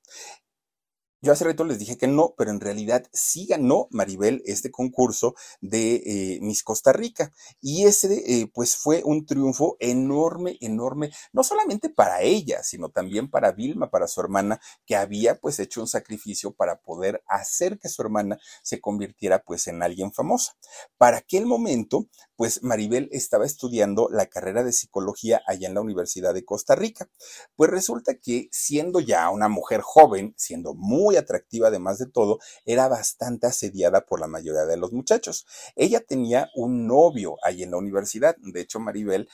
Yo 1.19 1.31
hace 1.31 1.45
rato 1.45 1.63
les 1.63 1.79
dije 1.79 1.97
que 1.97 2.05
no, 2.05 2.35
pero 2.37 2.51
en 2.51 2.59
realidad 2.59 3.07
sí 3.11 3.47
ganó 3.47 3.87
Maribel 3.89 4.43
este 4.45 4.69
concurso 4.69 5.33
de 5.61 5.95
eh, 6.05 6.39
Miss 6.41 6.61
Costa 6.61 6.93
Rica. 6.93 7.33
Y 7.59 7.85
ese, 7.85 8.23
eh, 8.27 8.51
pues, 8.53 8.77
fue 8.77 9.01
un 9.03 9.25
triunfo 9.25 9.77
enorme, 9.79 10.57
enorme, 10.61 11.11
no 11.33 11.43
solamente 11.43 11.89
para 11.89 12.21
ella, 12.21 12.61
sino 12.61 12.89
también 12.89 13.31
para 13.31 13.51
Vilma, 13.51 13.89
para 13.89 14.07
su 14.07 14.21
hermana, 14.21 14.61
que 14.85 14.95
había, 14.95 15.39
pues, 15.39 15.57
hecho 15.59 15.81
un 15.81 15.87
sacrificio 15.87 16.53
para 16.53 16.79
poder 16.81 17.23
hacer 17.27 17.79
que 17.79 17.89
su 17.89 18.03
hermana 18.03 18.39
se 18.61 18.79
convirtiera, 18.79 19.43
pues, 19.43 19.65
en 19.67 19.81
alguien 19.81 20.13
famosa. 20.13 20.55
Para 20.97 21.17
aquel 21.17 21.47
momento, 21.47 22.07
pues 22.37 22.63
Maribel 22.63 23.09
estaba 23.11 23.45
estudiando 23.45 24.07
la 24.11 24.27
carrera 24.27 24.63
de 24.63 24.71
psicología 24.71 25.41
allá 25.47 25.67
en 25.67 25.73
la 25.73 25.81
Universidad 25.81 26.33
de 26.35 26.45
Costa 26.45 26.75
Rica. 26.75 27.09
Pues 27.55 27.69
resulta 27.71 28.13
que 28.13 28.47
siendo 28.51 28.99
ya 28.99 29.29
una 29.31 29.49
mujer 29.49 29.81
joven, 29.81 30.33
siendo 30.37 30.75
muy 30.75 31.17
atractiva 31.17 31.69
además 31.69 31.97
de 31.97 32.05
todo, 32.05 32.37
era 32.63 32.87
bastante 32.87 33.47
asediada 33.47 34.05
por 34.05 34.19
la 34.19 34.27
mayoría 34.27 34.65
de 34.65 34.77
los 34.77 34.93
muchachos. 34.93 35.47
Ella 35.75 35.99
tenía 35.99 36.49
un 36.55 36.87
novio 36.87 37.37
ahí 37.43 37.63
en 37.63 37.71
la 37.71 37.77
universidad. 37.77 38.37
De 38.37 38.61
hecho, 38.61 38.79
Maribel 38.79 39.27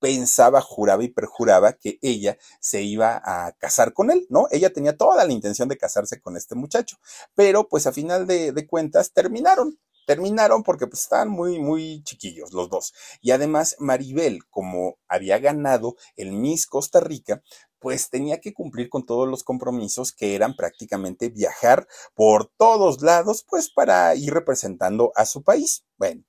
pensaba, 0.00 0.60
juraba 0.60 1.04
y 1.04 1.08
perjuraba 1.08 1.74
que 1.74 1.98
ella 2.02 2.36
se 2.60 2.82
iba 2.82 3.22
a 3.24 3.52
casar 3.52 3.92
con 3.94 4.10
él, 4.10 4.26
¿no? 4.28 4.48
Ella 4.50 4.72
tenía 4.72 4.96
toda 4.96 5.24
la 5.24 5.32
intención 5.32 5.68
de 5.68 5.78
casarse 5.78 6.20
con 6.20 6.36
este 6.36 6.54
muchacho, 6.54 6.98
pero 7.34 7.68
pues 7.68 7.86
a 7.86 7.92
final 7.92 8.26
de 8.26 8.66
cuentas 8.68 9.12
terminaron. 9.12 9.78
Terminaron 10.06 10.62
porque 10.62 10.86
pues 10.86 11.02
estaban 11.02 11.28
muy, 11.28 11.58
muy 11.58 12.02
chiquillos 12.04 12.52
los 12.52 12.70
dos. 12.70 12.94
Y 13.20 13.32
además 13.32 13.76
Maribel, 13.78 14.46
como 14.48 14.96
había 15.08 15.38
ganado 15.38 15.96
el 16.16 16.32
Miss 16.32 16.66
Costa 16.66 17.00
Rica, 17.00 17.42
pues 17.78 18.08
tenía 18.08 18.40
que 18.40 18.54
cumplir 18.54 18.88
con 18.88 19.04
todos 19.04 19.28
los 19.28 19.44
compromisos 19.44 20.12
que 20.12 20.34
eran 20.34 20.56
prácticamente 20.56 21.28
viajar 21.28 21.86
por 22.14 22.50
todos 22.56 23.02
lados, 23.02 23.44
pues 23.48 23.70
para 23.70 24.14
ir 24.14 24.32
representando 24.32 25.12
a 25.14 25.26
su 25.26 25.42
país. 25.42 25.84
Bueno, 25.98 26.24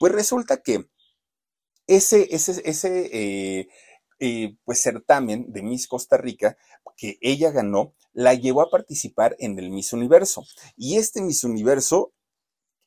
pues 0.00 0.12
resulta 0.12 0.62
que 0.62 0.88
ese, 1.86 2.28
ese, 2.34 2.62
ese 2.64 3.10
eh, 3.12 3.68
eh, 4.18 4.56
pues 4.64 4.80
certamen 4.80 5.52
de 5.52 5.62
Miss 5.62 5.86
Costa 5.86 6.16
Rica 6.16 6.56
que 6.96 7.18
ella 7.20 7.50
ganó, 7.50 7.94
la 8.12 8.34
llevó 8.34 8.62
a 8.62 8.70
participar 8.70 9.36
en 9.38 9.58
el 9.58 9.70
Miss 9.70 9.92
Universo. 9.92 10.44
Y 10.76 10.96
este 10.96 11.20
Miss 11.20 11.44
Universo 11.44 12.12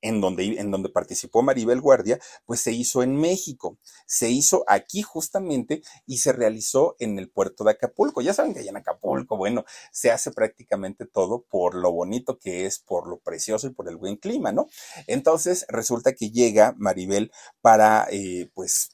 en 0.01 0.21
donde, 0.21 0.59
en 0.59 0.71
donde 0.71 0.89
participó 0.89 1.41
Maribel 1.41 1.81
Guardia, 1.81 2.19
pues 2.45 2.61
se 2.61 2.71
hizo 2.71 3.03
en 3.03 3.15
México. 3.15 3.77
Se 4.05 4.29
hizo 4.29 4.63
aquí 4.67 5.01
justamente 5.01 5.81
y 6.05 6.17
se 6.17 6.31
realizó 6.31 6.95
en 6.99 7.19
el 7.19 7.29
puerto 7.29 7.63
de 7.63 7.71
Acapulco. 7.71 8.21
Ya 8.21 8.33
saben 8.33 8.53
que 8.53 8.59
allá 8.59 8.71
en 8.71 8.77
Acapulco, 8.77 9.37
bueno, 9.37 9.65
se 9.91 10.11
hace 10.11 10.31
prácticamente 10.31 11.05
todo 11.05 11.45
por 11.49 11.75
lo 11.75 11.91
bonito 11.91 12.39
que 12.39 12.65
es, 12.65 12.79
por 12.79 13.07
lo 13.07 13.19
precioso 13.19 13.67
y 13.67 13.71
por 13.71 13.89
el 13.89 13.97
buen 13.97 14.17
clima, 14.17 14.51
¿no? 14.51 14.67
Entonces 15.07 15.65
resulta 15.69 16.13
que 16.13 16.31
llega 16.31 16.75
Maribel 16.77 17.31
para, 17.61 18.07
eh, 18.11 18.49
pues, 18.53 18.89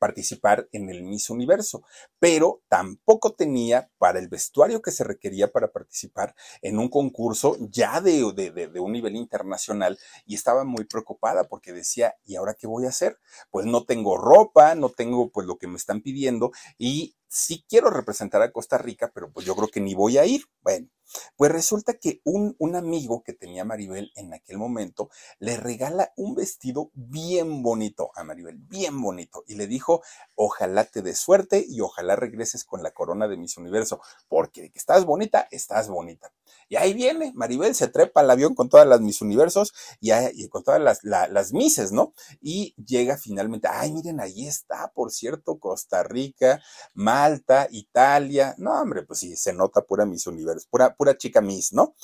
participar 0.00 0.66
en 0.72 0.90
el 0.90 1.04
Miss 1.04 1.30
Universo, 1.30 1.84
pero 2.18 2.62
tampoco 2.68 3.34
tenía 3.34 3.90
para 3.98 4.18
el 4.18 4.28
vestuario 4.28 4.82
que 4.82 4.90
se 4.90 5.04
requería 5.04 5.52
para 5.52 5.70
participar 5.70 6.34
en 6.62 6.78
un 6.78 6.88
concurso 6.88 7.56
ya 7.60 8.00
de, 8.00 8.32
de, 8.32 8.80
un 8.80 8.92
nivel 8.92 9.14
internacional 9.14 9.98
y 10.26 10.34
estaba 10.34 10.64
muy 10.64 10.86
preocupada 10.86 11.44
porque 11.44 11.72
decía, 11.72 12.16
¿y 12.24 12.36
ahora 12.36 12.56
qué 12.58 12.66
voy 12.66 12.86
a 12.86 12.88
hacer? 12.88 13.18
Pues 13.50 13.66
no 13.66 13.84
tengo 13.84 14.16
ropa, 14.16 14.74
no 14.74 14.88
tengo 14.88 15.30
pues 15.30 15.46
lo 15.46 15.58
que 15.58 15.68
me 15.68 15.76
están 15.76 16.00
pidiendo 16.00 16.50
y 16.78 17.14
sí 17.30 17.64
quiero 17.68 17.90
representar 17.90 18.42
a 18.42 18.50
Costa 18.50 18.76
Rica, 18.76 19.10
pero 19.14 19.32
pues 19.32 19.46
yo 19.46 19.54
creo 19.54 19.68
que 19.68 19.80
ni 19.80 19.94
voy 19.94 20.18
a 20.18 20.26
ir. 20.26 20.44
Bueno, 20.62 20.88
pues 21.36 21.50
resulta 21.50 21.94
que 21.94 22.20
un, 22.24 22.56
un, 22.58 22.74
amigo 22.74 23.22
que 23.22 23.32
tenía 23.32 23.64
Maribel 23.64 24.10
en 24.16 24.34
aquel 24.34 24.58
momento 24.58 25.10
le 25.38 25.56
regala 25.56 26.12
un 26.16 26.34
vestido 26.34 26.90
bien 26.94 27.62
bonito 27.62 28.10
a 28.14 28.24
Maribel, 28.24 28.58
bien 28.58 29.00
bonito, 29.00 29.44
y 29.46 29.54
le 29.54 29.66
dijo, 29.66 30.02
ojalá 30.34 30.84
te 30.84 31.02
dé 31.02 31.14
suerte 31.14 31.64
y 31.66 31.80
ojalá 31.80 32.16
regreses 32.16 32.64
con 32.64 32.82
la 32.82 32.90
corona 32.90 33.28
de 33.28 33.36
Miss 33.36 33.56
Universo, 33.56 34.00
porque 34.28 34.62
de 34.62 34.70
que 34.70 34.78
estás 34.78 35.04
bonita, 35.04 35.48
estás 35.50 35.88
bonita. 35.88 36.32
Y 36.68 36.76
ahí 36.76 36.94
viene, 36.94 37.32
Maribel 37.34 37.74
se 37.74 37.88
trepa 37.88 38.20
al 38.20 38.30
avión 38.30 38.54
con 38.54 38.68
todas 38.68 38.86
las 38.86 39.00
Miss 39.00 39.22
Universos 39.22 39.72
y, 40.00 40.48
con 40.48 40.62
todas 40.62 40.80
las, 40.80 41.02
las 41.02 41.52
Misses, 41.52 41.90
¿no? 41.90 42.14
Y 42.40 42.74
llega 42.76 43.16
finalmente, 43.16 43.68
ay, 43.68 43.92
miren, 43.92 44.20
ahí 44.20 44.46
está, 44.46 44.92
por 44.94 45.10
cierto, 45.10 45.58
Costa 45.58 46.02
Rica, 46.02 46.62
Malta, 46.94 47.66
Italia. 47.70 48.54
No, 48.58 48.80
hombre, 48.80 49.02
pues 49.02 49.18
sí, 49.18 49.36
se 49.36 49.52
nota 49.52 49.82
pura 49.82 50.06
Miss 50.06 50.26
Universo, 50.26 50.68
pura, 50.70 50.94
pura 50.94 51.16
chica 51.16 51.40
Miss, 51.40 51.72
¿no? 51.72 51.94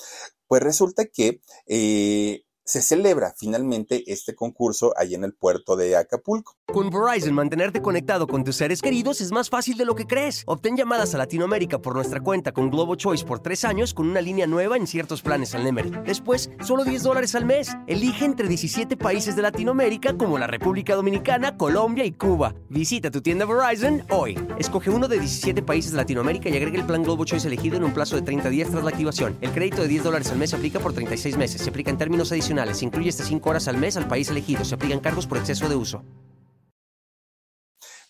Pues 0.47 0.61
resulta 0.63 1.05
que 1.05 1.41
eh, 1.65 2.43
se 2.67 2.81
celebra 2.81 3.33
finalmente 3.35 4.03
este 4.11 4.35
concurso 4.35 4.93
ahí 4.97 5.15
en 5.15 5.23
el 5.23 5.33
puerto 5.33 5.77
de 5.77 5.95
Acapulco. 5.95 6.57
Con 6.65 6.89
Verizon, 6.89 7.33
mantenerte 7.33 7.81
conectado 7.81 8.27
con 8.27 8.43
tus 8.43 8.57
seres 8.57 8.81
queridos 8.81 9.21
es 9.21 9.31
más 9.31 9.49
fácil 9.49 9.77
de 9.77 9.85
lo 9.85 9.95
que 9.95 10.05
crees. 10.05 10.43
Obtén 10.45 10.75
llamadas 10.75 11.15
a 11.15 11.17
Latinoamérica 11.17 11.79
por 11.79 11.95
nuestra 11.95 12.19
cuenta 12.19 12.51
con 12.51 12.69
Globo 12.69 12.95
Choice 12.95 13.23
por 13.23 13.39
tres 13.39 13.63
años 13.63 13.93
con 13.93 14.09
una 14.09 14.19
línea 14.19 14.47
nueva 14.47 14.75
en 14.75 14.85
ciertos 14.85 15.21
planes 15.21 15.55
al 15.55 15.63
Nemery. 15.63 15.91
Después, 16.05 16.49
solo 16.61 16.83
10 16.83 17.03
dólares 17.03 17.35
al 17.35 17.45
mes. 17.45 17.71
Elige 17.87 18.25
entre 18.25 18.49
17 18.49 18.97
países 18.97 19.37
de 19.37 19.43
Latinoamérica 19.43 20.17
como 20.17 20.37
la 20.37 20.47
República 20.47 20.93
Dominicana, 20.93 21.55
Colombia 21.55 22.03
y 22.03 22.11
Cuba. 22.11 22.53
Visita 22.67 23.09
tu 23.09 23.21
tienda 23.21 23.45
Verizon 23.45 24.03
hoy. 24.09 24.37
Escoge 24.59 24.89
uno 24.89 25.07
de 25.07 25.19
17 25.19 25.61
países 25.61 25.91
de 25.91 25.97
Latinoamérica 25.97 26.49
y 26.49 26.57
agrega 26.57 26.79
el 26.79 26.85
plan 26.85 27.03
Globo 27.03 27.23
Choice 27.23 27.47
elegido 27.47 27.77
en 27.77 27.85
un 27.85 27.93
plazo 27.93 28.17
de 28.17 28.23
30 28.23 28.49
días 28.49 28.69
tras 28.69 28.83
la 28.83 28.89
activación. 28.89 29.37
El 29.39 29.51
crédito 29.51 29.83
de 29.83 29.87
10 29.87 30.03
dólares 30.03 30.29
al 30.31 30.37
mes 30.37 30.49
se 30.49 30.57
aplica 30.57 30.81
por 30.81 30.91
36 30.91 31.37
meses. 31.37 31.61
Se 31.61 31.69
aplica 31.69 31.91
en 31.91 31.97
términos 31.97 32.29
adicionales 32.33 32.56
se 32.65 32.85
incluye 32.85 33.09
hasta 33.09 33.23
5 33.23 33.49
horas 33.49 33.67
al 33.67 33.77
mes 33.77 33.97
al 33.97 34.07
país 34.07 34.29
elegido. 34.29 34.65
Se 34.65 34.75
aplican 34.75 34.99
cargos 34.99 35.27
por 35.27 35.37
exceso 35.37 35.69
de 35.69 35.75
uso. 35.75 36.03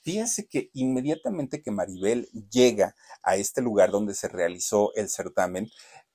Fíjense 0.03 0.47
que 0.47 0.69
inmediatamente 0.73 1.61
que 1.61 1.71
Maribel 1.71 2.29
llega 2.49 2.95
a 3.23 3.35
este 3.35 3.61
lugar 3.61 3.91
donde 3.91 4.13
se 4.13 4.29
realizó 4.29 4.93
el 4.95 5.09
certamen, 5.09 5.69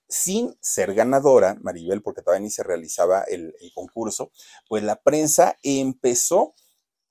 sin 0.08 0.56
ser 0.60 0.94
ganadora, 0.94 1.58
Maribel, 1.60 2.02
porque 2.02 2.22
todavía 2.22 2.44
ni 2.44 2.50
se 2.50 2.62
realizaba 2.62 3.22
el, 3.22 3.54
el 3.60 3.72
concurso, 3.74 4.32
pues 4.66 4.82
la 4.82 4.96
prensa 4.96 5.58
empezó 5.62 6.54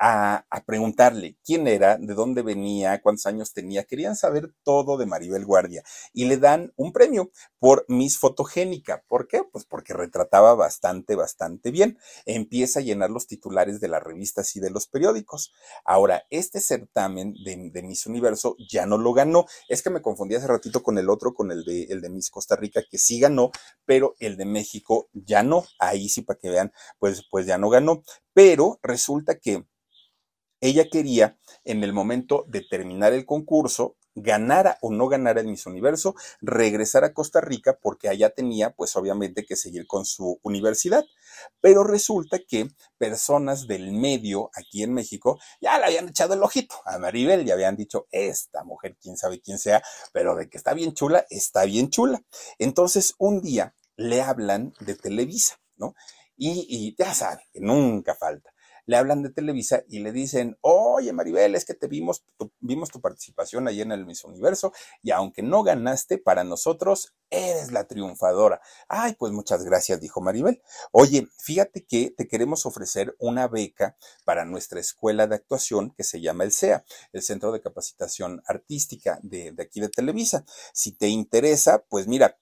a, 0.03 0.45
preguntarle 0.65 1.37
quién 1.45 1.67
era, 1.67 1.97
de 1.97 2.15
dónde 2.15 2.41
venía, 2.41 3.01
cuántos 3.03 3.27
años 3.27 3.53
tenía. 3.53 3.83
Querían 3.83 4.15
saber 4.15 4.51
todo 4.63 4.97
de 4.97 5.05
Maribel 5.05 5.45
Guardia 5.45 5.83
y 6.11 6.25
le 6.25 6.37
dan 6.37 6.73
un 6.75 6.91
premio 6.91 7.31
por 7.59 7.85
Miss 7.87 8.17
Fotogénica. 8.17 9.03
¿Por 9.07 9.27
qué? 9.27 9.43
Pues 9.43 9.65
porque 9.65 9.93
retrataba 9.93 10.55
bastante, 10.55 11.15
bastante 11.15 11.69
bien. 11.69 11.99
Empieza 12.25 12.79
a 12.79 12.83
llenar 12.83 13.11
los 13.11 13.27
titulares 13.27 13.79
de 13.79 13.89
las 13.89 14.01
revistas 14.01 14.55
y 14.55 14.59
de 14.59 14.71
los 14.71 14.87
periódicos. 14.87 15.53
Ahora, 15.85 16.23
este 16.31 16.61
certamen 16.61 17.35
de, 17.45 17.69
de 17.71 17.83
Miss 17.83 18.07
Universo 18.07 18.55
ya 18.57 18.87
no 18.87 18.97
lo 18.97 19.13
ganó. 19.13 19.45
Es 19.69 19.83
que 19.83 19.91
me 19.91 20.01
confundí 20.01 20.33
hace 20.33 20.47
ratito 20.47 20.81
con 20.81 20.97
el 20.97 21.11
otro, 21.11 21.35
con 21.35 21.51
el 21.51 21.63
de, 21.63 21.83
el 21.83 22.01
de 22.01 22.09
Miss 22.09 22.31
Costa 22.31 22.55
Rica, 22.55 22.81
que 22.89 22.97
sí 22.97 23.19
ganó, 23.19 23.51
pero 23.85 24.15
el 24.19 24.35
de 24.35 24.45
México 24.45 25.09
ya 25.13 25.43
no. 25.43 25.63
Ahí 25.77 26.09
sí, 26.09 26.23
para 26.23 26.39
que 26.39 26.49
vean, 26.49 26.73
pues, 26.97 27.23
pues 27.29 27.45
ya 27.45 27.59
no 27.59 27.69
ganó. 27.69 28.01
Pero 28.33 28.79
resulta 28.81 29.37
que 29.37 29.65
ella 30.61 30.87
quería, 30.89 31.37
en 31.65 31.83
el 31.83 31.91
momento 31.91 32.45
de 32.47 32.61
terminar 32.61 33.13
el 33.13 33.25
concurso, 33.25 33.97
ganara 34.15 34.77
o 34.81 34.91
no 34.91 35.07
ganara 35.07 35.41
el 35.41 35.47
Miss 35.47 35.65
Universo, 35.65 36.15
regresar 36.41 37.03
a 37.03 37.13
Costa 37.13 37.41
Rica 37.41 37.79
porque 37.81 38.09
allá 38.09 38.29
tenía, 38.29 38.71
pues 38.71 38.95
obviamente, 38.95 39.45
que 39.45 39.55
seguir 39.55 39.87
con 39.87 40.05
su 40.05 40.39
universidad. 40.43 41.03
Pero 41.61 41.83
resulta 41.83 42.39
que 42.39 42.69
personas 42.97 43.67
del 43.67 43.91
medio 43.91 44.51
aquí 44.53 44.83
en 44.83 44.93
México 44.93 45.39
ya 45.61 45.79
le 45.79 45.85
habían 45.85 46.09
echado 46.09 46.33
el 46.33 46.43
ojito 46.43 46.75
a 46.85 46.99
Maribel 46.99 47.47
y 47.47 47.51
habían 47.51 47.75
dicho, 47.75 48.07
esta 48.11 48.63
mujer, 48.63 48.97
quién 49.01 49.17
sabe 49.17 49.41
quién 49.41 49.57
sea, 49.57 49.81
pero 50.13 50.35
de 50.35 50.49
que 50.49 50.57
está 50.57 50.73
bien 50.73 50.93
chula, 50.93 51.25
está 51.29 51.65
bien 51.65 51.89
chula. 51.89 52.21
Entonces, 52.59 53.15
un 53.17 53.41
día 53.41 53.73
le 53.95 54.21
hablan 54.21 54.73
de 54.79 54.95
Televisa, 54.95 55.59
¿no? 55.77 55.95
Y, 56.37 56.95
ya 56.97 57.13
saben 57.13 57.45
que 57.53 57.59
nunca 57.59 58.15
falta 58.15 58.51
le 58.85 58.97
hablan 58.97 59.23
de 59.23 59.29
Televisa 59.29 59.83
y 59.87 59.99
le 59.99 60.11
dicen, 60.11 60.57
oye 60.61 61.13
Maribel, 61.13 61.55
es 61.55 61.65
que 61.65 61.73
te 61.73 61.87
vimos, 61.87 62.23
tu, 62.37 62.51
vimos 62.59 62.89
tu 62.89 63.01
participación 63.01 63.67
ahí 63.67 63.81
en 63.81 63.91
el 63.91 64.05
Miss 64.05 64.23
Universo 64.23 64.73
y 65.01 65.11
aunque 65.11 65.41
no 65.41 65.63
ganaste, 65.63 66.17
para 66.17 66.43
nosotros 66.43 67.13
eres 67.31 67.71
la 67.71 67.85
triunfadora. 67.85 68.61
Ay, 68.87 69.15
pues 69.17 69.31
muchas 69.31 69.63
gracias, 69.63 69.99
dijo 69.99 70.21
Maribel. 70.21 70.61
Oye, 70.91 71.27
fíjate 71.37 71.85
que 71.85 72.11
te 72.15 72.27
queremos 72.27 72.65
ofrecer 72.65 73.15
una 73.19 73.47
beca 73.47 73.95
para 74.25 74.45
nuestra 74.45 74.79
escuela 74.79 75.27
de 75.27 75.35
actuación 75.35 75.91
que 75.91 76.03
se 76.03 76.21
llama 76.21 76.43
el 76.43 76.51
CEA, 76.51 76.83
el 77.13 77.23
Centro 77.23 77.51
de 77.51 77.61
Capacitación 77.61 78.43
Artística 78.45 79.19
de, 79.23 79.55
aquí 79.59 79.79
de 79.79 79.89
Televisa. 79.89 80.45
Si 80.73 80.91
te 80.91 81.07
interesa, 81.07 81.83
pues 81.89 82.07
mira, 82.07 82.37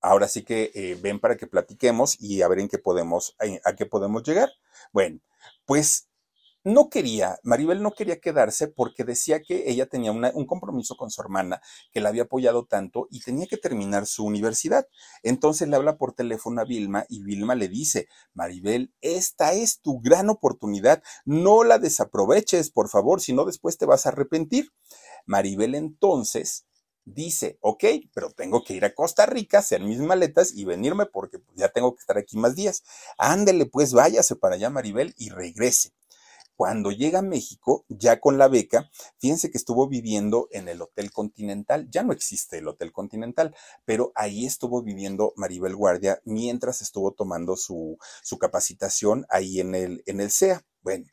ahora 0.00 0.28
sí 0.28 0.42
que 0.42 0.70
eh, 0.74 0.98
ven 1.00 1.20
para 1.20 1.36
que 1.36 1.46
platiquemos 1.46 2.20
y 2.20 2.42
a 2.42 2.48
ver 2.48 2.58
en 2.58 2.68
qué 2.68 2.78
podemos, 2.78 3.36
a 3.64 3.76
qué 3.76 3.86
podemos 3.86 4.22
llegar. 4.24 4.50
Bueno, 4.92 5.20
pues 5.68 6.08
no 6.64 6.88
quería, 6.88 7.38
Maribel 7.44 7.82
no 7.82 7.92
quería 7.92 8.20
quedarse 8.20 8.68
porque 8.68 9.04
decía 9.04 9.42
que 9.42 9.70
ella 9.70 9.84
tenía 9.84 10.12
un 10.12 10.46
compromiso 10.46 10.96
con 10.96 11.10
su 11.10 11.20
hermana, 11.20 11.60
que 11.92 12.00
la 12.00 12.08
había 12.08 12.22
apoyado 12.22 12.64
tanto 12.64 13.06
y 13.10 13.20
tenía 13.20 13.46
que 13.46 13.58
terminar 13.58 14.06
su 14.06 14.24
universidad. 14.24 14.86
Entonces 15.22 15.68
le 15.68 15.76
habla 15.76 15.98
por 15.98 16.14
teléfono 16.14 16.62
a 16.62 16.64
Vilma 16.64 17.04
y 17.10 17.22
Vilma 17.22 17.54
le 17.54 17.68
dice, 17.68 18.08
Maribel, 18.32 18.94
esta 19.02 19.52
es 19.52 19.80
tu 19.80 20.00
gran 20.00 20.30
oportunidad, 20.30 21.02
no 21.26 21.64
la 21.64 21.78
desaproveches, 21.78 22.70
por 22.70 22.88
favor, 22.88 23.20
si 23.20 23.34
no 23.34 23.44
después 23.44 23.76
te 23.76 23.84
vas 23.84 24.06
a 24.06 24.08
arrepentir. 24.08 24.72
Maribel 25.26 25.74
entonces 25.74 26.67
dice, 27.14 27.58
ok, 27.60 27.84
pero 28.14 28.30
tengo 28.30 28.62
que 28.62 28.74
ir 28.74 28.84
a 28.84 28.94
Costa 28.94 29.26
Rica, 29.26 29.58
hacer 29.58 29.82
mis 29.82 29.98
maletas 29.98 30.52
y 30.54 30.64
venirme 30.64 31.06
porque 31.06 31.38
pues, 31.38 31.56
ya 31.56 31.68
tengo 31.68 31.94
que 31.94 32.00
estar 32.00 32.18
aquí 32.18 32.36
más 32.36 32.54
días. 32.54 32.82
Ándele, 33.16 33.66
pues 33.66 33.92
váyase 33.92 34.36
para 34.36 34.56
allá, 34.56 34.70
Maribel, 34.70 35.14
y 35.16 35.30
regrese. 35.30 35.92
Cuando 36.58 36.90
llega 36.90 37.20
a 37.20 37.22
México, 37.22 37.84
ya 37.88 38.18
con 38.18 38.36
la 38.36 38.48
beca, 38.48 38.90
fíjense 39.18 39.48
que 39.48 39.58
estuvo 39.58 39.86
viviendo 39.86 40.48
en 40.50 40.68
el 40.68 40.82
Hotel 40.82 41.12
Continental. 41.12 41.88
Ya 41.88 42.02
no 42.02 42.12
existe 42.12 42.58
el 42.58 42.66
Hotel 42.66 42.90
Continental, 42.90 43.54
pero 43.84 44.10
ahí 44.16 44.44
estuvo 44.44 44.82
viviendo 44.82 45.32
Maribel 45.36 45.76
Guardia 45.76 46.20
mientras 46.24 46.82
estuvo 46.82 47.12
tomando 47.12 47.56
su, 47.56 47.96
su 48.24 48.38
capacitación 48.38 49.24
ahí 49.30 49.60
en 49.60 49.76
el, 49.76 50.02
en 50.06 50.20
el 50.20 50.32
CEA. 50.32 50.64
Bueno, 50.82 51.06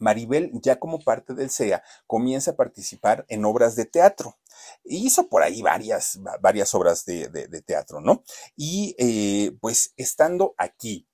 Maribel, 0.00 0.50
ya 0.54 0.80
como 0.80 0.98
parte 0.98 1.34
del 1.34 1.50
CEA, 1.50 1.82
comienza 2.06 2.52
a 2.52 2.56
participar 2.56 3.24
en 3.28 3.44
obras 3.44 3.76
de 3.76 3.84
teatro. 3.84 4.36
Hizo 4.84 5.28
por 5.28 5.42
ahí 5.42 5.62
varias, 5.62 6.18
varias 6.40 6.74
obras 6.74 7.04
de, 7.04 7.62
teatro, 7.64 8.00
¿no? 8.00 8.24
Y 8.56 8.96
eh, 8.98 9.56
pues 9.60 9.92
estando 9.96 10.54
aquí, 10.58 11.06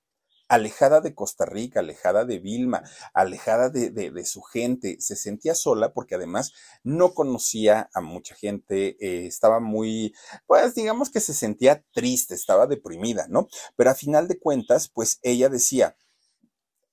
alejada 0.48 1.00
de 1.00 1.14
Costa 1.14 1.44
Rica, 1.44 1.80
alejada 1.80 2.24
de 2.24 2.38
Vilma, 2.38 2.82
alejada 3.12 3.68
de, 3.68 4.24
su 4.24 4.42
gente, 4.42 4.96
se 5.00 5.16
sentía 5.16 5.54
sola 5.54 5.92
porque 5.92 6.14
además 6.14 6.52
no 6.84 7.14
conocía 7.14 7.90
a 7.94 8.00
mucha 8.00 8.34
gente, 8.34 8.96
eh, 9.00 9.26
estaba 9.26 9.60
muy, 9.60 10.14
pues 10.46 10.74
digamos 10.74 11.10
que 11.10 11.20
se 11.20 11.34
sentía 11.34 11.84
triste, 11.92 12.34
estaba 12.34 12.66
deprimida, 12.66 13.26
¿no? 13.28 13.48
Pero 13.76 13.90
a 13.90 13.94
final 13.94 14.28
de 14.28 14.38
cuentas, 14.38 14.88
pues 14.88 15.18
ella 15.22 15.48
decía, 15.48 15.96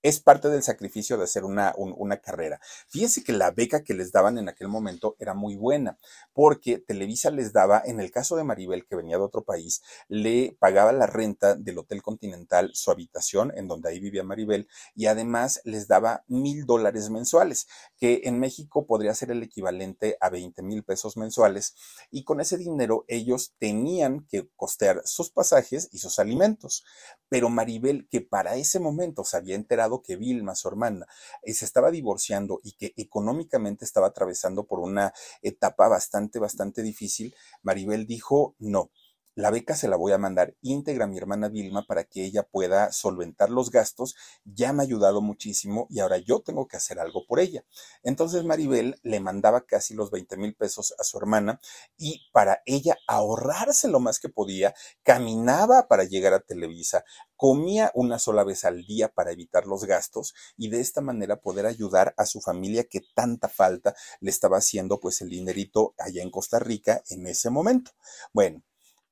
es 0.04 0.20
parte 0.20 0.50
del 0.50 0.64
sacrificio 0.64 1.18
de 1.18 1.24
hacer 1.24 1.46
una, 1.46 1.74
una, 1.78 2.18
carrera. 2.18 2.60
Fíjense 2.90 3.24
que 3.24 3.32
la 3.32 3.52
beca 3.52 3.84
que 3.84 3.94
les 3.94 4.12
daban 4.12 4.38
en 4.38 4.50
aquel 4.50 4.68
momento 4.68 5.16
era 5.18 5.34
muy 5.34 5.56
buena, 5.56 5.98
porque 6.34 6.78
Televisa 6.78 7.32
les 7.32 7.54
daba, 7.54 7.82
en 7.86 8.02
el 8.02 8.12
caso 8.12 8.36
de 8.36 8.44
Maribel, 8.44 8.86
que 8.86 8.98
venía 8.98 9.18
de 9.18 9.24
otro 9.24 9.44
país, 9.44 9.82
le 10.10 10.58
pagaba 10.60 10.92
la 10.92 11.08
renta 11.08 11.56
del 11.56 11.78
Hotel 11.78 12.02
Continental, 12.02 12.72
su 12.74 12.92
habitación, 12.92 13.54
en 13.56 13.70
donde 13.70 13.90
ahí 13.90 14.02
vivía 14.02 14.24
Maribel, 14.24 14.68
y 14.94 15.06
además 15.06 15.62
les 15.64 15.88
daba 15.88 16.26
mil 16.28 16.66
dólares 16.66 17.10
mensuales, 17.10 17.68
que 17.98 18.22
en 18.26 18.40
México 18.40 18.86
podría 18.86 19.16
ser 19.16 19.32
el 19.32 19.42
equivalente 19.42 20.18
a 20.20 20.30
20 20.30 20.64
mil 20.64 20.84
pesos 20.84 21.16
mensuales, 21.16 21.76
y 22.12 22.26
con 22.26 22.42
ese 22.42 22.58
dinero 22.58 23.06
ellos 23.08 23.54
tenían 23.58 24.28
que 24.30 24.50
costear 24.58 25.02
sus 25.06 25.30
pasajes 25.30 25.88
y 25.94 26.00
sus 26.00 26.20
alimentos. 26.20 26.84
Pero 27.30 27.50
Maribel, 27.50 28.08
que 28.12 28.20
para 28.20 28.58
ese 28.58 28.80
momento 28.80 29.24
se 29.24 29.38
había 29.38 29.56
enterado 29.56 29.93
que 30.02 30.16
Vilma, 30.16 30.56
su 30.56 30.68
hermana, 30.68 31.06
eh, 31.42 31.54
se 31.54 31.66
estaba 31.66 31.92
divorciando 31.92 32.60
y 32.64 32.74
que 32.74 32.94
económicamente 32.98 33.86
estaba 33.86 34.08
atravesando 34.08 34.66
por 34.66 34.80
una 34.80 35.14
etapa 35.42 35.88
bastante, 35.88 36.40
bastante 36.40 36.82
difícil, 36.82 37.36
Maribel 37.62 38.08
dijo, 38.08 38.56
no, 38.60 38.90
la 39.36 39.50
beca 39.50 39.76
se 39.76 39.88
la 39.88 39.96
voy 39.96 40.12
a 40.12 40.18
mandar 40.18 40.56
íntegra 40.62 41.06
a 41.06 41.08
mi 41.08 41.18
hermana 41.18 41.50
Vilma 41.50 41.86
para 41.88 42.04
que 42.04 42.24
ella 42.24 42.44
pueda 42.44 42.92
solventar 42.92 43.50
los 43.50 43.72
gastos. 43.72 44.16
Ya 44.46 44.74
me 44.74 44.84
ha 44.84 44.86
ayudado 44.86 45.22
muchísimo 45.22 45.88
y 45.90 46.00
ahora 46.00 46.18
yo 46.18 46.42
tengo 46.42 46.68
que 46.68 46.78
hacer 46.78 47.00
algo 47.00 47.26
por 47.26 47.40
ella. 47.40 47.64
Entonces 48.04 48.44
Maribel 48.44 49.00
le 49.02 49.20
mandaba 49.20 49.62
casi 49.66 49.94
los 49.94 50.12
20 50.12 50.38
mil 50.38 50.56
pesos 50.56 50.94
a 51.00 51.04
su 51.04 51.18
hermana 51.18 51.60
y 51.98 52.30
para 52.32 52.62
ella 52.66 52.98
ahorrarse 53.08 53.88
lo 53.88 54.00
más 54.00 54.20
que 54.20 54.30
podía, 54.30 54.74
caminaba 55.04 55.88
para 55.88 56.04
llegar 56.04 56.34
a 56.34 56.40
Televisa, 56.40 57.04
comía 57.36 57.92
una 57.96 58.20
sola 58.20 58.44
vez 58.44 58.66
al 58.66 58.86
día 58.86 59.10
para 59.10 59.32
evitar 59.32 59.66
los 59.66 59.86
gastos 59.86 60.34
y 60.58 60.70
de 60.70 60.80
esta 60.80 61.02
manera 61.02 61.42
poder 61.42 61.66
ayudar 61.66 62.14
a 62.18 62.26
su 62.26 62.40
familia 62.40 62.86
que 62.86 63.02
tanta 63.16 63.50
falta 63.50 63.96
le 64.20 64.30
estaba 64.30 64.58
haciendo 64.58 65.00
pues 65.00 65.22
el 65.22 65.30
dinerito 65.30 65.96
allá 65.98 66.22
en 66.22 66.32
Costa 66.32 66.60
Rica 66.60 67.02
en 67.10 67.28
ese 67.28 67.50
momento. 67.50 67.92
Bueno, 68.32 68.64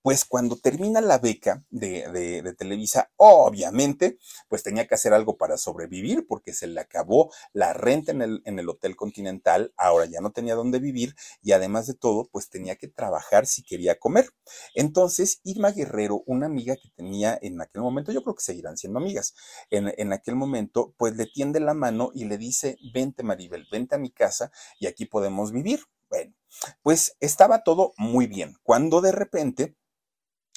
pues 0.01 0.25
cuando 0.25 0.57
termina 0.57 1.01
la 1.01 1.19
beca 1.19 1.63
de, 1.69 2.55
Televisa, 2.57 3.11
obviamente, 3.17 4.17
pues 4.47 4.63
tenía 4.63 4.87
que 4.87 4.95
hacer 4.95 5.13
algo 5.13 5.37
para 5.37 5.57
sobrevivir 5.57 6.25
porque 6.27 6.53
se 6.53 6.67
le 6.67 6.79
acabó 6.79 7.31
la 7.53 7.73
renta 7.73 8.11
en 8.11 8.21
el, 8.21 8.41
en 8.45 8.59
el 8.59 8.69
Hotel 8.69 8.95
Continental, 8.95 9.73
ahora 9.77 10.05
ya 10.05 10.21
no 10.21 10.31
tenía 10.31 10.55
dónde 10.55 10.79
vivir 10.79 11.15
y 11.41 11.51
además 11.51 11.87
de 11.87 11.93
todo, 11.93 12.27
pues 12.31 12.49
tenía 12.49 12.75
que 12.75 12.87
trabajar 12.87 13.45
si 13.45 13.63
quería 13.63 13.99
comer. 13.99 14.29
Entonces, 14.75 15.39
Irma 15.43 15.71
Guerrero, 15.71 16.23
una 16.25 16.47
amiga 16.47 16.75
que 16.75 16.89
tenía 16.95 17.37
en 17.41 17.61
aquel 17.61 17.81
momento, 17.81 18.11
yo 18.11 18.23
creo 18.23 18.35
que 18.35 18.43
seguirán 18.43 18.77
siendo 18.77 18.99
amigas, 18.99 19.35
en, 19.69 19.93
en 19.97 20.13
aquel 20.13 20.35
momento, 20.35 20.93
pues 20.97 21.15
le 21.15 21.25
tiende 21.27 21.59
la 21.59 21.73
mano 21.73 22.11
y 22.13 22.25
le 22.25 22.37
dice, 22.37 22.77
vente 22.93 23.23
Maribel, 23.23 23.67
vente 23.71 23.95
a 23.95 23.99
mi 23.99 24.11
casa 24.11 24.51
y 24.79 24.87
aquí 24.87 25.05
podemos 25.05 25.51
vivir. 25.51 25.81
Bueno, 26.09 26.33
pues 26.81 27.15
estaba 27.21 27.63
todo 27.63 27.93
muy 27.97 28.27
bien, 28.27 28.57
cuando 28.63 28.99
de 28.99 29.13
repente 29.13 29.77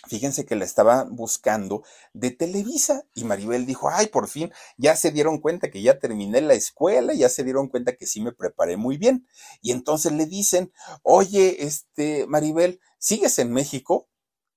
Fíjense 0.07 0.45
que 0.45 0.57
la 0.57 0.64
estaba 0.64 1.05
buscando 1.05 1.83
de 2.12 2.31
Televisa 2.31 3.05
y 3.14 3.25
Maribel 3.25 3.67
dijo, 3.67 3.88
ay, 3.90 4.09
por 4.09 4.29
fin, 4.29 4.53
ya 4.77 4.97
se 4.97 5.11
dieron 5.11 5.40
cuenta 5.40 5.71
que 5.71 5.83
ya 5.83 5.99
terminé 5.99 6.40
la 6.40 6.55
escuela, 6.55 7.14
ya 7.14 7.29
se 7.29 7.45
dieron 7.45 7.69
cuenta 7.69 7.97
que 7.97 8.07
sí 8.07 8.21
me 8.21 8.33
preparé 8.33 8.77
muy 8.77 8.97
bien. 8.99 9.27
Y 9.62 9.73
entonces 9.73 10.12
le 10.12 10.27
dicen, 10.27 10.73
oye, 11.03 11.64
este, 11.64 12.27
Maribel, 12.27 12.81
¿sigues 12.99 13.38
en 13.38 13.53
México? 13.53 14.09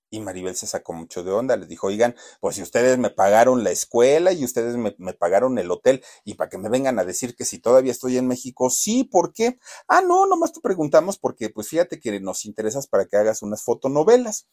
Y 0.10 0.22
Maribel 0.22 0.56
se 0.56 0.68
sacó 0.68 0.94
mucho 0.94 1.24
de 1.24 1.32
onda, 1.32 1.58
les 1.58 1.68
dijo, 1.68 1.88
oigan, 1.88 2.16
pues 2.40 2.56
si 2.56 2.62
ustedes 2.62 2.98
me 2.98 3.10
pagaron 3.10 3.66
la 3.66 3.72
escuela 3.72 4.32
y 4.32 4.46
ustedes 4.46 4.78
me, 4.78 4.96
me, 5.00 5.14
pagaron 5.14 5.58
el 5.58 5.70
hotel 5.70 6.02
y 6.24 6.36
para 6.36 6.50
que 6.50 6.58
me 6.58 6.70
vengan 6.70 6.98
a 6.98 7.04
decir 7.04 7.36
que 7.36 7.44
si 7.44 7.60
todavía 7.60 7.92
estoy 7.92 8.18
en 8.18 8.26
México, 8.26 8.70
sí, 8.70 9.04
¿por 9.04 9.34
qué? 9.34 9.60
Ah, 9.88 10.02
no, 10.02 10.26
nomás 10.26 10.54
te 10.54 10.62
preguntamos 10.62 11.18
porque 11.18 11.50
pues 11.50 11.68
fíjate 11.68 12.00
que 12.00 12.22
nos 12.22 12.46
interesas 12.46 12.88
para 12.88 13.06
que 13.06 13.18
hagas 13.18 13.42
unas 13.42 13.64
fotonovelas 13.64 14.48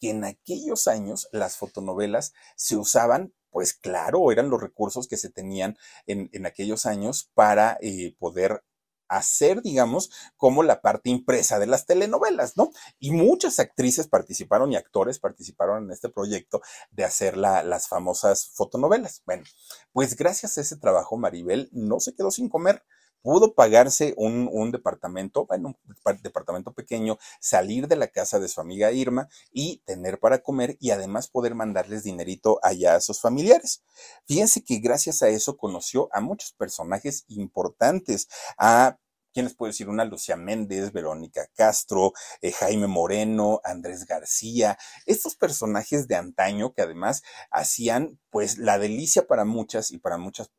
que 0.00 0.10
en 0.10 0.24
aquellos 0.24 0.88
años 0.88 1.28
las 1.32 1.56
fotonovelas 1.56 2.32
se 2.56 2.76
usaban, 2.76 3.32
pues 3.50 3.74
claro, 3.74 4.30
eran 4.32 4.50
los 4.50 4.60
recursos 4.60 5.08
que 5.08 5.16
se 5.16 5.30
tenían 5.30 5.76
en, 6.06 6.28
en 6.32 6.46
aquellos 6.46 6.86
años 6.86 7.30
para 7.34 7.78
eh, 7.80 8.14
poder 8.18 8.62
hacer, 9.08 9.62
digamos, 9.62 10.10
como 10.36 10.62
la 10.62 10.80
parte 10.80 11.10
impresa 11.10 11.58
de 11.58 11.66
las 11.66 11.86
telenovelas, 11.86 12.56
¿no? 12.56 12.70
Y 12.98 13.12
muchas 13.12 13.58
actrices 13.58 14.08
participaron 14.08 14.72
y 14.72 14.76
actores 14.76 15.18
participaron 15.18 15.84
en 15.84 15.90
este 15.92 16.08
proyecto 16.08 16.60
de 16.90 17.04
hacer 17.04 17.36
las 17.36 17.88
famosas 17.88 18.50
fotonovelas. 18.54 19.22
Bueno, 19.24 19.44
pues 19.92 20.16
gracias 20.16 20.58
a 20.58 20.60
ese 20.60 20.76
trabajo, 20.76 21.16
Maribel 21.16 21.68
no 21.72 22.00
se 22.00 22.14
quedó 22.14 22.30
sin 22.30 22.48
comer 22.48 22.82
pudo 23.26 23.54
pagarse 23.54 24.14
un, 24.16 24.70
departamento, 24.70 25.46
bueno, 25.46 25.76
un 25.84 26.22
departamento 26.22 26.72
pequeño, 26.72 27.18
salir 27.40 27.88
de 27.88 27.96
la 27.96 28.06
casa 28.06 28.38
de 28.38 28.46
su 28.46 28.60
amiga 28.60 28.92
Irma 28.92 29.28
y 29.52 29.78
tener 29.84 30.20
para 30.20 30.44
comer 30.44 30.76
y 30.78 30.92
además 30.92 31.26
poder 31.26 31.56
mandarles 31.56 32.04
dinerito 32.04 32.60
allá 32.62 32.94
a 32.94 33.00
sus 33.00 33.20
familiares. 33.20 33.82
Fíjense 34.26 34.62
que 34.62 34.78
gracias 34.78 35.24
a 35.24 35.28
eso 35.28 35.56
conoció 35.56 36.08
a 36.12 36.20
muchos 36.20 36.52
personajes 36.52 37.24
importantes, 37.26 38.28
a 38.58 38.96
¿Quién 39.36 39.44
les 39.44 39.54
puede 39.54 39.72
decir? 39.72 39.90
Una 39.90 40.06
Lucía 40.06 40.34
Méndez, 40.34 40.94
Verónica 40.94 41.46
Castro, 41.54 42.14
eh, 42.40 42.52
Jaime 42.52 42.86
Moreno, 42.86 43.60
Andrés 43.64 44.06
García, 44.06 44.78
estos 45.04 45.36
personajes 45.36 46.08
de 46.08 46.16
antaño 46.16 46.72
que 46.72 46.80
además 46.80 47.22
hacían 47.50 48.18
pues 48.30 48.56
la 48.56 48.78
delicia 48.78 49.26
para 49.26 49.44
muchas 49.44 49.90
y 49.90 49.98
para 49.98 50.16
muchas, 50.16 50.50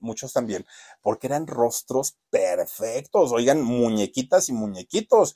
muchos 0.00 0.34
también, 0.34 0.66
porque 1.00 1.28
eran 1.28 1.46
rostros 1.46 2.18
perfectos, 2.28 3.32
oigan, 3.32 3.62
muñequitas 3.62 4.50
y 4.50 4.52
muñequitos. 4.52 5.34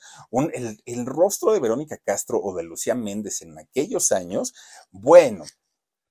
El, 0.53 0.79
el 0.85 1.05
rostro 1.07 1.53
de 1.53 1.59
Verónica 1.59 1.97
Castro 1.97 2.39
o 2.39 2.55
de 2.55 2.61
Lucía 2.61 2.93
Méndez 2.93 3.41
en 3.41 3.57
aquellos 3.57 4.11
años, 4.11 4.53
bueno, 4.91 5.43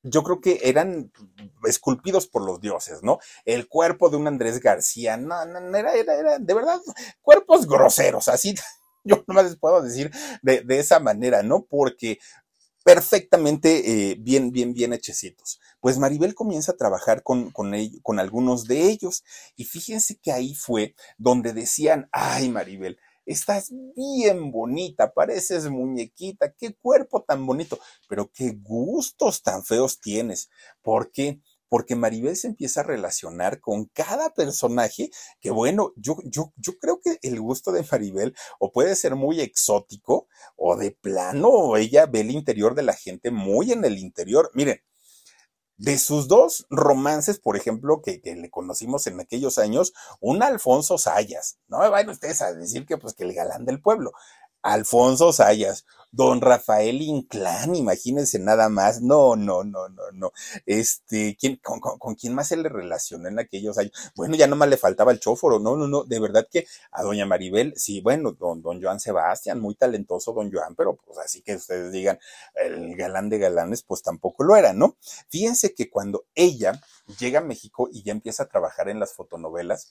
yo 0.04 0.22
creo 0.22 0.40
que 0.40 0.60
eran 0.62 1.10
esculpidos 1.66 2.26
por 2.26 2.44
los 2.44 2.60
dioses, 2.60 3.02
¿no? 3.02 3.18
El 3.44 3.68
cuerpo 3.68 4.10
de 4.10 4.16
un 4.16 4.26
Andrés 4.26 4.60
García, 4.60 5.16
no, 5.16 5.44
no, 5.46 5.76
era, 5.76 5.94
era, 5.94 6.14
era, 6.14 6.38
de 6.38 6.54
verdad, 6.54 6.80
cuerpos 7.22 7.66
groseros, 7.66 8.28
así, 8.28 8.54
yo 9.04 9.24
no 9.26 9.42
les 9.42 9.56
puedo 9.56 9.82
decir 9.82 10.10
de, 10.42 10.60
de 10.60 10.78
esa 10.78 11.00
manera, 11.00 11.42
¿no? 11.42 11.64
Porque 11.64 12.18
perfectamente 12.84 14.10
eh, 14.10 14.16
bien, 14.20 14.52
bien, 14.52 14.74
bien 14.74 14.92
hechecitos. 14.92 15.58
Pues 15.80 15.98
Maribel 15.98 16.34
comienza 16.34 16.72
a 16.72 16.76
trabajar 16.76 17.22
con, 17.22 17.50
con, 17.50 17.72
con 18.02 18.20
algunos 18.20 18.66
de 18.66 18.88
ellos 18.90 19.24
y 19.56 19.64
fíjense 19.64 20.18
que 20.22 20.32
ahí 20.32 20.54
fue 20.54 20.94
donde 21.16 21.54
decían, 21.54 22.08
ay 22.12 22.50
Maribel, 22.50 22.98
Estás 23.26 23.72
bien 23.96 24.50
bonita, 24.50 25.14
pareces 25.14 25.68
muñequita, 25.70 26.52
qué 26.52 26.74
cuerpo 26.74 27.22
tan 27.22 27.46
bonito, 27.46 27.78
pero 28.06 28.30
qué 28.30 28.50
gustos 28.50 29.42
tan 29.42 29.64
feos 29.64 29.98
tienes. 30.00 30.50
¿Por 30.82 31.10
qué? 31.10 31.40
Porque 31.70 31.96
Maribel 31.96 32.36
se 32.36 32.48
empieza 32.48 32.80
a 32.80 32.84
relacionar 32.84 33.60
con 33.60 33.86
cada 33.86 34.34
personaje 34.34 35.10
que, 35.40 35.50
bueno, 35.50 35.92
yo, 35.96 36.16
yo, 36.24 36.52
yo 36.56 36.78
creo 36.78 37.00
que 37.02 37.18
el 37.22 37.40
gusto 37.40 37.72
de 37.72 37.84
Maribel 37.90 38.34
o 38.58 38.70
puede 38.70 38.94
ser 38.94 39.16
muy 39.16 39.40
exótico 39.40 40.28
o 40.56 40.76
de 40.76 40.90
plano, 40.90 41.76
ella 41.76 42.04
ve 42.06 42.20
el 42.20 42.30
interior 42.30 42.74
de 42.74 42.82
la 42.82 42.92
gente 42.92 43.30
muy 43.30 43.72
en 43.72 43.84
el 43.86 43.98
interior. 43.98 44.50
Miren, 44.54 44.80
de 45.76 45.98
sus 45.98 46.28
dos 46.28 46.66
romances, 46.70 47.38
por 47.38 47.56
ejemplo, 47.56 48.00
que, 48.02 48.20
le 48.24 48.50
conocimos 48.50 49.06
en 49.06 49.20
aquellos 49.20 49.58
años, 49.58 49.92
un 50.20 50.42
Alfonso 50.42 50.98
Sayas. 50.98 51.58
No 51.68 51.78
me 51.80 51.88
vayan 51.88 52.10
ustedes 52.10 52.42
a 52.42 52.52
decir 52.54 52.86
que, 52.86 52.96
pues, 52.96 53.14
que 53.14 53.24
el 53.24 53.34
galán 53.34 53.64
del 53.64 53.80
pueblo. 53.80 54.12
Alfonso 54.62 55.32
Sayas. 55.32 55.84
Don 56.14 56.40
Rafael 56.40 57.02
Inclán, 57.02 57.74
imagínense 57.74 58.38
nada 58.38 58.68
más, 58.68 59.02
no, 59.02 59.34
no, 59.34 59.64
no, 59.64 59.88
no, 59.88 60.02
no, 60.12 60.32
este, 60.64 61.36
¿quién, 61.38 61.60
con, 61.62 62.14
quién 62.14 62.34
más 62.34 62.48
se 62.48 62.56
le 62.56 62.68
relacionó 62.68 63.28
en 63.28 63.40
aquellos 63.40 63.78
años? 63.78 63.92
Bueno, 64.14 64.36
ya 64.36 64.46
nomás 64.46 64.68
le 64.68 64.76
faltaba 64.76 65.10
el 65.10 65.18
chóforo, 65.18 65.58
no, 65.58 65.76
no, 65.76 65.88
no, 65.88 66.04
de 66.04 66.20
verdad 66.20 66.46
que 66.50 66.66
a 66.92 67.02
doña 67.02 67.26
Maribel, 67.26 67.74
sí, 67.76 68.00
bueno, 68.00 68.32
don, 68.32 68.62
don 68.62 68.80
Joan 68.80 69.00
Sebastián, 69.00 69.60
muy 69.60 69.74
talentoso 69.74 70.32
don 70.32 70.52
Joan, 70.52 70.76
pero 70.76 70.96
pues 70.96 71.18
así 71.18 71.42
que 71.42 71.56
ustedes 71.56 71.90
digan, 71.90 72.18
el 72.54 72.94
galán 72.96 73.28
de 73.28 73.38
galanes, 73.38 73.82
pues 73.82 74.02
tampoco 74.02 74.44
lo 74.44 74.56
era, 74.56 74.72
¿no? 74.72 74.96
Fíjense 75.28 75.74
que 75.74 75.90
cuando 75.90 76.24
ella 76.36 76.80
llega 77.18 77.40
a 77.40 77.42
México 77.44 77.88
y 77.92 78.02
ya 78.02 78.12
empieza 78.12 78.44
a 78.44 78.48
trabajar 78.48 78.88
en 78.88 79.00
las 79.00 79.14
fotonovelas, 79.14 79.90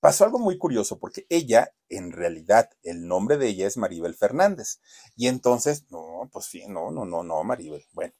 pasó 0.00 0.24
algo 0.24 0.38
muy 0.38 0.58
curioso 0.58 0.98
porque 0.98 1.26
ella, 1.28 1.72
en 1.88 2.12
realidad, 2.12 2.70
el 2.82 3.06
nombre 3.06 3.36
de 3.38 3.48
ella 3.48 3.66
es 3.66 3.76
Maribel 3.76 4.14
Fernández. 4.14 4.80
Y 5.16 5.28
entonces, 5.28 5.84
no, 5.90 6.28
pues 6.32 6.46
sí, 6.46 6.64
no, 6.68 6.90
no, 6.90 7.04
no, 7.04 7.22
no, 7.22 7.44
Maribel. 7.44 7.84
Bueno, 7.92 8.14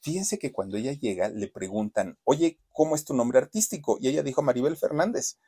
fíjense 0.00 0.38
que 0.38 0.52
cuando 0.52 0.76
ella 0.76 0.92
llega 0.92 1.28
le 1.28 1.48
preguntan, 1.48 2.18
oye, 2.24 2.58
¿cómo 2.72 2.94
es 2.94 3.04
tu 3.04 3.14
nombre 3.14 3.38
artístico? 3.38 3.98
Y 4.00 4.08
ella 4.08 4.22
dijo 4.22 4.42
Maribel 4.42 4.76
Fernández. 4.76 5.38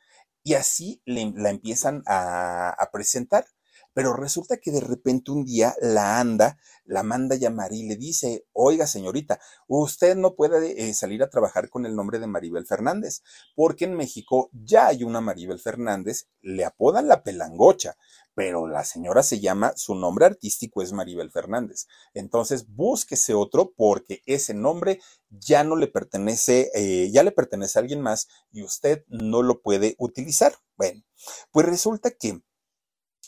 Y 0.43 0.53
así 0.55 1.01
la 1.05 1.49
empiezan 1.49 2.03
a, 2.05 2.69
a 2.71 2.91
presentar. 2.91 3.45
Pero 3.93 4.13
resulta 4.13 4.57
que 4.57 4.71
de 4.71 4.81
repente 4.81 5.31
un 5.31 5.45
día 5.45 5.75
la 5.81 6.19
anda, 6.19 6.57
la 6.85 7.03
manda 7.03 7.35
llamar 7.35 7.73
y 7.73 7.87
le 7.87 7.95
dice, 7.95 8.45
oiga 8.53 8.87
señorita, 8.87 9.39
usted 9.67 10.15
no 10.15 10.35
puede 10.35 10.89
eh, 10.89 10.93
salir 10.93 11.23
a 11.23 11.29
trabajar 11.29 11.69
con 11.69 11.85
el 11.85 11.95
nombre 11.95 12.19
de 12.19 12.27
Maribel 12.27 12.65
Fernández, 12.65 13.21
porque 13.55 13.85
en 13.85 13.95
México 13.95 14.49
ya 14.53 14.87
hay 14.87 15.03
una 15.03 15.21
Maribel 15.21 15.59
Fernández, 15.59 16.27
le 16.41 16.65
apodan 16.65 17.07
la 17.07 17.23
pelangocha, 17.23 17.95
pero 18.39 18.67
la 18.67 18.85
señora 18.85 19.21
se 19.21 19.41
llama, 19.41 19.73
su 19.75 19.95
nombre 19.95 20.25
artístico 20.25 20.81
es 20.81 20.93
Maribel 20.93 21.29
Fernández. 21.29 21.87
Entonces 22.13 22.67
búsquese 22.67 23.33
otro 23.33 23.73
porque 23.75 24.21
ese 24.25 24.53
nombre 24.53 25.01
ya 25.29 25.65
no 25.65 25.75
le 25.75 25.87
pertenece, 25.87 26.71
eh, 26.73 27.11
ya 27.11 27.23
le 27.23 27.31
pertenece 27.31 27.77
a 27.77 27.81
alguien 27.81 28.01
más 28.01 28.29
y 28.51 28.63
usted 28.63 29.03
no 29.07 29.41
lo 29.41 29.61
puede 29.61 29.95
utilizar. 29.97 30.53
Bueno, 30.77 31.03
pues 31.51 31.65
resulta 31.65 32.11
que 32.11 32.41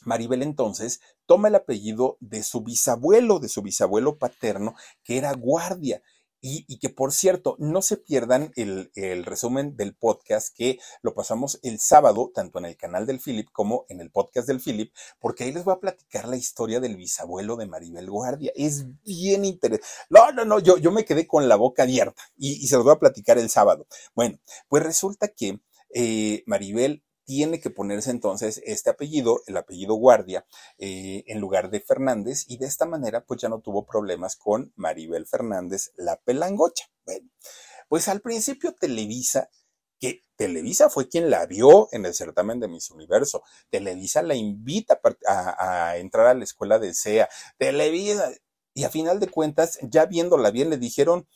Maribel 0.01 0.43
entonces 0.43 1.01
toma 1.25 1.47
el 1.47 1.55
apellido 1.55 2.17
de 2.19 2.43
su 2.43 2.61
bisabuelo, 2.61 3.39
de 3.39 3.49
su 3.49 3.61
bisabuelo 3.61 4.17
paterno, 4.17 4.75
que 5.03 5.17
era 5.17 5.33
guardia. 5.33 6.01
Y, 6.43 6.79
que 6.79 6.89
por 6.89 7.11
cierto, 7.11 7.55
no 7.59 7.83
se 7.83 7.97
pierdan 7.97 8.51
el, 8.55 8.89
resumen 9.23 9.77
del 9.77 9.93
podcast 9.95 10.49
que 10.57 10.79
lo 11.03 11.13
pasamos 11.13 11.59
el 11.61 11.79
sábado, 11.79 12.31
tanto 12.33 12.57
en 12.57 12.65
el 12.65 12.75
canal 12.75 13.05
del 13.05 13.19
Philip 13.19 13.47
como 13.51 13.85
en 13.89 14.01
el 14.01 14.09
podcast 14.09 14.47
del 14.47 14.59
Philip, 14.59 14.91
porque 15.19 15.43
ahí 15.43 15.51
les 15.51 15.63
voy 15.63 15.75
a 15.75 15.79
platicar 15.79 16.27
la 16.27 16.37
historia 16.37 16.79
del 16.79 16.95
bisabuelo 16.95 17.57
de 17.57 17.67
Maribel 17.67 18.09
Guardia. 18.09 18.51
Es 18.55 18.87
bien 19.03 19.45
interesante. 19.45 19.85
No, 20.09 20.31
no, 20.31 20.43
no, 20.43 20.57
yo, 20.57 20.77
yo 20.77 20.91
me 20.91 21.05
quedé 21.05 21.27
con 21.27 21.47
la 21.47 21.57
boca 21.57 21.83
abierta 21.83 22.19
y, 22.35 22.53
y 22.53 22.67
se 22.67 22.75
los 22.75 22.85
voy 22.85 22.93
a 22.93 22.99
platicar 22.99 23.37
el 23.37 23.51
sábado. 23.51 23.85
Bueno, 24.15 24.39
pues 24.67 24.81
resulta 24.81 25.27
que 25.27 25.61
eh, 25.93 26.43
Maribel 26.45 27.03
tiene 27.25 27.59
que 27.59 27.69
ponerse 27.69 28.11
entonces 28.11 28.61
este 28.65 28.89
apellido, 28.89 29.41
el 29.47 29.57
apellido 29.57 29.95
Guardia, 29.95 30.45
eh, 30.77 31.23
en 31.27 31.39
lugar 31.39 31.69
de 31.69 31.81
Fernández, 31.81 32.45
y 32.47 32.57
de 32.57 32.67
esta 32.67 32.85
manera 32.85 33.25
pues 33.25 33.41
ya 33.41 33.49
no 33.49 33.59
tuvo 33.59 33.85
problemas 33.85 34.35
con 34.35 34.73
Maribel 34.75 35.27
Fernández, 35.27 35.91
la 35.95 36.17
pelangocha. 36.17 36.85
Bueno, 37.05 37.29
pues 37.87 38.07
al 38.07 38.21
principio 38.21 38.73
Televisa 38.73 39.49
que 39.99 40.25
Televisa 40.35 40.89
fue 40.89 41.07
quien 41.07 41.29
la 41.29 41.45
vio 41.45 41.87
en 41.91 42.05
el 42.07 42.15
certamen 42.15 42.59
de 42.59 42.67
Miss 42.67 42.89
Universo. 42.89 43.43
Televisa 43.69 44.23
la 44.23 44.33
invita 44.33 44.99
a, 45.27 45.89
a, 45.91 45.97
entrar 45.97 46.25
a 46.25 46.33
la 46.33 46.43
escuela 46.43 46.79
de 46.79 46.95
SEA. 46.95 47.29
Televisa, 47.59 48.31
y 48.73 48.83
a 48.83 48.89
final 48.89 49.19
de 49.19 49.27
cuentas, 49.27 49.77
ya 49.83 50.07
viéndola 50.07 50.49
bien, 50.49 50.71
le 50.71 50.77
dijeron, 50.77 51.27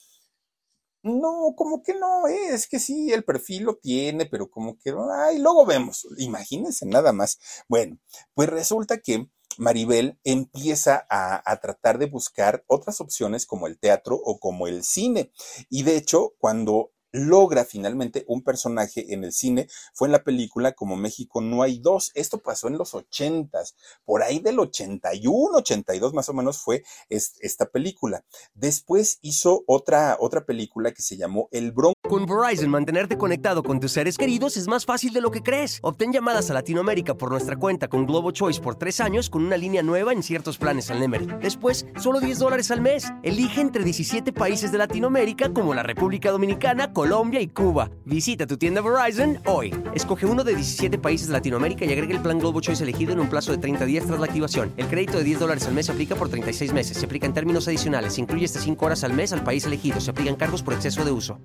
no, 1.06 1.54
como 1.56 1.84
que 1.84 1.94
no, 1.94 2.26
es 2.28 2.68
que 2.68 2.80
sí, 2.80 3.14
el 3.14 3.24
perfil 3.24 3.64
lo 3.64 3.76
tiene, 3.76 4.26
pero 4.26 4.50
como 4.50 4.78
que, 4.80 4.92
ay, 5.28 5.38
luego 5.38 5.64
vemos, 5.64 6.08
imagínense 6.18 6.88
nada 6.88 7.14
más. 7.14 7.38
Bueno, 7.68 8.00
pues 8.34 8.50
resulta 8.50 8.98
que 8.98 9.30
Maribel 9.60 10.20
empieza 10.24 11.06
a, 11.08 11.44
a, 11.50 11.60
tratar 11.62 12.00
de 12.00 12.08
buscar 12.08 12.64
otras 12.68 13.02
opciones 13.02 13.46
como 13.46 13.68
el 13.68 13.78
teatro 13.78 14.16
o 14.16 14.40
como 14.40 14.68
el 14.68 14.84
cine. 14.84 15.32
Y 15.70 15.84
de 15.84 15.96
hecho, 15.96 16.34
cuando 16.40 16.92
logra 17.16 17.66
finalmente 17.66 18.26
un 18.28 18.44
personaje 18.44 19.14
en 19.14 19.24
el 19.24 19.32
cine 19.32 19.68
fue 19.94 20.08
en 20.08 20.12
la 20.12 20.24
película 20.24 20.74
Como 20.74 20.96
México 20.96 21.42
no 21.42 21.64
hay 21.64 21.80
dos. 21.80 22.12
Esto 22.16 22.40
pasó 22.40 22.68
en 22.68 22.78
los 22.78 22.94
ochentas, 22.94 23.76
por 24.04 24.24
ahí 24.24 24.40
del 24.40 24.60
81, 24.60 25.58
82 25.58 26.14
más 26.14 26.30
o 26.30 26.34
menos 26.34 26.58
fue 26.58 26.84
esta 27.10 27.66
película. 27.68 28.24
Después 28.54 29.20
hizo 29.22 29.64
otra, 29.68 30.18
otra 30.20 30.46
película 30.46 30.92
que 30.92 31.02
se 31.02 31.18
llamó 31.18 31.48
El 31.52 31.72
Bronco. 31.72 31.96
Con 32.08 32.26
Verizon, 32.26 32.70
mantenerte 32.70 33.18
conectado 33.18 33.64
con 33.64 33.80
tus 33.80 33.94
seres 33.94 34.18
queridos 34.18 34.58
es 34.58 34.68
más 34.68 34.86
fácil 34.86 35.14
de 35.14 35.22
lo 35.22 35.32
que 35.32 35.42
crees. 35.42 35.80
Obtén 35.82 36.12
llamadas 36.12 36.50
a 36.50 36.54
Latinoamérica 36.54 37.16
por 37.16 37.32
nuestra 37.32 37.56
cuenta 37.56 37.88
con 37.88 38.06
Globo 38.06 38.32
Choice 38.32 38.62
por 38.62 38.76
tres 38.76 39.00
años 39.00 39.30
con 39.30 39.44
una 39.46 39.58
línea 39.58 39.82
nueva 39.82 40.14
en 40.14 40.22
ciertos 40.22 40.58
planes 40.58 40.92
al 40.92 41.00
Nemery. 41.00 41.28
Después, 41.42 41.86
solo 42.00 42.20
10 42.20 42.40
dólares 42.40 42.72
al 42.72 42.82
mes. 42.82 43.12
Elige 43.24 43.62
entre 43.62 43.84
17 43.84 44.34
países 44.34 44.72
de 44.72 44.78
Latinoamérica 44.78 45.54
como 45.54 45.74
la 45.74 45.84
República 45.84 46.32
Dominicana, 46.32 46.94
Colombia 47.06 47.40
y 47.40 47.50
Cuba. 47.50 47.92
Visita 48.04 48.48
tu 48.48 48.58
tienda 48.58 48.82
Verizon 48.82 49.38
hoy. 49.46 49.72
Escoge 49.94 50.26
uno 50.26 50.44
de 50.44 50.56
17 50.56 50.98
países 50.98 51.28
de 51.28 51.34
Latinoamérica 51.34 51.86
y 51.86 51.94
agrega 51.94 52.16
el 52.16 52.20
plan 52.24 52.40
Globo 52.40 52.62
Choice 52.62 52.82
elegido 52.82 53.14
en 53.14 53.20
un 53.20 53.30
plazo 53.30 53.52
de 53.52 53.60
30 53.60 53.86
días 53.86 54.08
tras 54.08 54.20
la 54.20 54.26
activación. 54.26 54.74
El 54.76 54.88
crédito 54.88 55.20
de 55.20 55.24
10 55.24 55.40
dólares 55.40 55.68
al 55.68 55.76
mes 55.76 55.86
se 55.86 55.92
aplica 55.92 56.16
por 56.16 56.30
36 56.30 56.74
meses. 56.74 56.98
Se 56.98 57.06
aplica 57.06 57.28
en 57.28 57.36
términos 57.36 57.68
adicionales. 57.68 58.14
Se 58.14 58.22
incluye 58.22 58.46
hasta 58.46 58.60
5 58.60 58.84
horas 58.84 59.04
al 59.04 59.14
mes 59.14 59.34
al 59.34 59.44
país 59.44 59.64
elegido. 59.66 60.02
Se 60.02 60.10
aplican 60.10 60.36
cargos 60.36 60.64
por 60.64 60.74
exceso 60.74 61.06
de 61.06 61.12
uso. 61.12 61.40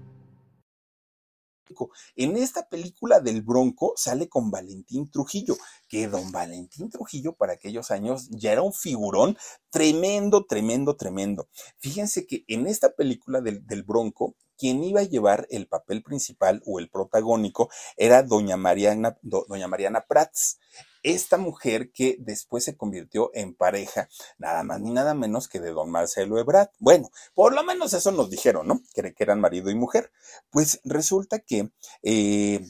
En 2.17 2.39
esta 2.39 2.67
película 2.67 3.21
del 3.21 3.43
Bronco 3.43 3.93
sale 3.97 4.31
con 4.31 4.51
Valentín 4.51 5.11
Trujillo, 5.11 5.59
que 5.89 6.09
don 6.09 6.33
Valentín 6.33 6.89
Trujillo 6.89 7.35
para 7.35 7.53
aquellos 7.53 7.91
años 7.91 8.29
ya 8.31 8.53
era 8.53 8.63
un 8.63 8.73
figurón 8.73 9.37
tremendo, 9.69 10.47
tremendo, 10.47 10.97
tremendo. 10.97 11.49
Fíjense 11.79 12.27
que 12.27 12.45
en 12.49 12.67
esta 12.67 12.93
película 12.95 13.43
del, 13.43 13.67
del 13.67 13.83
Bronco, 13.83 14.37
quien 14.61 14.85
iba 14.85 15.01
a 15.01 15.05
llevar 15.05 15.47
el 15.51 15.67
papel 15.67 16.03
principal 16.03 16.63
o 16.67 16.79
el 16.79 16.91
protagónico 16.91 17.71
era 17.97 18.23
doña 18.23 18.59
Mariana, 18.59 19.17
doña 19.23 19.69
Mariana 19.69 20.05
Prats 20.07 20.59
esta 21.03 21.39
mujer 21.39 21.93
que 21.93 22.17
después 22.19 22.65
se 22.65 22.77
convirtió 22.77 23.31
en 23.33 23.55
pareja, 23.55 24.09
nada 24.39 24.63
más 24.63 24.81
ni 24.81 24.91
nada 24.91 25.15
menos 25.15 25.49
que 25.49 25.61
de 25.61 25.71
don 25.71 25.91
Marcelo 25.91 26.39
Ebrard. 26.39 26.69
Bueno, 26.79 27.11
por 27.35 27.55
lo 27.55 27.65
menos 27.65 27.95
eso 27.95 28.13
nos 28.13 28.29
dijeron, 28.29 28.67
¿no? 28.67 28.83
Que, 28.95 29.15
eran 29.19 29.41
marido 29.41 29.71
y 29.71 29.75
mujer. 29.75 30.13
Pues 30.51 30.81
resulta 30.85 31.39
que 31.39 31.71
eh, 32.03 32.61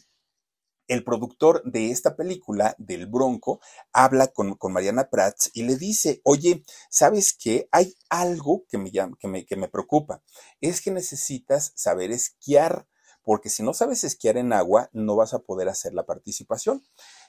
el 0.90 1.04
productor 1.04 1.62
de 1.64 1.92
esta 1.92 2.16
película, 2.16 2.74
del 2.76 3.06
Bronco, 3.06 3.60
habla 3.92 4.26
con, 4.26 4.58
Mariana 4.72 5.08
Prats 5.08 5.48
y 5.54 5.62
le 5.62 5.76
dice, 5.76 6.20
oye, 6.24 6.64
¿sabes 6.90 7.32
qué? 7.32 7.68
Hay 7.70 7.94
algo 8.08 8.64
que 8.68 8.76
me, 8.76 8.90
que, 8.90 9.28
me, 9.28 9.46
que 9.46 9.54
me 9.54 9.68
preocupa. 9.68 10.20
Es 10.60 10.80
que 10.80 10.90
necesitas 10.90 11.72
saber 11.76 12.10
esquiar 12.10 12.88
porque 13.22 13.50
si 13.50 13.62
no 13.62 13.72
sabes 13.72 14.02
esquiar 14.02 14.36
en 14.36 14.52
agua, 14.52 14.90
no 14.92 15.14
vas 15.14 15.32
a 15.32 15.38
poder 15.38 15.68
hacer 15.68 15.94
la 15.94 16.06
participación. 16.06 16.82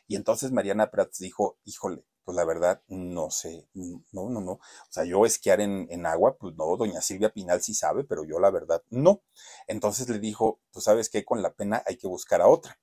Y 0.08 0.16
entonces 0.16 0.52
Mariana 0.52 0.90
Prats 0.90 1.20
dijo, 1.20 1.60
híjole, 1.64 2.04
pues 2.24 2.36
la 2.36 2.46
verdad, 2.46 2.82
no 2.88 3.30
sé, 3.30 3.68
no, 3.76 4.30
no, 4.30 4.42
no. 4.42 4.54
O 4.54 4.60
sea, 4.90 5.04
yo 5.04 5.24
esquiar 5.24 5.62
en, 5.62 5.86
en, 5.92 6.08
agua, 6.08 6.36
pues 6.40 6.56
no, 6.56 6.76
doña 6.78 7.02
Silvia 7.02 7.30
Pinal 7.32 7.62
sí 7.62 7.76
sabe, 7.76 8.06
pero 8.06 8.24
yo 8.24 8.40
la 8.40 8.50
verdad 8.50 8.82
no. 8.90 9.22
Entonces 9.68 10.10
le 10.10 10.18
dijo, 10.18 10.60
tú 10.72 10.82
sabes 10.82 11.10
qué, 11.10 11.24
con 11.24 11.44
la 11.44 11.54
pena 11.54 11.84
hay 11.86 11.98
que 11.98 12.08
buscar 12.08 12.42
a 12.42 12.48
otra. 12.48 12.80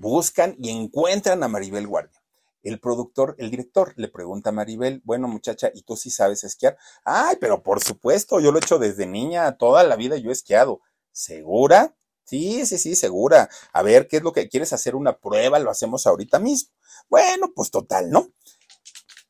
Buscan 0.00 0.56
y 0.58 0.70
encuentran 0.70 1.42
a 1.42 1.48
Maribel 1.48 1.86
Guardia. 1.86 2.22
El 2.62 2.80
productor, 2.80 3.34
el 3.36 3.50
director, 3.50 3.92
le 3.96 4.08
pregunta 4.08 4.48
a 4.48 4.52
Maribel, 4.54 5.02
bueno 5.04 5.28
muchacha, 5.28 5.70
¿y 5.74 5.82
tú 5.82 5.94
sí 5.94 6.08
sabes 6.08 6.42
esquiar? 6.42 6.78
Ay, 7.04 7.36
pero 7.38 7.62
por 7.62 7.84
supuesto, 7.84 8.40
yo 8.40 8.50
lo 8.50 8.58
he 8.58 8.62
hecho 8.62 8.78
desde 8.78 9.06
niña, 9.06 9.58
toda 9.58 9.82
la 9.82 9.96
vida 9.96 10.16
yo 10.16 10.30
he 10.30 10.32
esquiado. 10.32 10.80
¿Segura? 11.12 11.94
Sí, 12.24 12.64
sí, 12.64 12.78
sí, 12.78 12.96
segura. 12.96 13.50
A 13.74 13.82
ver, 13.82 14.08
¿qué 14.08 14.16
es 14.16 14.22
lo 14.22 14.32
que 14.32 14.48
quieres 14.48 14.72
hacer? 14.72 14.94
Una 14.94 15.18
prueba, 15.18 15.58
lo 15.58 15.70
hacemos 15.70 16.06
ahorita 16.06 16.38
mismo. 16.38 16.72
Bueno, 17.10 17.52
pues 17.54 17.70
total, 17.70 18.08
¿no? 18.08 18.30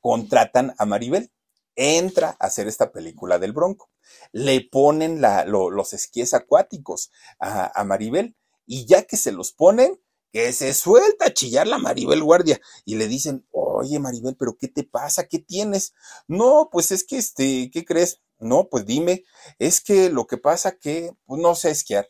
Contratan 0.01 0.73
a 0.79 0.87
Maribel, 0.87 1.33
entra 1.75 2.37
a 2.39 2.47
hacer 2.47 2.69
esta 2.69 2.93
película 2.93 3.41
del 3.41 3.53
Bronco. 3.53 3.91
Le 4.31 4.61
ponen 4.71 5.21
los 5.47 5.93
esquíes 5.95 6.33
acuáticos 6.33 7.11
a, 7.41 7.73
a 7.75 7.83
Maribel 7.83 8.37
y 8.67 8.87
ya 8.87 9.03
que 9.03 9.17
se 9.17 9.33
los 9.33 9.51
ponen, 9.51 10.01
que 10.33 10.53
se 10.53 10.75
suelta 10.75 11.27
a 11.27 11.35
chillar 11.35 11.67
la 11.67 11.79
Maribel 11.79 12.23
Guardia 12.23 12.61
y 12.85 12.97
le 12.97 13.09
dicen, 13.09 13.47
oye 13.51 13.99
Maribel, 13.99 14.37
pero 14.37 14.57
¿qué 14.59 14.69
te 14.69 14.85
pasa? 14.85 15.27
¿Qué 15.27 15.39
tienes? 15.39 15.95
No, 16.29 16.69
pues 16.71 16.93
es 16.93 17.05
que 17.05 17.19
este, 17.19 17.71
¿qué 17.73 17.85
crees? 17.85 18.21
No, 18.39 18.69
pues 18.71 18.87
dime, 18.87 19.25
es 19.59 19.81
que 19.81 20.09
lo 20.11 20.27
que 20.27 20.39
pasa 20.39 20.79
que 20.79 21.13
pues, 21.27 21.41
no 21.41 21.55
sé 21.55 21.71
esquiar. 21.71 22.09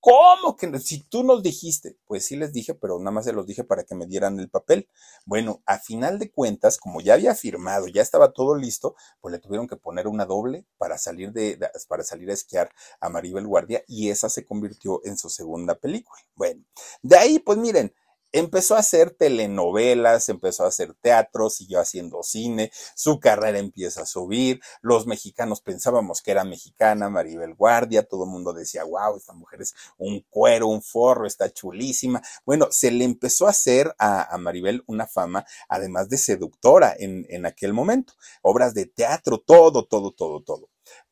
¿Cómo 0.00 0.56
que 0.56 0.78
si 0.78 1.02
tú 1.02 1.22
nos 1.24 1.42
dijiste? 1.42 1.98
Pues 2.06 2.24
sí 2.24 2.34
les 2.34 2.54
dije, 2.54 2.74
pero 2.74 2.98
nada 2.98 3.10
más 3.10 3.26
se 3.26 3.34
los 3.34 3.46
dije 3.46 3.64
para 3.64 3.84
que 3.84 3.94
me 3.94 4.06
dieran 4.06 4.40
el 4.40 4.48
papel. 4.48 4.88
Bueno, 5.26 5.62
a 5.66 5.78
final 5.78 6.18
de 6.18 6.30
cuentas, 6.30 6.78
como 6.78 7.02
ya 7.02 7.14
había 7.14 7.34
firmado, 7.34 7.86
ya 7.86 8.00
estaba 8.00 8.32
todo 8.32 8.54
listo, 8.54 8.94
pues 9.20 9.32
le 9.32 9.38
tuvieron 9.38 9.68
que 9.68 9.76
poner 9.76 10.08
una 10.08 10.24
doble 10.24 10.64
para 10.78 10.96
salir 10.96 11.32
de, 11.32 11.58
para 11.86 12.02
salir 12.02 12.30
a 12.30 12.34
esquiar 12.34 12.70
a 12.98 13.10
Maribel 13.10 13.46
Guardia 13.46 13.84
y 13.86 14.08
esa 14.08 14.30
se 14.30 14.46
convirtió 14.46 15.02
en 15.04 15.18
su 15.18 15.28
segunda 15.28 15.74
película. 15.74 16.22
Bueno, 16.34 16.64
de 17.02 17.18
ahí, 17.18 17.38
pues 17.38 17.58
miren, 17.58 17.92
empezó 18.32 18.76
a 18.76 18.80
hacer 18.80 19.10
telenovelas, 19.10 20.28
empezó 20.28 20.64
a 20.64 20.68
hacer 20.68 20.94
teatro, 20.94 21.50
siguió 21.50 21.80
haciendo 21.80 22.22
cine, 22.22 22.70
su 22.94 23.20
carrera 23.20 23.58
empieza 23.58 24.02
a 24.02 24.06
subir, 24.06 24.60
los 24.82 25.06
mexicanos 25.06 25.60
pensábamos 25.60 26.22
que 26.22 26.30
era 26.30 26.44
mexicana, 26.44 27.08
Maribel 27.08 27.54
Guardia, 27.54 28.02
todo 28.02 28.24
el 28.24 28.30
mundo 28.30 28.52
decía, 28.52 28.84
wow, 28.84 29.16
esta 29.16 29.32
mujer 29.32 29.62
es 29.62 29.74
un 29.98 30.24
cuero, 30.28 30.68
un 30.68 30.82
forro, 30.82 31.26
está 31.26 31.50
chulísima. 31.50 32.22
Bueno, 32.44 32.68
se 32.70 32.90
le 32.90 33.04
empezó 33.04 33.46
a 33.46 33.50
hacer 33.50 33.94
a, 33.98 34.36
Maribel 34.38 34.82
una 34.86 35.06
fama, 35.06 35.44
además 35.68 36.08
de 36.08 36.18
seductora 36.18 36.94
en, 36.98 37.26
en 37.28 37.46
aquel 37.46 37.72
momento, 37.72 38.14
obras 38.42 38.74
de 38.74 38.86
teatro, 38.86 39.38
todo, 39.38 39.84
todo, 39.86 40.12
todo, 40.12 40.42
todo. 40.42 40.70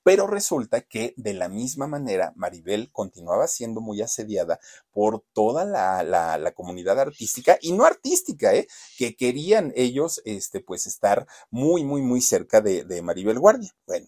Pero 0.09 0.27
resulta 0.27 0.81
que 0.81 1.13
de 1.19 1.35
la 1.35 1.51
misma 1.51 1.87
manera 1.87 2.33
Maribel 2.35 2.91
continuaba 2.93 3.47
siendo 3.47 3.83
muy 3.83 4.01
asediada 4.01 4.59
por 4.91 5.23
toda 5.35 5.67
la, 5.67 6.53
comunidad 6.55 6.99
artística 6.99 7.59
y 7.61 7.73
no 7.73 7.85
artística, 7.85 8.55
¿eh? 8.55 8.67
que 8.97 9.17
querían 9.17 9.71
ellos 9.77 10.23
este, 10.25 10.61
pues 10.61 10.87
estar 10.87 11.27
muy, 11.51 11.85
muy, 11.85 12.01
muy 12.01 12.23
cerca 12.23 12.63
de, 12.63 13.03
Maribel 13.03 13.39
Guardia. 13.39 13.71
Bueno, 13.87 14.07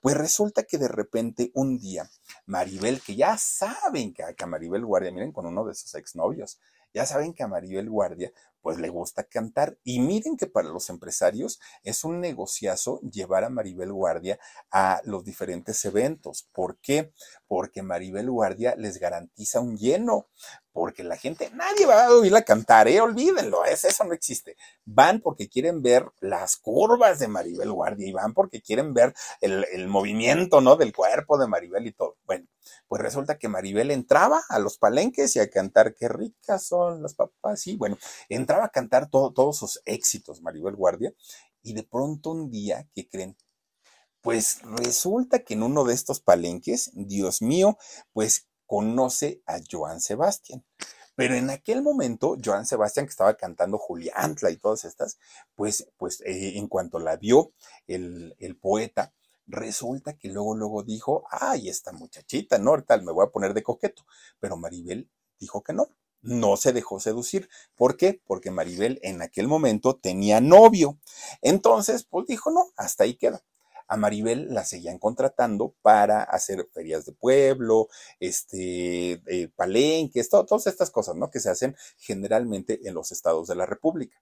pues 0.00 0.16
resulta 0.16 0.62
que 0.62 0.78
de 0.78 0.88
repente 0.88 1.50
un 1.52 1.78
día 1.78 2.10
Maribel, 2.46 3.02
que 3.02 3.14
ya 3.14 3.36
saben 3.36 4.14
que 4.14 4.22
a 4.22 4.46
Maribel 4.46 4.86
Guardia, 4.86 5.12
miren 5.12 5.32
con 5.32 5.44
uno 5.44 5.66
de 5.66 5.74
sus 5.74 5.94
exnovios, 5.96 6.60
ya 6.94 7.04
saben 7.04 7.34
que 7.34 7.42
a 7.42 7.48
Maribel 7.48 7.90
Guardia 7.90 8.32
pues 8.62 8.78
le 8.78 8.88
gusta 8.88 9.24
cantar. 9.24 9.76
Y 9.84 10.00
miren 10.00 10.36
que 10.36 10.46
para 10.46 10.68
los 10.68 10.88
empresarios 10.88 11.60
es 11.82 12.04
un 12.04 12.20
negociazo 12.20 13.00
llevar 13.00 13.44
a 13.44 13.50
Maribel 13.50 13.92
Guardia 13.92 14.38
a 14.70 15.02
los 15.04 15.24
diferentes 15.24 15.84
eventos. 15.84 16.48
¿Por 16.52 16.78
qué? 16.78 17.12
Porque 17.46 17.82
Maribel 17.82 18.30
Guardia 18.30 18.74
les 18.76 18.98
garantiza 18.98 19.60
un 19.60 19.76
lleno. 19.76 20.28
Porque 20.72 21.04
la 21.04 21.16
gente, 21.16 21.50
nadie 21.50 21.86
va 21.86 22.06
a 22.06 22.10
oírla 22.12 22.42
cantar, 22.42 22.88
¿eh? 22.88 23.00
olvídenlo, 23.00 23.64
eso 23.64 24.04
no 24.04 24.14
existe. 24.14 24.56
Van 24.84 25.20
porque 25.20 25.48
quieren 25.48 25.82
ver 25.82 26.10
las 26.20 26.56
curvas 26.56 27.18
de 27.18 27.28
Maribel 27.28 27.70
Guardia 27.72 28.08
y 28.08 28.12
van 28.12 28.32
porque 28.32 28.62
quieren 28.62 28.94
ver 28.94 29.14
el, 29.40 29.66
el 29.72 29.88
movimiento, 29.88 30.60
¿no? 30.60 30.76
Del 30.76 30.94
cuerpo 30.94 31.38
de 31.38 31.46
Maribel 31.46 31.86
y 31.86 31.92
todo. 31.92 32.16
Bueno, 32.24 32.46
pues 32.88 33.02
resulta 33.02 33.38
que 33.38 33.48
Maribel 33.48 33.90
entraba 33.90 34.42
a 34.48 34.58
los 34.58 34.78
palenques 34.78 35.34
y 35.36 35.40
a 35.40 35.50
cantar 35.50 35.94
qué 35.94 36.08
ricas 36.08 36.66
son 36.66 37.02
las 37.02 37.14
papas. 37.14 37.66
Y 37.66 37.76
bueno, 37.76 37.98
entraba 38.28 38.66
a 38.66 38.70
cantar 38.70 39.10
todos 39.10 39.56
sus 39.56 39.80
éxitos, 39.84 40.42
Maribel 40.42 40.76
Guardia. 40.76 41.12
Y 41.62 41.74
de 41.74 41.84
pronto 41.84 42.30
un 42.30 42.50
día, 42.50 42.88
¿qué 42.94 43.08
creen? 43.08 43.36
Pues 44.20 44.60
resulta 44.62 45.40
que 45.40 45.54
en 45.54 45.62
uno 45.62 45.84
de 45.84 45.94
estos 45.94 46.20
palenques, 46.20 46.90
Dios 46.94 47.42
mío, 47.42 47.76
pues 48.12 48.48
conoce 48.72 49.42
a 49.44 49.58
Joan 49.70 50.00
Sebastián. 50.00 50.64
Pero 51.14 51.34
en 51.34 51.50
aquel 51.50 51.82
momento, 51.82 52.38
Joan 52.42 52.64
Sebastián, 52.64 53.04
que 53.04 53.10
estaba 53.10 53.34
cantando 53.34 53.76
Juliantla 53.76 54.50
y 54.50 54.56
todas 54.56 54.86
estas, 54.86 55.18
pues, 55.54 55.86
pues 55.98 56.22
eh, 56.22 56.56
en 56.56 56.68
cuanto 56.68 56.98
la 56.98 57.16
vio 57.18 57.52
el, 57.86 58.34
el 58.38 58.56
poeta, 58.56 59.12
Resulta 59.46 60.16
que 60.16 60.28
luego, 60.28 60.54
luego 60.54 60.84
dijo, 60.84 61.24
ay, 61.28 61.68
esta 61.68 61.92
muchachita, 61.92 62.58
¿no? 62.58 62.80
Tal, 62.84 63.02
me 63.02 63.12
voy 63.12 63.26
a 63.26 63.30
poner 63.30 63.52
de 63.52 63.62
coqueto. 63.62 64.06
Pero 64.40 64.56
Maribel 64.56 65.10
dijo 65.38 65.62
que 65.62 65.74
no, 65.74 65.88
no 66.22 66.56
se 66.56 66.72
dejó 66.72 67.00
seducir. 67.00 67.50
¿Por 67.74 67.96
qué? 67.98 68.22
Porque 68.24 68.52
Maribel 68.52 69.00
en 69.02 69.20
aquel 69.20 69.48
momento 69.48 69.96
tenía 69.96 70.40
novio. 70.40 70.98
Entonces, 71.42 72.04
pues 72.04 72.26
dijo, 72.28 72.50
no, 72.50 72.70
hasta 72.76 73.04
ahí 73.04 73.16
queda. 73.16 73.42
A 73.92 73.96
Maribel 73.98 74.48
la 74.48 74.64
seguían 74.64 74.98
contratando 74.98 75.74
para 75.82 76.22
hacer 76.22 76.66
ferias 76.72 77.04
de 77.04 77.12
pueblo, 77.12 77.90
este, 78.20 79.20
eh, 79.26 79.48
palenques, 79.54 80.30
todas 80.30 80.66
estas 80.66 80.90
cosas, 80.90 81.14
¿no? 81.14 81.30
Que 81.30 81.40
se 81.40 81.50
hacen 81.50 81.76
generalmente 81.98 82.88
en 82.88 82.94
los 82.94 83.12
estados 83.12 83.48
de 83.48 83.54
la 83.54 83.66
República. 83.66 84.16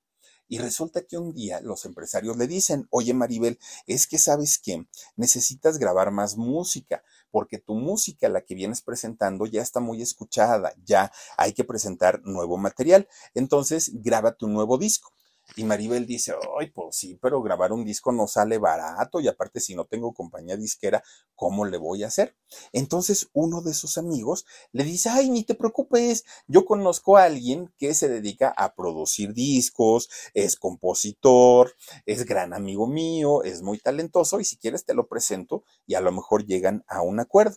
Y 0.48 0.58
resulta 0.58 1.02
que 1.02 1.18
un 1.18 1.32
día 1.32 1.60
los 1.60 1.84
empresarios 1.84 2.36
le 2.36 2.48
dicen, 2.48 2.88
oye 2.90 3.14
Maribel, 3.14 3.60
es 3.86 4.08
que 4.08 4.18
sabes 4.18 4.58
que 4.58 4.88
necesitas 5.14 5.78
grabar 5.78 6.10
más 6.10 6.36
música, 6.36 7.04
porque 7.30 7.58
tu 7.58 7.76
música, 7.76 8.28
la 8.28 8.40
que 8.40 8.56
vienes 8.56 8.82
presentando, 8.82 9.46
ya 9.46 9.62
está 9.62 9.78
muy 9.78 10.02
escuchada, 10.02 10.74
ya 10.84 11.12
hay 11.36 11.52
que 11.52 11.62
presentar 11.62 12.22
nuevo 12.24 12.56
material. 12.56 13.06
Entonces, 13.34 13.92
graba 14.02 14.32
tu 14.32 14.48
nuevo 14.48 14.78
disco. 14.78 15.12
Y 15.57 15.64
Maribel 15.64 16.07
dice, 16.07 16.32
ay, 16.59 16.70
pues 16.70 16.96
sí, 16.96 17.18
pero 17.20 17.42
grabar 17.42 17.72
un 17.72 17.84
disco 17.84 18.12
no 18.12 18.26
sale 18.26 18.59
barato 18.59 19.20
y 19.20 19.28
aparte 19.28 19.61
si 19.61 19.74
no 19.74 19.84
tengo 19.84 20.14
compañía 20.14 20.57
disquera, 20.57 21.03
¿cómo 21.34 21.64
le 21.64 21.76
voy 21.76 22.05
a 22.05 22.07
hacer? 22.07 22.36
Entonces 22.72 23.28
uno 23.32 23.61
de 23.61 23.74
sus 23.74 23.98
amigos 23.98 24.46
le 24.72 24.84
dice, 24.84 25.09
ay, 25.11 25.28
ni 25.28 25.44
te 25.44 25.55
preocupes, 25.55 26.24
yo 26.46 26.64
conozco 26.64 27.16
a 27.16 27.24
alguien 27.24 27.72
que 27.78 27.94
se 27.94 28.09
dedica 28.09 28.55
a 28.57 28.74
producir 28.74 29.34
discos, 29.34 30.09
es 30.34 30.57
compositor, 30.57 31.74
es 32.07 32.24
gran 32.24 32.53
amigo 32.53 32.86
mío, 32.86 33.42
es 33.42 33.62
muy 33.62 33.78
talentoso 33.78 34.40
y 34.40 34.44
si 34.44 34.57
quieres 34.57 34.84
te 34.84 34.94
lo 34.94 35.09
presento 35.09 35.64
y 35.86 35.94
a 35.94 36.01
lo 36.01 36.12
mejor 36.12 36.46
llegan 36.46 36.84
a 36.86 37.03
un 37.03 37.20
acuerdo. 37.20 37.57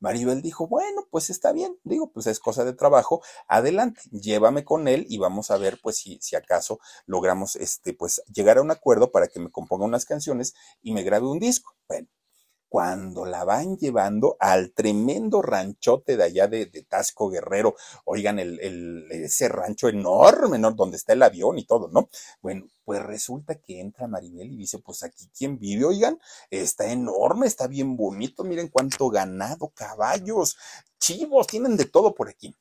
Maribel 0.00 0.42
dijo, 0.42 0.66
bueno, 0.68 1.06
pues 1.10 1.30
está 1.30 1.52
bien, 1.52 1.76
digo, 1.84 2.10
pues 2.12 2.26
es 2.26 2.40
cosa 2.40 2.64
de 2.64 2.72
trabajo, 2.72 3.22
adelante, 3.48 4.00
llévame 4.10 4.64
con 4.64 4.88
él 4.88 5.06
y 5.08 5.18
vamos 5.18 5.50
a 5.50 5.58
ver, 5.58 5.78
pues 5.82 5.96
si, 5.96 6.18
si 6.20 6.36
acaso 6.36 6.80
logramos, 7.06 7.56
este, 7.56 7.94
pues 7.94 8.22
llegar 8.32 8.58
a 8.58 8.62
un 8.62 8.70
acuerdo 8.70 9.10
para 9.10 9.28
que 9.28 9.40
me 9.40 9.50
componga 9.50 9.84
unas 9.84 10.04
canciones 10.04 10.54
y 10.82 10.92
me 10.92 11.02
grabe 11.02 11.26
un 11.26 11.38
disco. 11.38 11.74
Bueno, 11.88 12.08
cuando 12.68 13.24
la 13.24 13.44
van 13.44 13.76
llevando 13.76 14.36
al 14.40 14.72
tremendo 14.72 15.42
ranchote 15.42 16.16
de 16.16 16.24
allá 16.24 16.46
de, 16.48 16.66
Tasco 16.88 17.30
Guerrero, 17.30 17.76
oigan, 18.04 18.38
el, 18.38 19.06
ese 19.10 19.48
rancho 19.48 19.88
enorme, 19.88 20.58
¿no? 20.58 20.72
Donde 20.72 20.96
está 20.96 21.14
el 21.14 21.22
avión 21.22 21.58
y 21.58 21.64
todo, 21.64 21.88
¿no? 21.88 22.08
Bueno, 22.42 22.68
pues 22.84 23.02
resulta 23.02 23.56
que 23.56 23.80
entra 23.80 24.06
Maribel 24.06 24.52
y 24.52 24.56
dice, 24.56 24.78
pues 24.78 25.02
aquí 25.02 25.28
quién 25.36 25.58
vive, 25.58 25.84
oigan, 25.84 26.18
está 26.50 26.90
enorme, 26.90 27.46
está 27.46 27.66
bien 27.66 27.96
bonito, 27.96 28.44
miren 28.44 28.68
cuánto 28.68 29.08
ganado, 29.10 29.68
caballos, 29.74 30.56
chivos, 30.98 31.46
tienen 31.46 31.76
de 31.76 31.86
todo 31.86 32.14
por 32.14 32.28
aquí. 32.28 32.54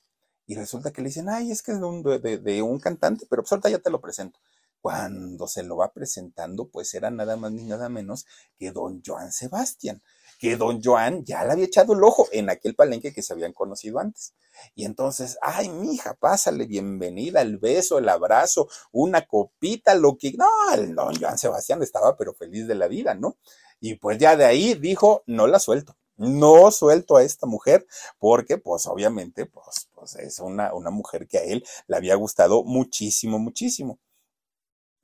Y 0.45 0.55
resulta 0.55 0.91
que 0.91 1.01
le 1.01 1.09
dicen, 1.09 1.29
ay, 1.29 1.51
es 1.51 1.61
que 1.61 1.73
es 1.73 1.79
de 1.79 1.85
un, 1.85 2.03
de, 2.03 2.79
cantante, 2.81 3.25
pero 3.29 3.43
pues 3.43 3.61
ya 3.69 3.79
te 3.79 3.89
lo 3.89 3.99
presento 3.99 4.39
cuando 4.82 5.47
se 5.47 5.63
lo 5.63 5.78
va 5.78 5.91
presentando, 5.91 6.67
pues 6.69 6.93
era 6.93 7.09
nada 7.09 7.36
más 7.36 7.51
ni 7.51 7.63
nada 7.63 7.89
menos 7.89 8.25
que 8.57 8.71
don 8.71 9.01
Joan 9.05 9.32
Sebastián, 9.32 10.01
que 10.39 10.55
don 10.55 10.82
Joan 10.84 11.25
ya 11.25 11.43
le 11.43 11.53
había 11.53 11.65
echado 11.65 11.93
el 11.93 12.03
ojo 12.03 12.28
en 12.32 12.49
aquel 12.49 12.75
palenque 12.75 13.13
que 13.13 13.21
se 13.21 13.34
habían 13.34 13.53
conocido 13.53 13.99
antes. 13.99 14.34
Y 14.75 14.86
entonces, 14.86 15.38
ay, 15.41 15.69
mija, 15.69 16.15
pásale, 16.15 16.65
bienvenida, 16.65 17.41
el 17.41 17.57
beso, 17.57 17.97
el 17.97 18.09
abrazo, 18.09 18.67
una 18.91 19.25
copita, 19.28 19.95
lo 19.95 20.17
que. 20.17 20.34
No, 20.34 20.47
el 20.73 20.95
don 20.95 21.15
Joan 21.19 21.38
Sebastián 21.38 21.84
estaba 21.84 22.15
pero 22.17 22.34
feliz 22.34 22.67
de 22.67 22.75
la 22.75 22.88
vida, 22.88 23.13
¿no? 23.13 23.38
Y 23.80 23.95
pues 23.95 24.17
ya 24.17 24.36
de 24.36 24.45
ahí 24.45 24.73
dijo, 24.75 25.23
no 25.28 25.47
la 25.47 25.59
suelto. 25.59 25.95
No 26.17 26.71
suelto 26.71 27.17
a 27.17 27.23
esta 27.23 27.45
mujer 27.45 27.86
porque, 28.17 28.57
pues, 28.57 28.88
obviamente, 28.88 29.45
pues, 29.45 29.88
pues 29.93 30.15
es 30.15 30.39
una, 30.39 30.73
una 30.73 30.89
mujer 30.89 31.28
que 31.28 31.38
a 31.38 31.43
él 31.43 31.63
le 31.88 31.95
había 31.95 32.15
gustado 32.15 32.63
muchísimo, 32.63 33.38
muchísimo. 33.38 33.99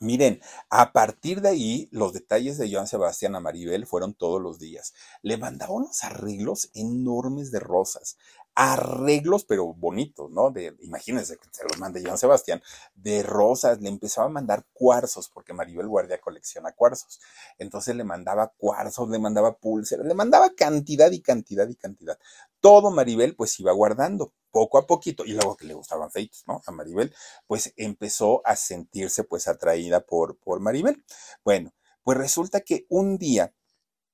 Miren, 0.03 0.41
a 0.69 0.91
partir 0.91 1.39
de 1.39 1.47
ahí, 1.47 1.87
los 1.91 2.11
detalles 2.11 2.57
de 2.57 2.69
Joan 2.69 2.87
Sebastián 2.87 3.35
a 3.35 3.39
Maribel 3.39 3.87
fueron 3.87 4.13
todos 4.13 4.41
los 4.41 4.59
días. 4.59 4.93
Le 5.21 5.37
mandaba 5.37 5.71
unos 5.71 6.03
arreglos 6.03 6.69
enormes 6.73 7.51
de 7.51 7.61
rosas, 7.61 8.17
arreglos, 8.53 9.45
pero 9.45 9.73
bonitos, 9.73 10.29
¿no? 10.29 10.51
De, 10.51 10.75
imagínense 10.81 11.37
que 11.37 11.47
se 11.51 11.63
los 11.63 11.79
mande 11.79 12.03
Joan 12.03 12.17
Sebastián, 12.17 12.61
de 12.95 13.23
rosas, 13.23 13.79
le 13.79 13.87
empezaba 13.87 14.27
a 14.27 14.31
mandar 14.31 14.65
cuarzos, 14.73 15.29
porque 15.29 15.53
Maribel 15.53 15.87
Guardia 15.87 16.19
colecciona 16.19 16.73
cuarzos. 16.73 17.21
Entonces 17.57 17.95
le 17.95 18.03
mandaba 18.03 18.51
cuarzos, 18.57 19.09
le 19.09 19.19
mandaba 19.19 19.57
pulseras, 19.57 20.05
le 20.05 20.13
mandaba 20.15 20.53
cantidad 20.53 21.11
y 21.11 21.21
cantidad 21.21 21.69
y 21.69 21.75
cantidad. 21.75 22.19
Todo 22.59 22.91
Maribel 22.91 23.37
pues 23.37 23.57
iba 23.61 23.71
guardando 23.71 24.33
poco 24.53 24.77
a 24.77 24.85
poquito, 24.85 25.25
y 25.25 25.33
luego 25.33 25.57
que 25.57 25.65
le 25.65 25.73
gustaban 25.73 26.11
feitos, 26.11 26.43
¿no? 26.47 26.61
A 26.67 26.71
Maribel, 26.71 27.13
pues 27.47 27.73
empezó 27.75 28.45
a 28.45 28.55
sentirse 28.55 29.23
pues 29.23 29.47
atraída 29.47 30.05
por, 30.05 30.37
por 30.37 30.59
Maribel. 30.59 31.03
Bueno, 31.43 31.73
pues 32.03 32.19
resulta 32.19 32.61
que 32.61 32.85
un 32.87 33.17
día 33.17 33.51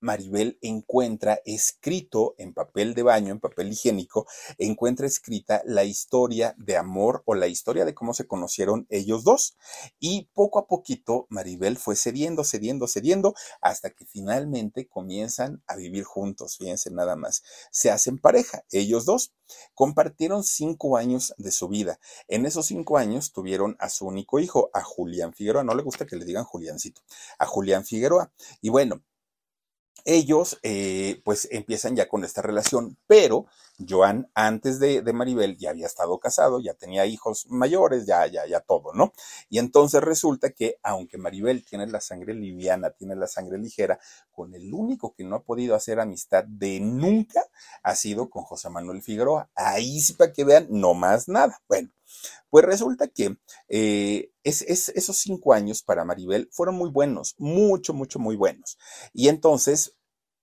Maribel 0.02 0.58
encuentra 0.62 1.42
escrito 1.46 2.36
en 2.38 2.54
papel 2.54 2.94
de 2.94 3.04
baño, 3.04 3.32
en 3.32 3.40
papel 3.40 3.72
higiénico, 3.72 4.28
encuentra 4.58 5.08
escrita 5.08 5.62
la 5.66 5.84
historia 5.84 6.56
de 6.58 6.78
amor 6.78 7.24
o 7.26 7.36
la 7.36 7.48
historia 7.48 7.86
de 7.86 7.94
cómo 7.94 8.14
se 8.14 8.28
conocieron 8.28 8.88
ellos 8.90 9.24
dos. 9.24 9.58
Y 10.00 10.30
poco 10.34 10.60
a 10.60 10.68
poquito 10.68 11.28
Maribel 11.30 11.78
fue 11.78 11.96
cediendo, 11.96 12.44
cediendo, 12.44 12.88
cediendo, 12.88 13.36
hasta 13.62 13.90
que 13.90 14.06
finalmente 14.06 14.88
comienzan 14.88 15.64
a 15.68 15.76
vivir 15.76 16.04
juntos. 16.04 16.58
Fíjense 16.58 16.92
nada 16.92 17.16
más. 17.16 17.44
Se 17.72 17.92
hacen 17.92 18.18
pareja, 18.18 18.64
ellos 18.72 19.06
dos. 19.06 19.34
Compartieron 19.74 20.44
cinco 20.44 20.98
años 20.98 21.34
de 21.38 21.52
su 21.52 21.68
vida. 21.68 22.00
En 22.28 22.46
esos 22.46 22.68
cinco 22.68 22.98
años 22.98 23.32
tuvieron 23.32 23.76
a 23.80 23.90
su 23.90 24.06
único 24.06 24.40
hijo, 24.40 24.70
a 24.74 24.84
Julián 24.84 25.34
Figueroa. 25.34 25.64
No 25.64 25.74
le 25.74 25.84
gusta 25.84 26.06
que 26.06 26.16
le 26.16 26.26
digan 26.26 26.44
Juliancito, 26.44 27.02
a 27.38 27.46
Julián 27.46 27.84
Figueroa. 27.84 28.32
Y 28.62 28.70
bueno, 28.70 29.02
ellos 30.06 30.60
eh, 30.64 31.22
pues 31.24 31.48
empiezan 31.52 31.96
ya 31.96 32.08
con 32.08 32.24
esta 32.24 32.42
relación, 32.42 32.98
pero 33.08 33.46
Joan 33.88 34.30
antes 34.34 34.80
de, 34.80 35.02
Maribel 35.14 35.58
ya 35.58 35.70
había 35.70 35.86
estado 35.86 36.20
casado, 36.20 36.60
ya 36.60 36.74
tenía 36.74 37.06
hijos 37.06 37.48
mayores, 37.50 38.06
ya, 38.06 38.28
ya, 38.28 38.46
ya 38.46 38.60
todo, 38.60 38.94
¿no? 38.94 39.14
Y 39.50 39.60
entonces 39.60 40.02
resulta 40.02 40.52
que 40.52 40.78
aunque 40.84 41.18
Maribel 41.18 41.66
tiene 41.66 41.88
la 41.88 42.02
sangre 42.02 42.34
liviana, 42.34 42.92
tiene 42.92 43.16
la 43.16 43.28
sangre 43.28 43.58
ligera, 43.58 44.00
con 44.32 44.54
el 44.54 44.74
único 44.74 45.14
que 45.14 45.24
no 45.24 45.38
ha 45.38 45.44
podido 45.44 45.76
hacer 45.76 46.00
amistad 46.00 46.44
de 46.46 46.80
nunca 46.80 47.44
ha 47.84 47.96
sido 47.96 48.30
con 48.30 48.44
José 48.44 48.70
Manuel 48.70 49.02
Figueroa. 49.02 49.50
Ahí 49.56 50.00
sí 50.00 50.14
para 50.14 50.34
que 50.34 50.44
vean, 50.44 50.68
no 50.70 50.94
más 50.94 51.28
nada. 51.28 51.62
Bueno, 51.68 51.90
pues 52.50 52.66
resulta 52.66 53.08
que 53.08 53.38
eh, 53.68 54.32
es, 54.44 54.62
esos 54.62 55.18
cinco 55.18 55.54
años 55.54 55.84
para 55.84 56.06
Maribel 56.06 56.50
fueron 56.52 56.76
muy 56.76 56.90
buenos, 56.90 57.36
mucho, 57.38 57.94
mucho, 57.94 58.20
muy 58.20 58.36
buenos. 58.36 58.78
Y 59.14 59.28
entonces 59.28 59.96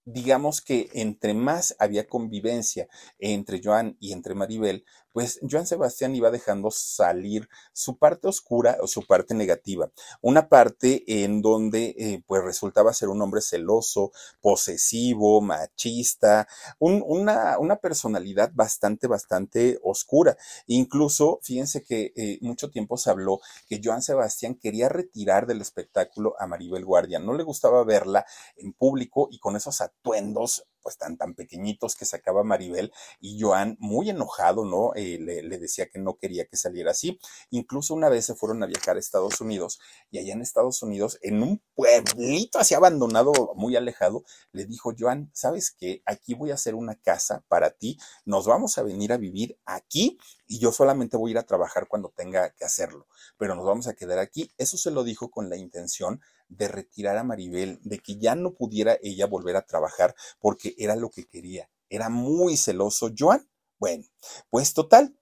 digamos 0.07 0.63
que 0.63 0.89
entre 0.95 1.35
más 1.35 1.77
había 1.79 2.09
convivencia 2.09 2.89
entre 3.19 3.61
Joan 3.63 3.97
y 4.01 4.13
entre 4.13 4.35
Maribel, 4.35 4.85
pues 5.17 5.41
Joan 5.51 5.67
Sebastián 5.67 6.15
iba 6.15 6.31
dejando 6.31 6.71
salir 6.71 7.49
su 7.73 7.97
parte 7.97 8.29
oscura 8.29 8.77
o 8.83 8.87
su 8.87 9.07
parte 9.07 9.33
negativa, 9.33 9.91
una 10.21 10.51
parte 10.51 11.05
en 11.07 11.41
donde 11.41 11.95
eh, 11.99 12.23
pues 12.27 12.45
resultaba 12.45 12.93
ser 12.93 13.09
un 13.09 13.23
hombre 13.23 13.41
celoso, 13.41 14.13
posesivo, 14.43 15.41
machista, 15.41 16.47
una, 16.79 17.59
una, 17.59 17.77
personalidad 17.77 18.53
bastante, 18.55 19.07
bastante 19.07 19.79
oscura. 19.83 20.37
Incluso, 20.67 21.41
fíjense 21.43 21.83
que 21.83 22.13
eh, 22.15 22.39
mucho 22.43 22.71
tiempo 22.71 22.99
se 22.99 23.09
habló 23.09 23.41
que 23.71 23.81
Joan 23.83 24.03
Sebastián 24.03 24.55
quería 24.55 24.91
retirar 24.91 25.47
del 25.47 25.63
espectáculo 25.63 26.35
a 26.39 26.47
Maribel 26.47 26.85
Guardia, 26.85 27.21
no 27.21 27.33
le 27.33 27.43
gustaba 27.43 27.83
verla 27.85 28.27
en 28.59 28.75
público 28.75 29.29
y 29.31 29.39
con 29.39 29.57
esos 29.57 29.81
atuendos 30.03 30.65
pues 30.87 30.99
tan, 30.99 31.17
tan 31.17 31.35
pequeñitos 31.35 31.97
que 31.97 32.05
sacaba 32.05 32.45
Maribel 32.45 32.93
y 33.19 33.41
Joan 33.41 33.77
muy 33.81 34.09
enojado, 34.09 34.65
¿no? 34.65 34.93
Eh, 34.95 35.19
le, 35.21 35.43
le, 35.43 35.59
decía 35.59 35.89
que 35.89 35.99
no 35.99 36.15
quería 36.17 36.47
que 36.47 36.57
saliera 36.57 36.93
así. 36.93 37.19
Incluso 37.51 37.93
una 37.93 38.09
vez 38.09 38.25
se 38.27 38.37
fueron 38.37 38.63
a 38.63 38.67
viajar 38.67 38.95
a 38.95 39.01
Estados 39.01 39.41
Unidos 39.41 39.81
y 40.13 40.19
allá 40.19 40.35
en 40.35 40.43
Estados 40.43 40.81
Unidos, 40.85 41.19
en 41.23 41.43
un 41.43 41.61
pueblito 41.75 42.61
así 42.61 42.77
abandonado, 42.77 43.33
muy 43.57 43.75
alejado, 43.75 44.23
le 44.53 44.65
dijo, 44.65 44.95
Joan, 44.97 45.29
¿sabes 45.35 45.73
qué? 45.73 46.03
Aquí 46.07 46.35
voy 46.35 46.53
a 46.53 46.55
hacer 46.55 46.77
una 46.77 46.95
casa 46.95 47.43
para 47.49 47.71
ti, 47.71 47.99
nos 48.25 48.47
vamos 48.47 48.79
a 48.79 48.85
venir 48.85 49.13
a 49.13 49.17
vivir 49.17 49.59
aquí 49.65 50.21
y 50.47 50.61
yo 50.61 50.71
solamente 50.71 51.17
voy 51.17 51.31
a 51.31 51.33
ir 51.33 51.39
a 51.39 51.47
trabajar 51.47 51.89
cuando 51.89 52.13
tenga 52.17 52.51
que 52.51 52.65
hacerlo, 52.65 53.09
pero 53.39 53.57
nos 53.57 53.67
vamos 53.67 53.89
a 53.89 53.95
quedar 53.95 54.21
aquí. 54.21 54.53
Eso 54.57 54.77
se 54.77 54.93
lo 54.93 55.03
dijo 55.03 55.33
con 55.33 55.51
la 55.51 55.57
intención 55.57 56.21
de 56.49 56.69
retirar 56.69 57.17
a 57.17 57.25
Maribel, 57.25 57.81
de 57.83 57.99
que 57.99 58.17
ya 58.17 58.35
no 58.35 58.55
pudiera 58.55 58.99
ella 59.03 59.27
volver 59.27 59.57
a 59.57 59.67
trabajar 59.67 60.15
porque 60.41 60.75
era 60.77 60.97
lo 60.97 61.11
que 61.11 61.27
quería. 61.27 61.71
Era 61.89 62.09
muy 62.09 62.57
celoso 62.57 63.11
Joan. 63.17 63.49
Bueno, 63.79 64.05
pues 64.51 64.75
total. 64.75 65.17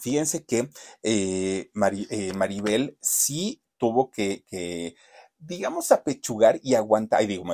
Fíjense 0.00 0.44
que 0.44 0.68
eh, 1.02 1.70
eh, 2.10 2.32
Maribel 2.34 2.98
sí 3.00 3.62
tuvo 3.78 4.10
que, 4.10 4.44
digamos, 5.38 5.92
apechugar 5.92 6.60
y 6.62 6.74
aguantar. 6.74 7.22
Y 7.22 7.26
digo, 7.26 7.44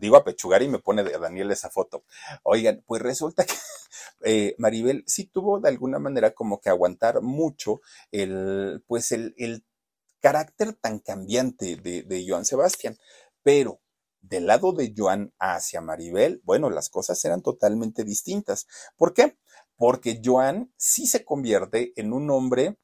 digo 0.00 0.16
apechugar 0.16 0.62
y 0.62 0.68
me 0.68 0.78
pone 0.78 1.02
Daniel 1.04 1.50
esa 1.50 1.70
foto. 1.70 2.04
Oigan, 2.42 2.82
pues 2.86 3.02
resulta 3.02 3.44
que 3.44 3.54
eh, 4.24 4.54
Maribel 4.58 5.04
sí 5.06 5.24
tuvo 5.26 5.60
de 5.60 5.68
alguna 5.68 5.98
manera 5.98 6.32
como 6.32 6.60
que 6.60 6.70
aguantar 6.70 7.20
mucho 7.22 7.80
el, 8.10 8.82
pues 8.86 9.12
el, 9.12 9.34
el 9.38 9.64
carácter 10.20 10.74
tan 10.74 11.00
cambiante 11.00 11.76
de, 11.76 12.02
de 12.02 12.26
Joan 12.26 12.44
Sebastián. 12.44 12.96
Pero 13.42 13.81
del 14.22 14.46
lado 14.46 14.72
de 14.72 14.94
Joan 14.96 15.32
hacia 15.38 15.80
Maribel, 15.80 16.40
bueno, 16.44 16.70
las 16.70 16.88
cosas 16.88 17.22
eran 17.24 17.42
totalmente 17.42 18.04
distintas. 18.04 18.66
¿Por 18.96 19.12
qué? 19.12 19.36
Porque 19.76 20.20
Joan 20.24 20.72
sí 20.76 21.06
se 21.06 21.24
convierte 21.24 21.92
en 21.96 22.12
un 22.12 22.30
hombre 22.30 22.78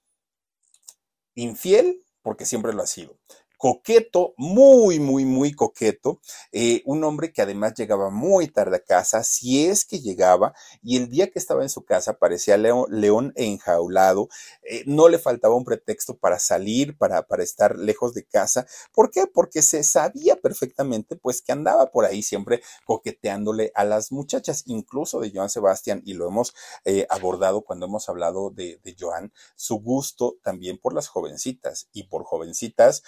infiel, 1.35 2.05
porque 2.23 2.45
siempre 2.45 2.75
lo 2.75 2.83
ha 2.83 2.87
sido, 2.87 3.19
coqueto, 3.59 4.35
muy, 4.37 5.01
muy, 5.01 5.25
muy 5.25 5.53
coqueto, 5.53 6.21
eh, 6.53 6.83
un 6.87 7.05
hombre 7.05 7.33
que 7.33 7.43
además 7.43 7.75
llegaba 7.75 8.09
muy 8.09 8.47
tarde 8.49 8.77
a 8.77 8.85
casa, 8.85 9.25
si 9.25 9.67
es 9.67 9.85
que 9.85 10.01
llegaba, 10.01 10.55
y 10.83 10.97
el 10.97 11.11
día 11.11 11.31
que 11.31 11.39
estaba 11.39 11.63
en 11.63 11.69
su 11.69 11.85
casa 11.85 12.15
parecía 12.15 12.57
león, 12.57 13.33
enjaulado, 13.37 14.29
eh, 14.63 14.85
no 14.87 15.09
le 15.09 15.19
faltaba 15.19 15.57
un 15.57 15.65
pretexto 15.65 16.17
para 16.17 16.39
salir, 16.39 16.97
para, 16.97 17.27
para 17.27 17.43
estar 17.43 17.77
lejos 17.77 18.15
de 18.15 18.25
casa. 18.25 18.67
¿Por 18.93 19.11
qué? 19.11 19.27
Porque 19.27 19.61
se 19.63 19.83
sabía 19.83 20.37
perfectamente, 20.37 21.17
pues, 21.17 21.43
que 21.43 21.53
andaba 21.53 21.91
por 21.91 22.05
ahí 22.05 22.23
siempre 22.23 22.63
coqueteándole 22.85 23.73
a 23.75 23.85
las 23.85 24.13
muchachas, 24.13 24.63
incluso 24.67 25.21
de 25.21 25.33
Joan 25.35 25.51
Sebastián, 25.51 26.01
y 26.05 26.15
lo 26.15 26.29
hemos 26.29 26.55
eh, 26.85 27.07
abordado 27.11 27.63
cuando 27.63 27.87
hemos 27.87 28.09
hablado 28.09 28.51
de, 28.51 28.81
de 28.85 28.97
Joan, 28.99 29.33
su 29.57 29.81
gusto 29.81 30.37
también 30.45 30.79
por 30.79 30.95
las 30.95 31.09
jovencitas, 31.09 31.89
y 31.93 32.05
por 32.05 32.23
jovencitas 32.23 33.03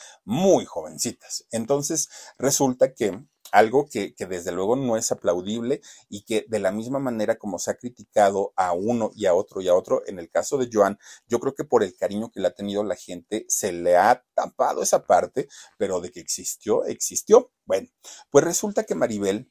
jovencitas. 0.65 1.47
Entonces, 1.51 2.09
resulta 2.39 2.95
que 2.95 3.25
algo 3.53 3.89
que, 3.89 4.15
que, 4.15 4.27
desde 4.27 4.53
luego 4.53 4.77
no 4.77 4.97
es 4.97 5.11
aplaudible 5.13 5.81
y 6.09 6.23
que 6.23 6.45
de 6.49 6.59
la 6.59 6.73
misma 6.73 6.99
manera 6.99 7.37
como 7.37 7.59
se 7.59 7.71
ha 7.71 7.75
criticado 7.75 8.53
a 8.57 8.73
uno 8.73 9.11
y 9.15 9.27
a 9.27 9.35
otro 9.35 9.61
y 9.61 9.69
a 9.69 9.75
otro, 9.75 10.03
en 10.07 10.19
el 10.19 10.31
caso 10.31 10.57
de 10.59 10.69
Joan, 10.73 10.99
yo 11.27 11.41
creo 11.41 11.55
que 11.55 11.65
por 11.65 11.83
el 11.83 11.97
cariño 11.97 12.31
que 12.31 12.41
le 12.41 12.49
ha 12.49 12.55
tenido 12.55 12.85
la 12.85 12.97
gente, 12.97 13.45
se 13.49 13.73
le 13.73 13.97
ha 13.97 14.25
tapado 14.35 14.83
esa 14.83 15.05
parte, 15.05 15.49
pero 15.79 16.01
de 16.01 16.11
que 16.11 16.21
existió, 16.21 16.85
existió. 16.85 17.53
Bueno, 17.65 17.89
pues 18.31 18.45
resulta 18.45 18.85
que 18.85 18.95
Maribel 18.95 19.51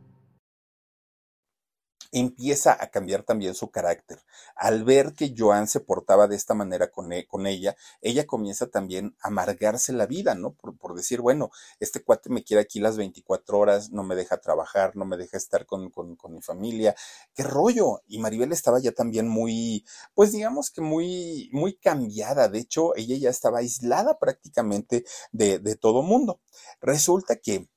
empieza 2.11 2.77
a 2.79 2.91
cambiar 2.91 3.23
también 3.23 3.55
su 3.55 3.71
carácter. 3.71 4.19
Al 4.55 4.83
ver 4.83 5.13
que 5.13 5.33
Joan 5.37 5.67
se 5.67 5.79
portaba 5.79 6.27
de 6.27 6.35
esta 6.35 6.53
manera 6.53 6.91
con, 6.91 7.11
e, 7.13 7.27
ella, 7.45 7.75
ella 8.01 8.25
comienza 8.25 8.67
también 8.67 9.15
a 9.21 9.29
amargarse 9.29 9.93
la 9.93 10.05
vida, 10.05 10.35
¿no? 10.35 10.53
Por, 10.53 10.95
decir, 10.95 11.21
bueno, 11.21 11.51
este 11.79 12.03
cuate 12.03 12.29
me 12.29 12.43
quiere 12.43 12.61
aquí 12.61 12.79
las 12.79 12.97
24 12.97 13.57
horas, 13.57 13.91
no 13.91 14.03
me 14.03 14.15
deja 14.15 14.37
trabajar, 14.37 14.95
no 14.95 15.05
me 15.05 15.17
deja 15.17 15.37
estar 15.37 15.65
con, 15.65 15.89
con, 15.89 16.17
mi 16.33 16.41
familia. 16.41 16.95
¿Qué 17.33 17.43
rollo? 17.43 18.01
Y 18.07 18.19
Maribel 18.19 18.51
estaba 18.51 18.79
ya 18.79 18.91
también 18.91 19.27
muy, 19.27 19.85
pues 20.13 20.31
digamos 20.31 20.69
que 20.69 20.81
muy, 20.81 21.49
muy 21.53 21.75
cambiada. 21.75 22.47
De 22.49 22.59
hecho, 22.59 22.95
ella 22.95 23.15
ya 23.17 23.29
estaba 23.29 23.59
aislada 23.59 24.19
prácticamente 24.19 25.05
de, 25.31 25.59
de 25.59 25.75
todo 25.75 26.01
mundo. 26.03 26.41
Resulta 26.81 27.37
que 27.37 27.69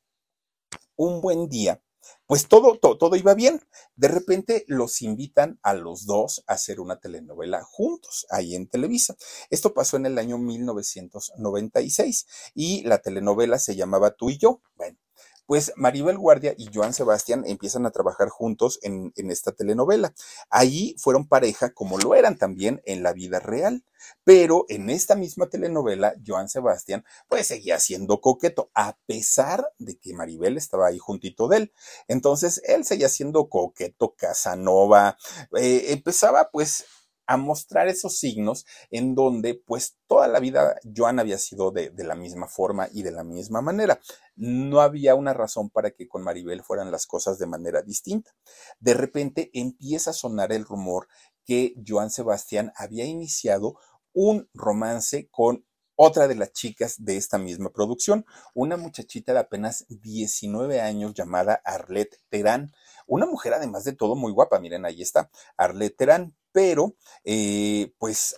un 0.97 1.21
buen 1.21 1.49
día, 1.49 1.81
pues 2.27 2.49
todo, 2.49 2.79
todo, 2.79 3.17
iba 3.17 3.35
bien. 3.35 3.61
De 3.97 4.09
repente 4.09 4.65
los 4.67 5.03
invitan 5.03 5.59
a 5.63 5.75
los 5.75 6.07
dos 6.07 6.43
a 6.47 6.55
hacer 6.55 6.81
una 6.81 6.99
telenovela 6.99 7.63
juntos 7.63 8.27
ahí 8.31 8.55
en 8.55 8.67
Televisa. 8.67 9.17
Esto 9.51 9.75
pasó 9.75 9.97
en 9.97 10.07
el 10.07 10.19
año 10.19 10.39
1996 10.39 12.27
y 12.55 12.83
la 12.85 12.99
telenovela 12.99 13.59
se 13.59 13.77
llamaba 13.77 14.13
Tú 14.13 14.31
y 14.31 14.39
yo. 14.39 14.63
Bueno, 14.77 14.99
Pues 15.47 15.73
Maribel 15.77 16.19
Guardia 16.19 16.55
y 16.57 16.71
Joan 16.73 16.95
Sebastián 16.95 17.45
empiezan 17.47 17.87
a 17.87 17.91
trabajar 17.91 18.29
juntos 18.29 18.79
en, 18.83 19.13
esta 19.31 19.53
telenovela. 19.53 20.15
Allí 20.51 20.97
fueron 20.99 21.29
pareja 21.29 21.73
como 21.75 21.99
lo 21.99 22.15
eran 22.15 22.37
también 22.37 22.81
en 22.85 23.03
la 23.03 23.13
vida 23.13 23.41
real. 23.41 23.85
Pero 24.23 24.67
en 24.69 24.91
esta 24.91 25.17
misma 25.17 25.47
telenovela, 25.47 26.15
Joan 26.27 26.49
Sebastián, 26.49 27.05
pues 27.29 27.47
seguía 27.47 27.79
siendo 27.81 28.21
coqueto, 28.21 28.71
a 28.75 28.99
pesar 29.07 29.67
de 29.79 29.97
que 29.97 30.13
Maribel 30.13 30.59
estaba 30.59 30.89
ahí 30.89 30.99
juntito 30.99 31.49
de 31.49 31.57
él. 31.57 31.73
Entonces, 32.07 32.61
él 32.67 32.85
seguía 32.85 33.09
siendo 33.09 33.49
coqueto, 33.49 34.15
Casanova, 34.15 35.17
eh, 35.57 35.87
empezaba 35.89 36.51
pues 36.51 36.85
a 37.27 37.37
mostrar 37.37 37.89
esos 37.89 38.19
signos 38.19 38.67
en 38.91 39.15
donde 39.15 39.55
pues 39.55 39.97
toda 40.07 40.29
la 40.29 40.41
vida 40.41 40.77
Joan 40.95 41.19
había 41.19 41.39
sido 41.39 41.71
de, 41.71 41.91
de, 41.91 42.05
la 42.05 42.15
misma 42.15 42.49
forma 42.49 42.89
y 42.93 43.03
de 43.03 43.13
la 43.13 43.25
misma 43.25 43.61
manera. 43.61 44.01
No 44.37 44.81
había 44.81 45.15
una 45.15 45.33
razón 45.33 45.71
para 45.71 45.91
que 45.91 46.09
con 46.09 46.23
Maribel 46.23 46.63
fueran 46.63 46.91
las 46.91 47.07
cosas 47.07 47.39
de 47.39 47.47
manera 47.47 47.83
distinta. 47.83 48.35
De 48.81 48.95
repente 48.95 49.51
empieza 49.53 50.11
a 50.11 50.15
sonar 50.15 50.53
el 50.53 50.65
rumor 50.65 51.09
que 51.45 51.75
Joan 51.87 52.11
Sebastián 52.11 52.73
había 52.77 53.05
iniciado 53.05 53.77
un 54.13 54.49
romance 54.55 55.29
con 55.31 55.65
otra 55.97 56.27
de 56.27 56.35
las 56.35 56.53
chicas 56.53 56.97
de 57.05 57.17
esta 57.17 57.39
misma 57.39 57.71
producción, 57.71 58.27
una 58.53 58.77
muchachita 58.77 59.33
de 59.33 59.39
apenas 59.41 59.87
19 59.89 60.81
años 60.81 61.15
llamada 61.15 61.61
Arlette 61.65 62.19
Terán, 62.29 62.73
una 63.07 63.27
mujer 63.27 63.55
además 63.55 63.85
de 63.85 63.93
todo 63.93 64.17
muy 64.17 64.33
guapa, 64.33 64.59
miren, 64.59 64.85
ahí 64.85 65.03
está, 65.03 65.31
Arlette 65.57 65.97
Terán, 65.97 66.35
pero 66.55 66.97
eh, 67.25 67.93
pues 67.99 68.37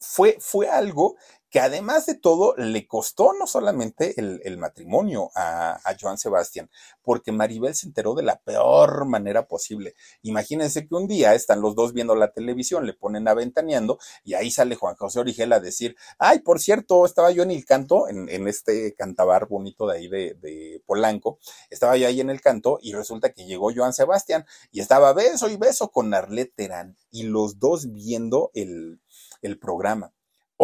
fue, 0.00 0.36
fue 0.40 0.68
algo 0.68 1.16
que 1.52 1.60
además 1.60 2.06
de 2.06 2.14
todo 2.14 2.54
le 2.56 2.86
costó 2.88 3.34
no 3.38 3.46
solamente 3.46 4.18
el, 4.18 4.40
el 4.42 4.56
matrimonio 4.56 5.30
a, 5.34 5.72
a, 5.84 5.96
Joan 6.00 6.16
Sebastián, 6.16 6.70
porque 7.02 7.30
Maribel 7.30 7.74
se 7.74 7.86
enteró 7.86 8.14
de 8.14 8.22
la 8.22 8.40
peor 8.40 9.04
manera 9.04 9.46
posible. 9.46 9.94
Imagínense 10.22 10.88
que 10.88 10.94
un 10.94 11.06
día 11.06 11.34
están 11.34 11.60
los 11.60 11.74
dos 11.74 11.92
viendo 11.92 12.14
la 12.14 12.32
televisión, 12.32 12.86
le 12.86 12.94
ponen 12.94 13.28
aventaneando 13.28 13.98
y 14.24 14.32
ahí 14.32 14.50
sale 14.50 14.76
Juan 14.76 14.96
José 14.96 15.20
Origel 15.20 15.52
a 15.52 15.60
decir, 15.60 15.94
ay, 16.18 16.38
por 16.38 16.58
cierto, 16.58 17.04
estaba 17.04 17.30
yo 17.32 17.42
en 17.42 17.50
el 17.50 17.66
canto, 17.66 18.08
en, 18.08 18.30
en 18.30 18.48
este 18.48 18.94
cantabar 18.94 19.46
bonito 19.46 19.86
de 19.86 19.98
ahí 19.98 20.08
de, 20.08 20.34
de, 20.40 20.82
Polanco, 20.86 21.38
estaba 21.68 21.98
yo 21.98 22.08
ahí 22.08 22.22
en 22.22 22.30
el 22.30 22.40
canto 22.40 22.78
y 22.80 22.94
resulta 22.94 23.34
que 23.34 23.44
llegó 23.44 23.70
Joan 23.76 23.92
Sebastián 23.92 24.46
y 24.70 24.80
estaba 24.80 25.12
beso 25.12 25.50
y 25.50 25.58
beso 25.58 25.90
con 25.90 26.14
Arlette 26.14 26.54
Terán 26.54 26.96
y 27.10 27.24
los 27.24 27.58
dos 27.58 27.92
viendo 27.92 28.50
el, 28.54 29.02
el 29.42 29.58
programa. 29.58 30.14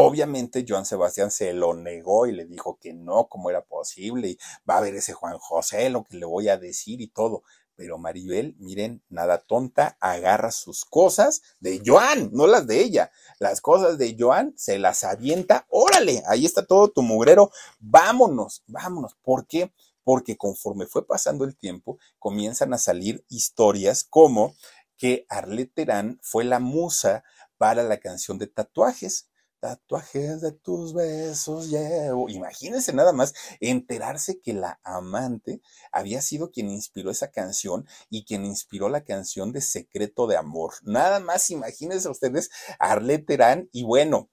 Obviamente 0.01 0.64
Joan 0.66 0.86
Sebastián 0.86 1.32
se 1.32 1.53
lo 1.53 1.74
negó 1.74 2.28
y 2.28 2.32
le 2.32 2.44
dijo 2.44 2.78
que 2.80 2.94
no, 2.94 3.28
cómo 3.28 3.51
era 3.51 3.64
posible, 3.64 4.28
y 4.28 4.38
va 4.68 4.78
a 4.78 4.80
ver 4.80 4.94
ese 4.94 5.12
Juan 5.12 5.38
José, 5.38 5.90
lo 5.90 6.05
que 6.05 6.18
le 6.18 6.24
voy 6.24 6.49
a 6.49 6.57
decir 6.57 7.01
y 7.01 7.09
todo. 7.09 7.42
Pero 7.74 7.99
Maribel, 7.99 8.55
miren, 8.61 9.03
nada 9.09 9.38
tonta, 9.38 9.96
agarra 9.99 10.53
sus 10.53 10.84
cosas 10.84 11.42
de 11.59 11.82
Joan, 11.84 12.30
no 12.32 12.46
las 12.46 12.68
de 12.68 12.80
ella. 12.80 13.11
Las 13.40 13.61
cosas 13.61 13.99
de 13.99 14.14
Joan 14.16 14.55
se 14.57 14.78
las 14.78 15.03
avienta, 15.03 15.66
órale, 15.68 16.22
ahí 16.28 16.46
está 16.46 16.64
todo 16.64 16.92
tu 16.92 17.03
mugrero, 17.03 17.51
vámonos, 17.80 18.62
vámonos. 18.68 19.16
¿Por 19.20 19.49
qué? 19.49 19.72
Porque 20.05 20.36
conforme 20.36 20.86
fue 20.86 21.09
pasando 21.09 21.44
el 21.44 21.57
tiempo, 21.57 21.99
comienzan 22.20 22.72
a 22.72 22.78
salir 22.78 23.24
historias 23.28 24.05
como 24.05 24.55
que 24.96 25.26
Arlette 25.28 25.74
Terán 25.74 26.20
fue 26.22 26.44
la 26.44 26.61
musa 26.61 27.24
para 27.57 27.82
la 27.82 27.99
canción 27.99 28.38
de 28.38 28.46
tatuajes 28.46 29.28
tatuajes 29.61 30.40
de 30.40 30.52
tus 30.52 30.94
besos 30.94 31.68
llevo. 31.70 32.28
Imagínense 32.28 32.92
nada 32.92 33.12
más 33.12 33.34
enterarse 33.61 34.40
que 34.40 34.52
la 34.52 34.80
amante 34.84 35.61
había 35.92 36.22
sido 36.22 36.50
quien 36.50 36.70
inspiró 36.70 37.11
esa 37.11 37.30
canción 37.30 37.86
y 38.11 38.24
quien 38.24 38.44
inspiró 38.44 38.88
la 38.88 39.04
canción 39.04 39.52
de 39.52 39.61
Secreto 39.61 40.26
de 40.26 40.36
Amor. 40.36 40.74
Nada 40.82 41.20
más 41.20 41.50
imagínense 41.50 42.09
ustedes 42.09 42.50
Arlette 42.78 43.26
Terán 43.26 43.68
y 43.72 43.84
bueno, 43.84 44.30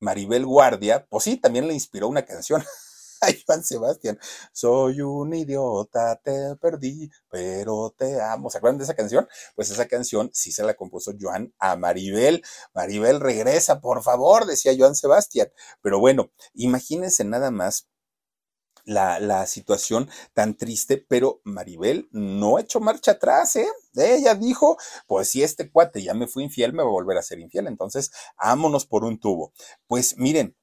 Maribel 0.00 0.46
Guardia, 0.46 1.06
pues 1.08 1.24
sí, 1.24 1.36
también 1.36 1.66
le 1.66 1.74
inspiró 1.74 2.08
una 2.08 2.24
canción. 2.24 2.62
a 3.22 3.28
Juan 3.46 3.64
Sebastián. 3.64 4.18
Soy 4.52 5.00
un 5.00 5.34
idiota, 5.34 6.16
te 6.22 6.56
perdí, 6.56 7.10
pero 7.30 7.94
te 7.96 8.20
amo. 8.20 8.50
¿Se 8.50 8.58
acuerdan 8.58 8.78
de 8.78 8.84
esa 8.84 8.94
canción? 8.94 9.28
Pues 9.54 9.70
esa 9.70 9.86
canción 9.88 10.30
sí 10.32 10.52
se 10.52 10.62
la 10.62 10.74
compuso 10.74 11.12
Joan 11.18 11.52
a 11.58 11.76
Maribel. 11.76 12.42
Maribel, 12.74 13.20
regresa, 13.20 13.80
por 13.80 14.02
favor, 14.02 14.46
decía 14.46 14.74
Joan 14.76 14.94
Sebastián. 14.94 15.48
Pero 15.82 15.98
bueno, 16.00 16.30
imagínense 16.54 17.24
nada 17.24 17.50
más 17.50 17.88
la, 18.84 19.20
la, 19.20 19.46
situación 19.46 20.08
tan 20.32 20.56
triste, 20.56 21.04
pero 21.08 21.42
Maribel 21.44 22.08
no 22.10 22.56
ha 22.56 22.62
hecho 22.62 22.80
marcha 22.80 23.12
atrás, 23.12 23.56
¿eh? 23.56 23.68
Ella 23.94 24.34
dijo, 24.34 24.78
pues 25.06 25.28
si 25.28 25.42
este 25.42 25.70
cuate 25.70 26.02
ya 26.02 26.14
me 26.14 26.26
fue 26.26 26.42
infiel, 26.42 26.72
me 26.72 26.82
va 26.82 26.88
a 26.88 26.92
volver 26.92 27.18
a 27.18 27.22
ser 27.22 27.38
infiel, 27.38 27.66
entonces 27.66 28.10
ámonos 28.38 28.86
por 28.86 29.04
un 29.04 29.20
tubo. 29.20 29.52
Pues 29.86 30.16
miren, 30.16 30.56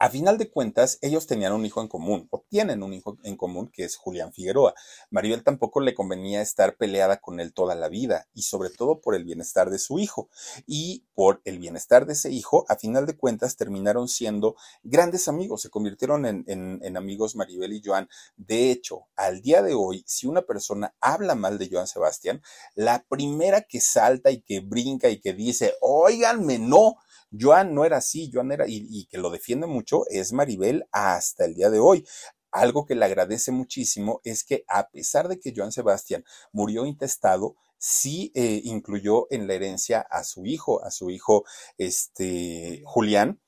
a 0.00 0.08
final 0.08 0.38
de 0.38 0.48
cuentas, 0.48 0.98
ellos 1.02 1.26
tenían 1.26 1.52
un 1.52 1.66
hijo 1.66 1.82
en 1.82 1.88
común, 1.88 2.26
o 2.30 2.42
tienen 2.48 2.82
un 2.82 2.94
hijo 2.94 3.18
en 3.22 3.36
común, 3.36 3.70
que 3.70 3.84
es 3.84 3.96
Julián 3.96 4.32
Figueroa. 4.32 4.72
Maribel 5.10 5.44
tampoco 5.44 5.80
le 5.80 5.92
convenía 5.92 6.40
estar 6.40 6.78
peleada 6.78 7.18
con 7.18 7.38
él 7.38 7.52
toda 7.52 7.74
la 7.74 7.90
vida, 7.90 8.26
y 8.32 8.40
sobre 8.42 8.70
todo 8.70 9.02
por 9.02 9.14
el 9.14 9.24
bienestar 9.24 9.68
de 9.68 9.78
su 9.78 9.98
hijo. 9.98 10.30
Y 10.66 11.04
por 11.14 11.42
el 11.44 11.58
bienestar 11.58 12.06
de 12.06 12.14
ese 12.14 12.30
hijo, 12.30 12.64
a 12.70 12.76
final 12.76 13.04
de 13.04 13.14
cuentas, 13.14 13.56
terminaron 13.56 14.08
siendo 14.08 14.56
grandes 14.82 15.28
amigos, 15.28 15.60
se 15.60 15.68
convirtieron 15.68 16.24
en, 16.24 16.44
en, 16.46 16.96
amigos 16.96 17.36
Maribel 17.36 17.74
y 17.74 17.82
Joan. 17.84 18.08
De 18.38 18.70
hecho, 18.70 19.08
al 19.16 19.42
día 19.42 19.60
de 19.60 19.74
hoy, 19.74 20.02
si 20.06 20.26
una 20.26 20.40
persona 20.40 20.94
habla 21.02 21.34
mal 21.34 21.58
de 21.58 21.68
Joan 21.70 21.86
Sebastián, 21.86 22.40
la 22.74 23.04
primera 23.06 23.60
que 23.60 23.82
salta 23.82 24.30
y 24.30 24.40
que 24.40 24.60
brinca 24.60 25.10
y 25.10 25.20
que 25.20 25.34
dice, 25.34 25.74
óiganme, 25.82 26.58
no, 26.58 26.96
Joan 27.38 27.74
no 27.74 27.84
era 27.84 27.98
así, 27.98 28.30
Joan 28.32 28.52
era, 28.52 28.66
y, 28.68 28.86
y, 28.90 29.06
que 29.06 29.18
lo 29.18 29.30
defiende 29.30 29.66
mucho, 29.66 30.04
es 30.08 30.32
Maribel 30.32 30.86
hasta 30.92 31.44
el 31.44 31.54
día 31.54 31.70
de 31.70 31.78
hoy. 31.78 32.06
Algo 32.52 32.84
que 32.84 32.96
le 32.96 33.04
agradece 33.04 33.52
muchísimo 33.52 34.20
es 34.24 34.44
que 34.44 34.64
a 34.66 34.88
pesar 34.88 35.28
de 35.28 35.38
que 35.38 35.52
Joan 35.54 35.72
Sebastián 35.72 36.24
murió 36.52 36.84
intestado, 36.86 37.56
sí 37.80 38.30
eh, 38.34 38.60
incluyó 38.64 39.26
en 39.30 39.48
la 39.48 39.54
herencia 39.54 40.00
a 40.00 40.22
su 40.22 40.44
hijo, 40.46 40.84
a 40.84 40.90
su 40.90 41.10
hijo, 41.10 41.44
este, 41.78 42.82
Julián. 42.84 43.40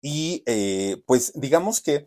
Y 0.00 0.42
eh, 0.46 1.02
pues 1.06 1.32
digamos 1.34 1.80
que 1.80 2.06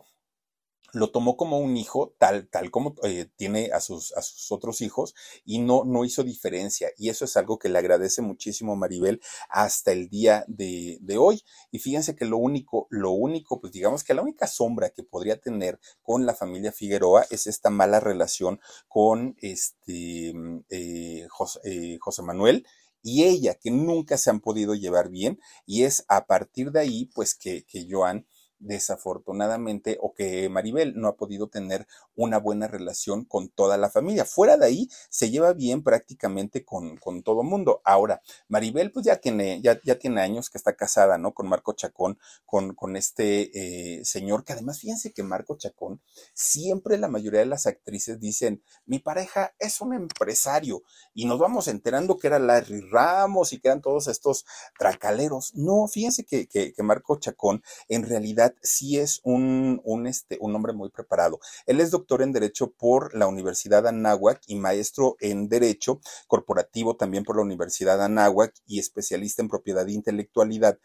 lo 0.92 1.10
tomó 1.10 1.36
como 1.36 1.58
un 1.58 1.76
hijo, 1.76 2.14
tal, 2.18 2.48
tal 2.48 2.70
como 2.70 2.94
eh, 3.02 3.26
tiene 3.36 3.70
a 3.72 3.80
sus, 3.80 4.12
a 4.12 4.22
sus 4.22 4.52
otros 4.52 4.80
hijos, 4.82 5.14
y 5.44 5.58
no, 5.58 5.84
no 5.84 6.04
hizo 6.04 6.22
diferencia. 6.22 6.90
Y 6.96 7.08
eso 7.08 7.24
es 7.24 7.36
algo 7.36 7.58
que 7.58 7.68
le 7.68 7.78
agradece 7.78 8.22
muchísimo 8.22 8.76
Maribel 8.76 9.20
hasta 9.48 9.92
el 9.92 10.08
día 10.08 10.44
de, 10.48 10.98
de 11.00 11.18
hoy. 11.18 11.42
Y 11.70 11.78
fíjense 11.78 12.14
que 12.14 12.26
lo 12.26 12.36
único, 12.36 12.86
lo 12.90 13.10
único, 13.12 13.60
pues 13.60 13.72
digamos 13.72 14.04
que 14.04 14.14
la 14.14 14.22
única 14.22 14.46
sombra 14.46 14.90
que 14.90 15.02
podría 15.02 15.40
tener 15.40 15.80
con 16.02 16.26
la 16.26 16.34
familia 16.34 16.72
Figueroa 16.72 17.26
es 17.30 17.46
esta 17.46 17.70
mala 17.70 18.00
relación 18.00 18.60
con 18.88 19.34
este 19.40 20.34
eh, 20.68 21.26
José, 21.30 21.60
eh, 21.64 21.98
José 22.00 22.22
Manuel 22.22 22.66
y 23.02 23.24
ella, 23.24 23.54
que 23.54 23.70
nunca 23.70 24.16
se 24.16 24.30
han 24.30 24.40
podido 24.40 24.74
llevar 24.74 25.08
bien, 25.10 25.40
y 25.66 25.82
es 25.82 26.04
a 26.08 26.26
partir 26.26 26.70
de 26.70 26.80
ahí, 26.80 27.06
pues 27.06 27.34
que, 27.34 27.64
que 27.64 27.86
Joan 27.90 28.26
desafortunadamente 28.62 29.98
o 30.00 30.14
que 30.14 30.48
Maribel 30.48 30.94
no 30.96 31.08
ha 31.08 31.16
podido 31.16 31.48
tener 31.48 31.86
una 32.14 32.38
buena 32.38 32.68
relación 32.68 33.24
con 33.24 33.48
toda 33.48 33.76
la 33.76 33.90
familia. 33.90 34.24
Fuera 34.24 34.56
de 34.56 34.66
ahí 34.66 34.88
se 35.08 35.30
lleva 35.30 35.52
bien 35.52 35.82
prácticamente 35.82 36.64
con, 36.64 36.96
con 36.96 37.22
todo 37.22 37.42
mundo. 37.42 37.80
Ahora, 37.84 38.22
Maribel 38.48 38.92
pues 38.92 39.06
ya 39.06 39.16
tiene, 39.16 39.60
ya, 39.62 39.80
ya 39.84 39.98
tiene 39.98 40.20
años 40.20 40.50
que 40.50 40.58
está 40.58 40.74
casada, 40.74 41.18
¿no? 41.18 41.32
Con 41.32 41.48
Marco 41.48 41.72
Chacón, 41.72 42.18
con, 42.44 42.74
con 42.74 42.96
este 42.96 43.98
eh, 43.98 44.04
señor, 44.04 44.44
que 44.44 44.52
además 44.52 44.80
fíjense 44.80 45.12
que 45.12 45.22
Marco 45.22 45.56
Chacón, 45.56 46.00
siempre 46.34 46.98
la 46.98 47.08
mayoría 47.08 47.40
de 47.40 47.46
las 47.46 47.66
actrices 47.66 48.20
dicen, 48.20 48.62
mi 48.84 48.98
pareja 48.98 49.54
es 49.58 49.80
un 49.80 49.94
empresario 49.94 50.82
y 51.14 51.24
nos 51.24 51.38
vamos 51.38 51.68
enterando 51.68 52.18
que 52.18 52.26
era 52.26 52.38
Larry 52.38 52.80
Ramos 52.90 53.52
y 53.52 53.60
que 53.60 53.68
eran 53.68 53.80
todos 53.80 54.08
estos 54.08 54.44
tracaleros. 54.78 55.54
No, 55.54 55.86
fíjense 55.88 56.24
que, 56.24 56.46
que, 56.46 56.72
que 56.72 56.82
Marco 56.82 57.18
Chacón 57.18 57.62
en 57.88 58.04
realidad 58.04 58.54
sí 58.62 58.98
es 58.98 59.20
un, 59.22 59.80
un, 59.84 60.06
este, 60.06 60.38
un 60.40 60.54
hombre 60.54 60.72
muy 60.72 60.90
preparado. 60.90 61.40
Él 61.66 61.80
es 61.80 61.90
doctor 61.90 62.11
en 62.20 62.32
Derecho 62.32 62.72
por 62.72 63.14
la 63.14 63.26
Universidad 63.26 63.86
Anáhuac 63.86 64.42
y 64.46 64.56
maestro 64.56 65.16
en 65.20 65.48
Derecho 65.48 66.00
Corporativo 66.26 66.96
también 66.96 67.24
por 67.24 67.36
la 67.36 67.42
Universidad 67.42 68.02
Anáhuac 68.04 68.54
y 68.66 68.78
especialista 68.78 69.40
en 69.40 69.48
propiedad 69.48 69.88
e 69.88 69.92
intelectualidad 69.92 70.78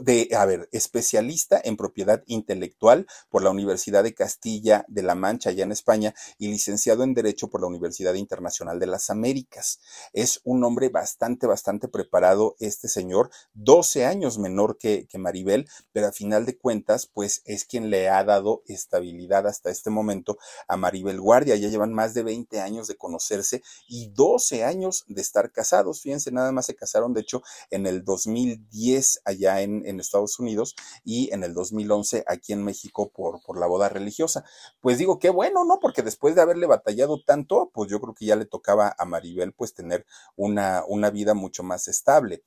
de, 0.00 0.28
a 0.36 0.44
ver, 0.44 0.68
especialista 0.72 1.60
en 1.62 1.76
propiedad 1.76 2.22
intelectual 2.26 3.06
por 3.30 3.42
la 3.42 3.50
Universidad 3.50 4.04
de 4.04 4.14
Castilla 4.14 4.84
de 4.88 5.02
la 5.02 5.14
Mancha, 5.14 5.50
allá 5.50 5.64
en 5.64 5.72
España, 5.72 6.14
y 6.38 6.48
licenciado 6.48 7.04
en 7.04 7.14
Derecho 7.14 7.48
por 7.48 7.60
la 7.60 7.66
Universidad 7.66 8.14
Internacional 8.14 8.78
de 8.78 8.86
las 8.86 9.10
Américas. 9.10 9.80
Es 10.12 10.40
un 10.44 10.64
hombre 10.64 10.88
bastante, 10.88 11.46
bastante 11.46 11.88
preparado 11.88 12.56
este 12.58 12.88
señor, 12.88 13.30
12 13.54 14.04
años 14.04 14.38
menor 14.38 14.78
que, 14.78 15.06
que 15.06 15.18
Maribel, 15.18 15.68
pero 15.92 16.08
a 16.08 16.12
final 16.12 16.46
de 16.46 16.56
cuentas, 16.58 17.06
pues 17.06 17.42
es 17.44 17.64
quien 17.64 17.90
le 17.90 18.08
ha 18.08 18.24
dado 18.24 18.62
estabilidad 18.66 19.46
hasta 19.46 19.70
este 19.70 19.90
momento 19.90 20.38
a 20.66 20.76
Maribel 20.76 21.20
Guardia. 21.20 21.56
Ya 21.56 21.68
llevan 21.68 21.92
más 21.92 22.14
de 22.14 22.22
20 22.22 22.60
años 22.60 22.88
de 22.88 22.96
conocerse 22.96 23.62
y 23.86 24.08
12 24.10 24.64
años 24.64 25.04
de 25.08 25.22
estar 25.22 25.52
casados. 25.52 26.02
Fíjense, 26.02 26.30
nada 26.30 26.52
más 26.52 26.66
se 26.66 26.74
casaron, 26.74 27.14
de 27.14 27.22
hecho, 27.22 27.42
en 27.70 27.86
el 27.86 28.04
2010 28.04 29.22
allá 29.24 29.60
en 29.60 29.87
en, 29.88 30.00
Estados 30.00 30.38
Unidos 30.38 30.74
y 31.04 31.32
en 31.32 31.44
el 31.44 31.54
2011 31.54 32.24
aquí 32.26 32.52
en 32.52 32.64
México 32.64 33.10
por, 33.10 33.42
por 33.42 33.58
la 33.58 33.66
boda 33.66 33.88
religiosa. 33.88 34.44
Pues 34.80 34.98
digo, 34.98 35.18
qué 35.18 35.30
bueno, 35.30 35.64
¿no? 35.64 35.78
Porque 35.80 36.02
después 36.02 36.34
de 36.34 36.42
haberle 36.42 36.66
batallado 36.66 37.22
tanto, 37.22 37.70
pues 37.72 37.90
yo 37.90 38.00
creo 38.00 38.14
que 38.14 38.26
ya 38.26 38.36
le 38.36 38.46
tocaba 38.46 38.94
a 38.98 39.04
Maribel 39.04 39.52
pues 39.52 39.74
tener 39.74 40.06
una, 40.36 40.84
una 40.86 41.10
vida 41.10 41.34
mucho 41.34 41.62
más 41.62 41.88
estable. 41.88 42.44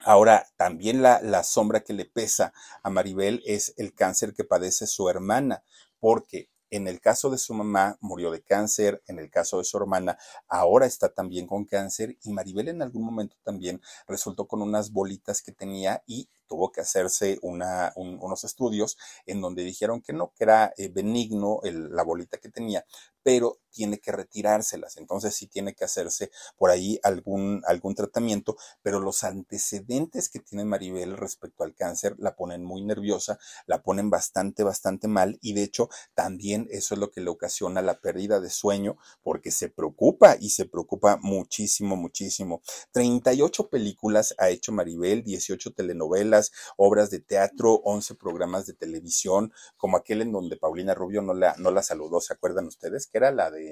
Ahora, 0.00 0.46
también 0.56 1.02
la, 1.02 1.20
la, 1.22 1.42
sombra 1.44 1.80
que 1.82 1.94
le 1.94 2.04
pesa 2.04 2.52
a 2.82 2.90
Maribel 2.90 3.42
es 3.46 3.74
el 3.78 3.94
cáncer 3.94 4.34
que 4.34 4.44
padece 4.44 4.86
su 4.86 5.08
hermana, 5.08 5.64
porque 5.98 6.50
en 6.76 6.88
el 6.88 7.00
caso 7.00 7.30
de 7.30 7.38
su 7.38 7.54
mamá 7.54 7.96
murió 8.00 8.30
de 8.30 8.42
cáncer, 8.42 9.02
en 9.06 9.18
el 9.18 9.30
caso 9.30 9.58
de 9.58 9.64
su 9.64 9.76
hermana 9.76 10.18
ahora 10.48 10.86
está 10.86 11.12
también 11.12 11.46
con 11.46 11.64
cáncer 11.64 12.16
y 12.22 12.30
Maribel 12.32 12.68
en 12.68 12.82
algún 12.82 13.04
momento 13.04 13.36
también 13.42 13.80
resultó 14.06 14.46
con 14.46 14.62
unas 14.62 14.92
bolitas 14.92 15.42
que 15.42 15.52
tenía 15.52 16.02
y 16.06 16.28
tuvo 16.46 16.72
que 16.72 16.80
hacerse 16.80 17.38
unos 17.42 18.44
estudios 18.44 18.98
en 19.26 19.40
donde 19.40 19.64
dijeron 19.64 20.02
que 20.02 20.12
no, 20.12 20.32
que 20.36 20.44
era 20.44 20.72
eh, 20.76 20.88
benigno 20.88 21.60
la 21.62 22.02
bolita 22.02 22.38
que 22.38 22.48
tenía, 22.48 22.84
pero 23.22 23.58
tiene 23.74 23.98
que 23.98 24.12
retirárselas. 24.12 24.96
Entonces 24.96 25.34
sí 25.34 25.46
tiene 25.46 25.74
que 25.74 25.84
hacerse 25.84 26.30
por 26.56 26.70
ahí 26.70 26.98
algún, 27.02 27.62
algún 27.66 27.94
tratamiento, 27.94 28.56
pero 28.82 29.00
los 29.00 29.24
antecedentes 29.24 30.28
que 30.28 30.38
tiene 30.38 30.64
Maribel 30.64 31.16
respecto 31.16 31.64
al 31.64 31.74
cáncer 31.74 32.14
la 32.18 32.36
ponen 32.36 32.64
muy 32.64 32.82
nerviosa, 32.82 33.38
la 33.66 33.82
ponen 33.82 34.08
bastante, 34.10 34.62
bastante 34.62 35.08
mal 35.08 35.38
y 35.42 35.52
de 35.52 35.64
hecho 35.64 35.88
también 36.14 36.68
eso 36.70 36.94
es 36.94 37.00
lo 37.00 37.10
que 37.10 37.20
le 37.20 37.30
ocasiona 37.30 37.82
la 37.82 38.00
pérdida 38.00 38.40
de 38.40 38.48
sueño 38.48 38.96
porque 39.22 39.50
se 39.50 39.68
preocupa 39.68 40.36
y 40.40 40.50
se 40.50 40.66
preocupa 40.66 41.18
muchísimo, 41.20 41.96
muchísimo. 41.96 42.62
38 42.92 43.68
películas 43.68 44.34
ha 44.38 44.50
hecho 44.50 44.70
Maribel, 44.70 45.24
18 45.24 45.72
telenovelas, 45.72 46.52
obras 46.76 47.10
de 47.10 47.18
teatro, 47.18 47.80
11 47.84 48.14
programas 48.14 48.66
de 48.66 48.74
televisión, 48.74 49.52
como 49.76 49.96
aquel 49.96 50.22
en 50.22 50.30
donde 50.30 50.56
Paulina 50.56 50.94
Rubio 50.94 51.22
no 51.22 51.34
la, 51.34 51.56
no 51.58 51.72
la 51.72 51.82
saludó, 51.82 52.20
¿se 52.20 52.34
acuerdan 52.34 52.66
ustedes? 52.66 53.06
Que 53.08 53.18
era 53.18 53.32
la 53.32 53.50
de, 53.50 53.63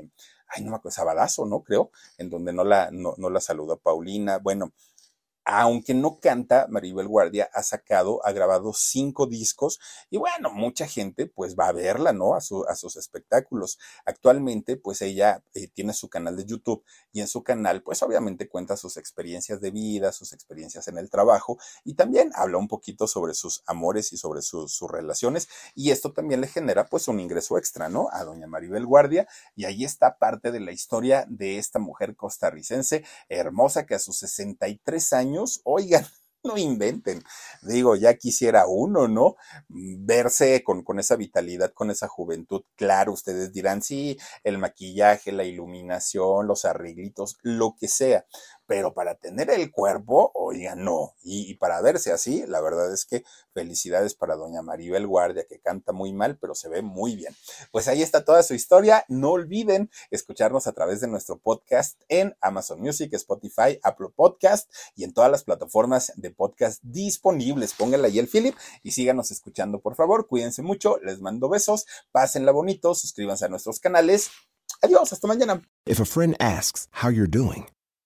ay, 0.48 0.64
no 0.64 0.70
me 0.70 0.76
acuerdo, 0.76 0.94
Sabadazo, 0.94 1.46
¿no? 1.46 1.62
Creo, 1.62 1.90
en 2.18 2.30
donde 2.30 2.52
no 2.52 2.64
la, 2.64 2.90
no, 2.92 3.14
no 3.18 3.30
la 3.30 3.40
saludó 3.40 3.78
Paulina. 3.78 4.38
Bueno, 4.38 4.72
aunque 5.44 5.94
no 5.94 6.20
canta, 6.20 6.66
Maribel 6.68 7.08
Guardia 7.08 7.50
ha 7.52 7.62
sacado, 7.62 8.24
ha 8.24 8.32
grabado 8.32 8.72
cinco 8.72 9.26
discos 9.26 9.80
y 10.08 10.16
bueno, 10.16 10.50
mucha 10.52 10.86
gente 10.86 11.26
pues 11.26 11.56
va 11.56 11.68
a 11.68 11.72
verla, 11.72 12.12
¿no? 12.12 12.34
A, 12.34 12.38
a 12.38 12.76
sus 12.76 12.96
espectáculos. 12.96 13.78
Actualmente 14.04 14.76
pues 14.76 15.02
ella 15.02 15.42
eh, 15.54 15.68
tiene 15.68 15.94
su 15.94 16.08
canal 16.08 16.36
de 16.36 16.44
YouTube 16.44 16.84
y 17.12 17.20
en 17.20 17.28
su 17.28 17.42
canal 17.42 17.82
pues 17.82 18.02
obviamente 18.02 18.48
cuenta 18.48 18.76
sus 18.76 18.96
experiencias 18.96 19.60
de 19.60 19.70
vida, 19.70 20.12
sus 20.12 20.32
experiencias 20.32 20.86
en 20.88 20.98
el 20.98 21.10
trabajo 21.10 21.58
y 21.84 21.94
también 21.94 22.30
habla 22.34 22.58
un 22.58 22.68
poquito 22.68 23.06
sobre 23.06 23.34
sus 23.34 23.62
amores 23.66 24.12
y 24.12 24.16
sobre 24.16 24.42
sus 24.42 24.80
relaciones 24.90 25.48
y 25.74 25.90
esto 25.90 26.12
también 26.12 26.40
le 26.40 26.46
genera 26.46 26.86
pues 26.86 27.08
un 27.08 27.18
ingreso 27.18 27.58
extra, 27.58 27.88
¿no? 27.88 28.08
A 28.12 28.24
doña 28.24 28.46
Maribel 28.46 28.86
Guardia 28.86 29.26
y 29.56 29.64
ahí 29.64 29.84
está 29.84 30.18
parte 30.18 30.52
de 30.52 30.60
la 30.60 30.72
historia 30.72 31.26
de 31.28 31.58
esta 31.58 31.78
mujer 31.78 32.14
costarricense 32.14 33.04
hermosa 33.28 33.86
que 33.86 33.94
a 33.94 33.98
sus 33.98 34.18
63 34.18 35.12
años 35.12 35.31
oigan, 35.64 36.06
no 36.44 36.58
inventen. 36.58 37.22
Digo, 37.62 37.94
ya 37.96 38.14
quisiera 38.14 38.66
uno, 38.66 39.06
¿no? 39.08 39.36
Verse 39.68 40.62
con, 40.64 40.82
con, 40.82 40.98
esa 40.98 41.16
vitalidad, 41.16 41.72
con 41.72 41.90
esa 41.90 42.08
juventud. 42.08 42.62
Claro, 42.74 43.12
ustedes 43.12 43.52
dirán, 43.52 43.82
sí, 43.82 44.18
el 44.42 44.58
maquillaje, 44.58 45.32
la 45.32 45.44
iluminación, 45.44 46.46
los 46.46 46.64
arreglitos, 46.64 47.36
lo 47.42 47.76
que 47.78 47.88
sea 47.88 48.26
pero 48.66 48.94
para 48.94 49.14
tener 49.16 49.50
el 49.50 49.70
cuerpo, 49.70 50.30
oiga, 50.34 50.74
no. 50.74 51.14
Y, 51.22 51.54
para 51.54 51.80
verse 51.80 52.12
así, 52.12 52.44
la 52.46 52.60
verdad 52.60 52.92
es 52.92 53.04
que 53.04 53.24
felicidades 53.52 54.14
para 54.14 54.36
doña 54.36 54.62
Maribel 54.62 55.06
Guardia, 55.06 55.44
que 55.48 55.60
canta 55.60 55.92
muy 55.92 56.12
mal, 56.12 56.38
pero 56.38 56.54
se 56.54 56.68
ve 56.68 56.82
muy 56.82 57.16
bien. 57.16 57.34
Pues 57.70 57.88
ahí 57.88 58.02
está 58.02 58.24
toda 58.24 58.42
su 58.42 58.54
historia. 58.54 59.04
No 59.08 59.32
olviden 59.32 59.90
escucharnos 60.10 60.66
a 60.66 60.72
través 60.72 61.00
de 61.00 61.08
nuestro 61.08 61.38
podcast 61.38 62.00
en 62.08 62.36
Amazon 62.40 62.80
Music, 62.80 63.12
Spotify, 63.14 63.78
Apple 63.82 64.08
Podcast 64.14 64.70
y 64.94 65.04
en 65.04 65.12
todas 65.12 65.30
las 65.30 65.44
plataformas 65.44 66.12
de 66.16 66.30
podcast 66.30 66.80
disponibles. 66.82 67.74
Pónganle 67.74 68.08
ahí 68.08 68.18
el 68.18 68.28
Philip 68.28 68.56
y 68.82 68.92
síganos 68.92 69.30
escuchando, 69.30 69.80
por 69.80 69.94
favor. 69.94 70.26
Cuídense 70.26 70.62
mucho, 70.62 70.98
les 71.02 71.20
mando 71.20 71.48
besos, 71.48 71.86
pásenla 72.10 72.52
bonito, 72.52 72.94
suscríbanse 72.94 73.44
a 73.44 73.48
nuestros 73.48 73.80
canales. 73.80 74.30
Adiós, 74.82 75.12
hasta 75.12 75.28
mañana. 75.28 75.62
If 75.86 76.00
a 76.00 76.04
friend 76.04 76.36
asks 76.40 76.88
how 77.02 77.08
you're 77.08 77.30
doing, 77.30 77.66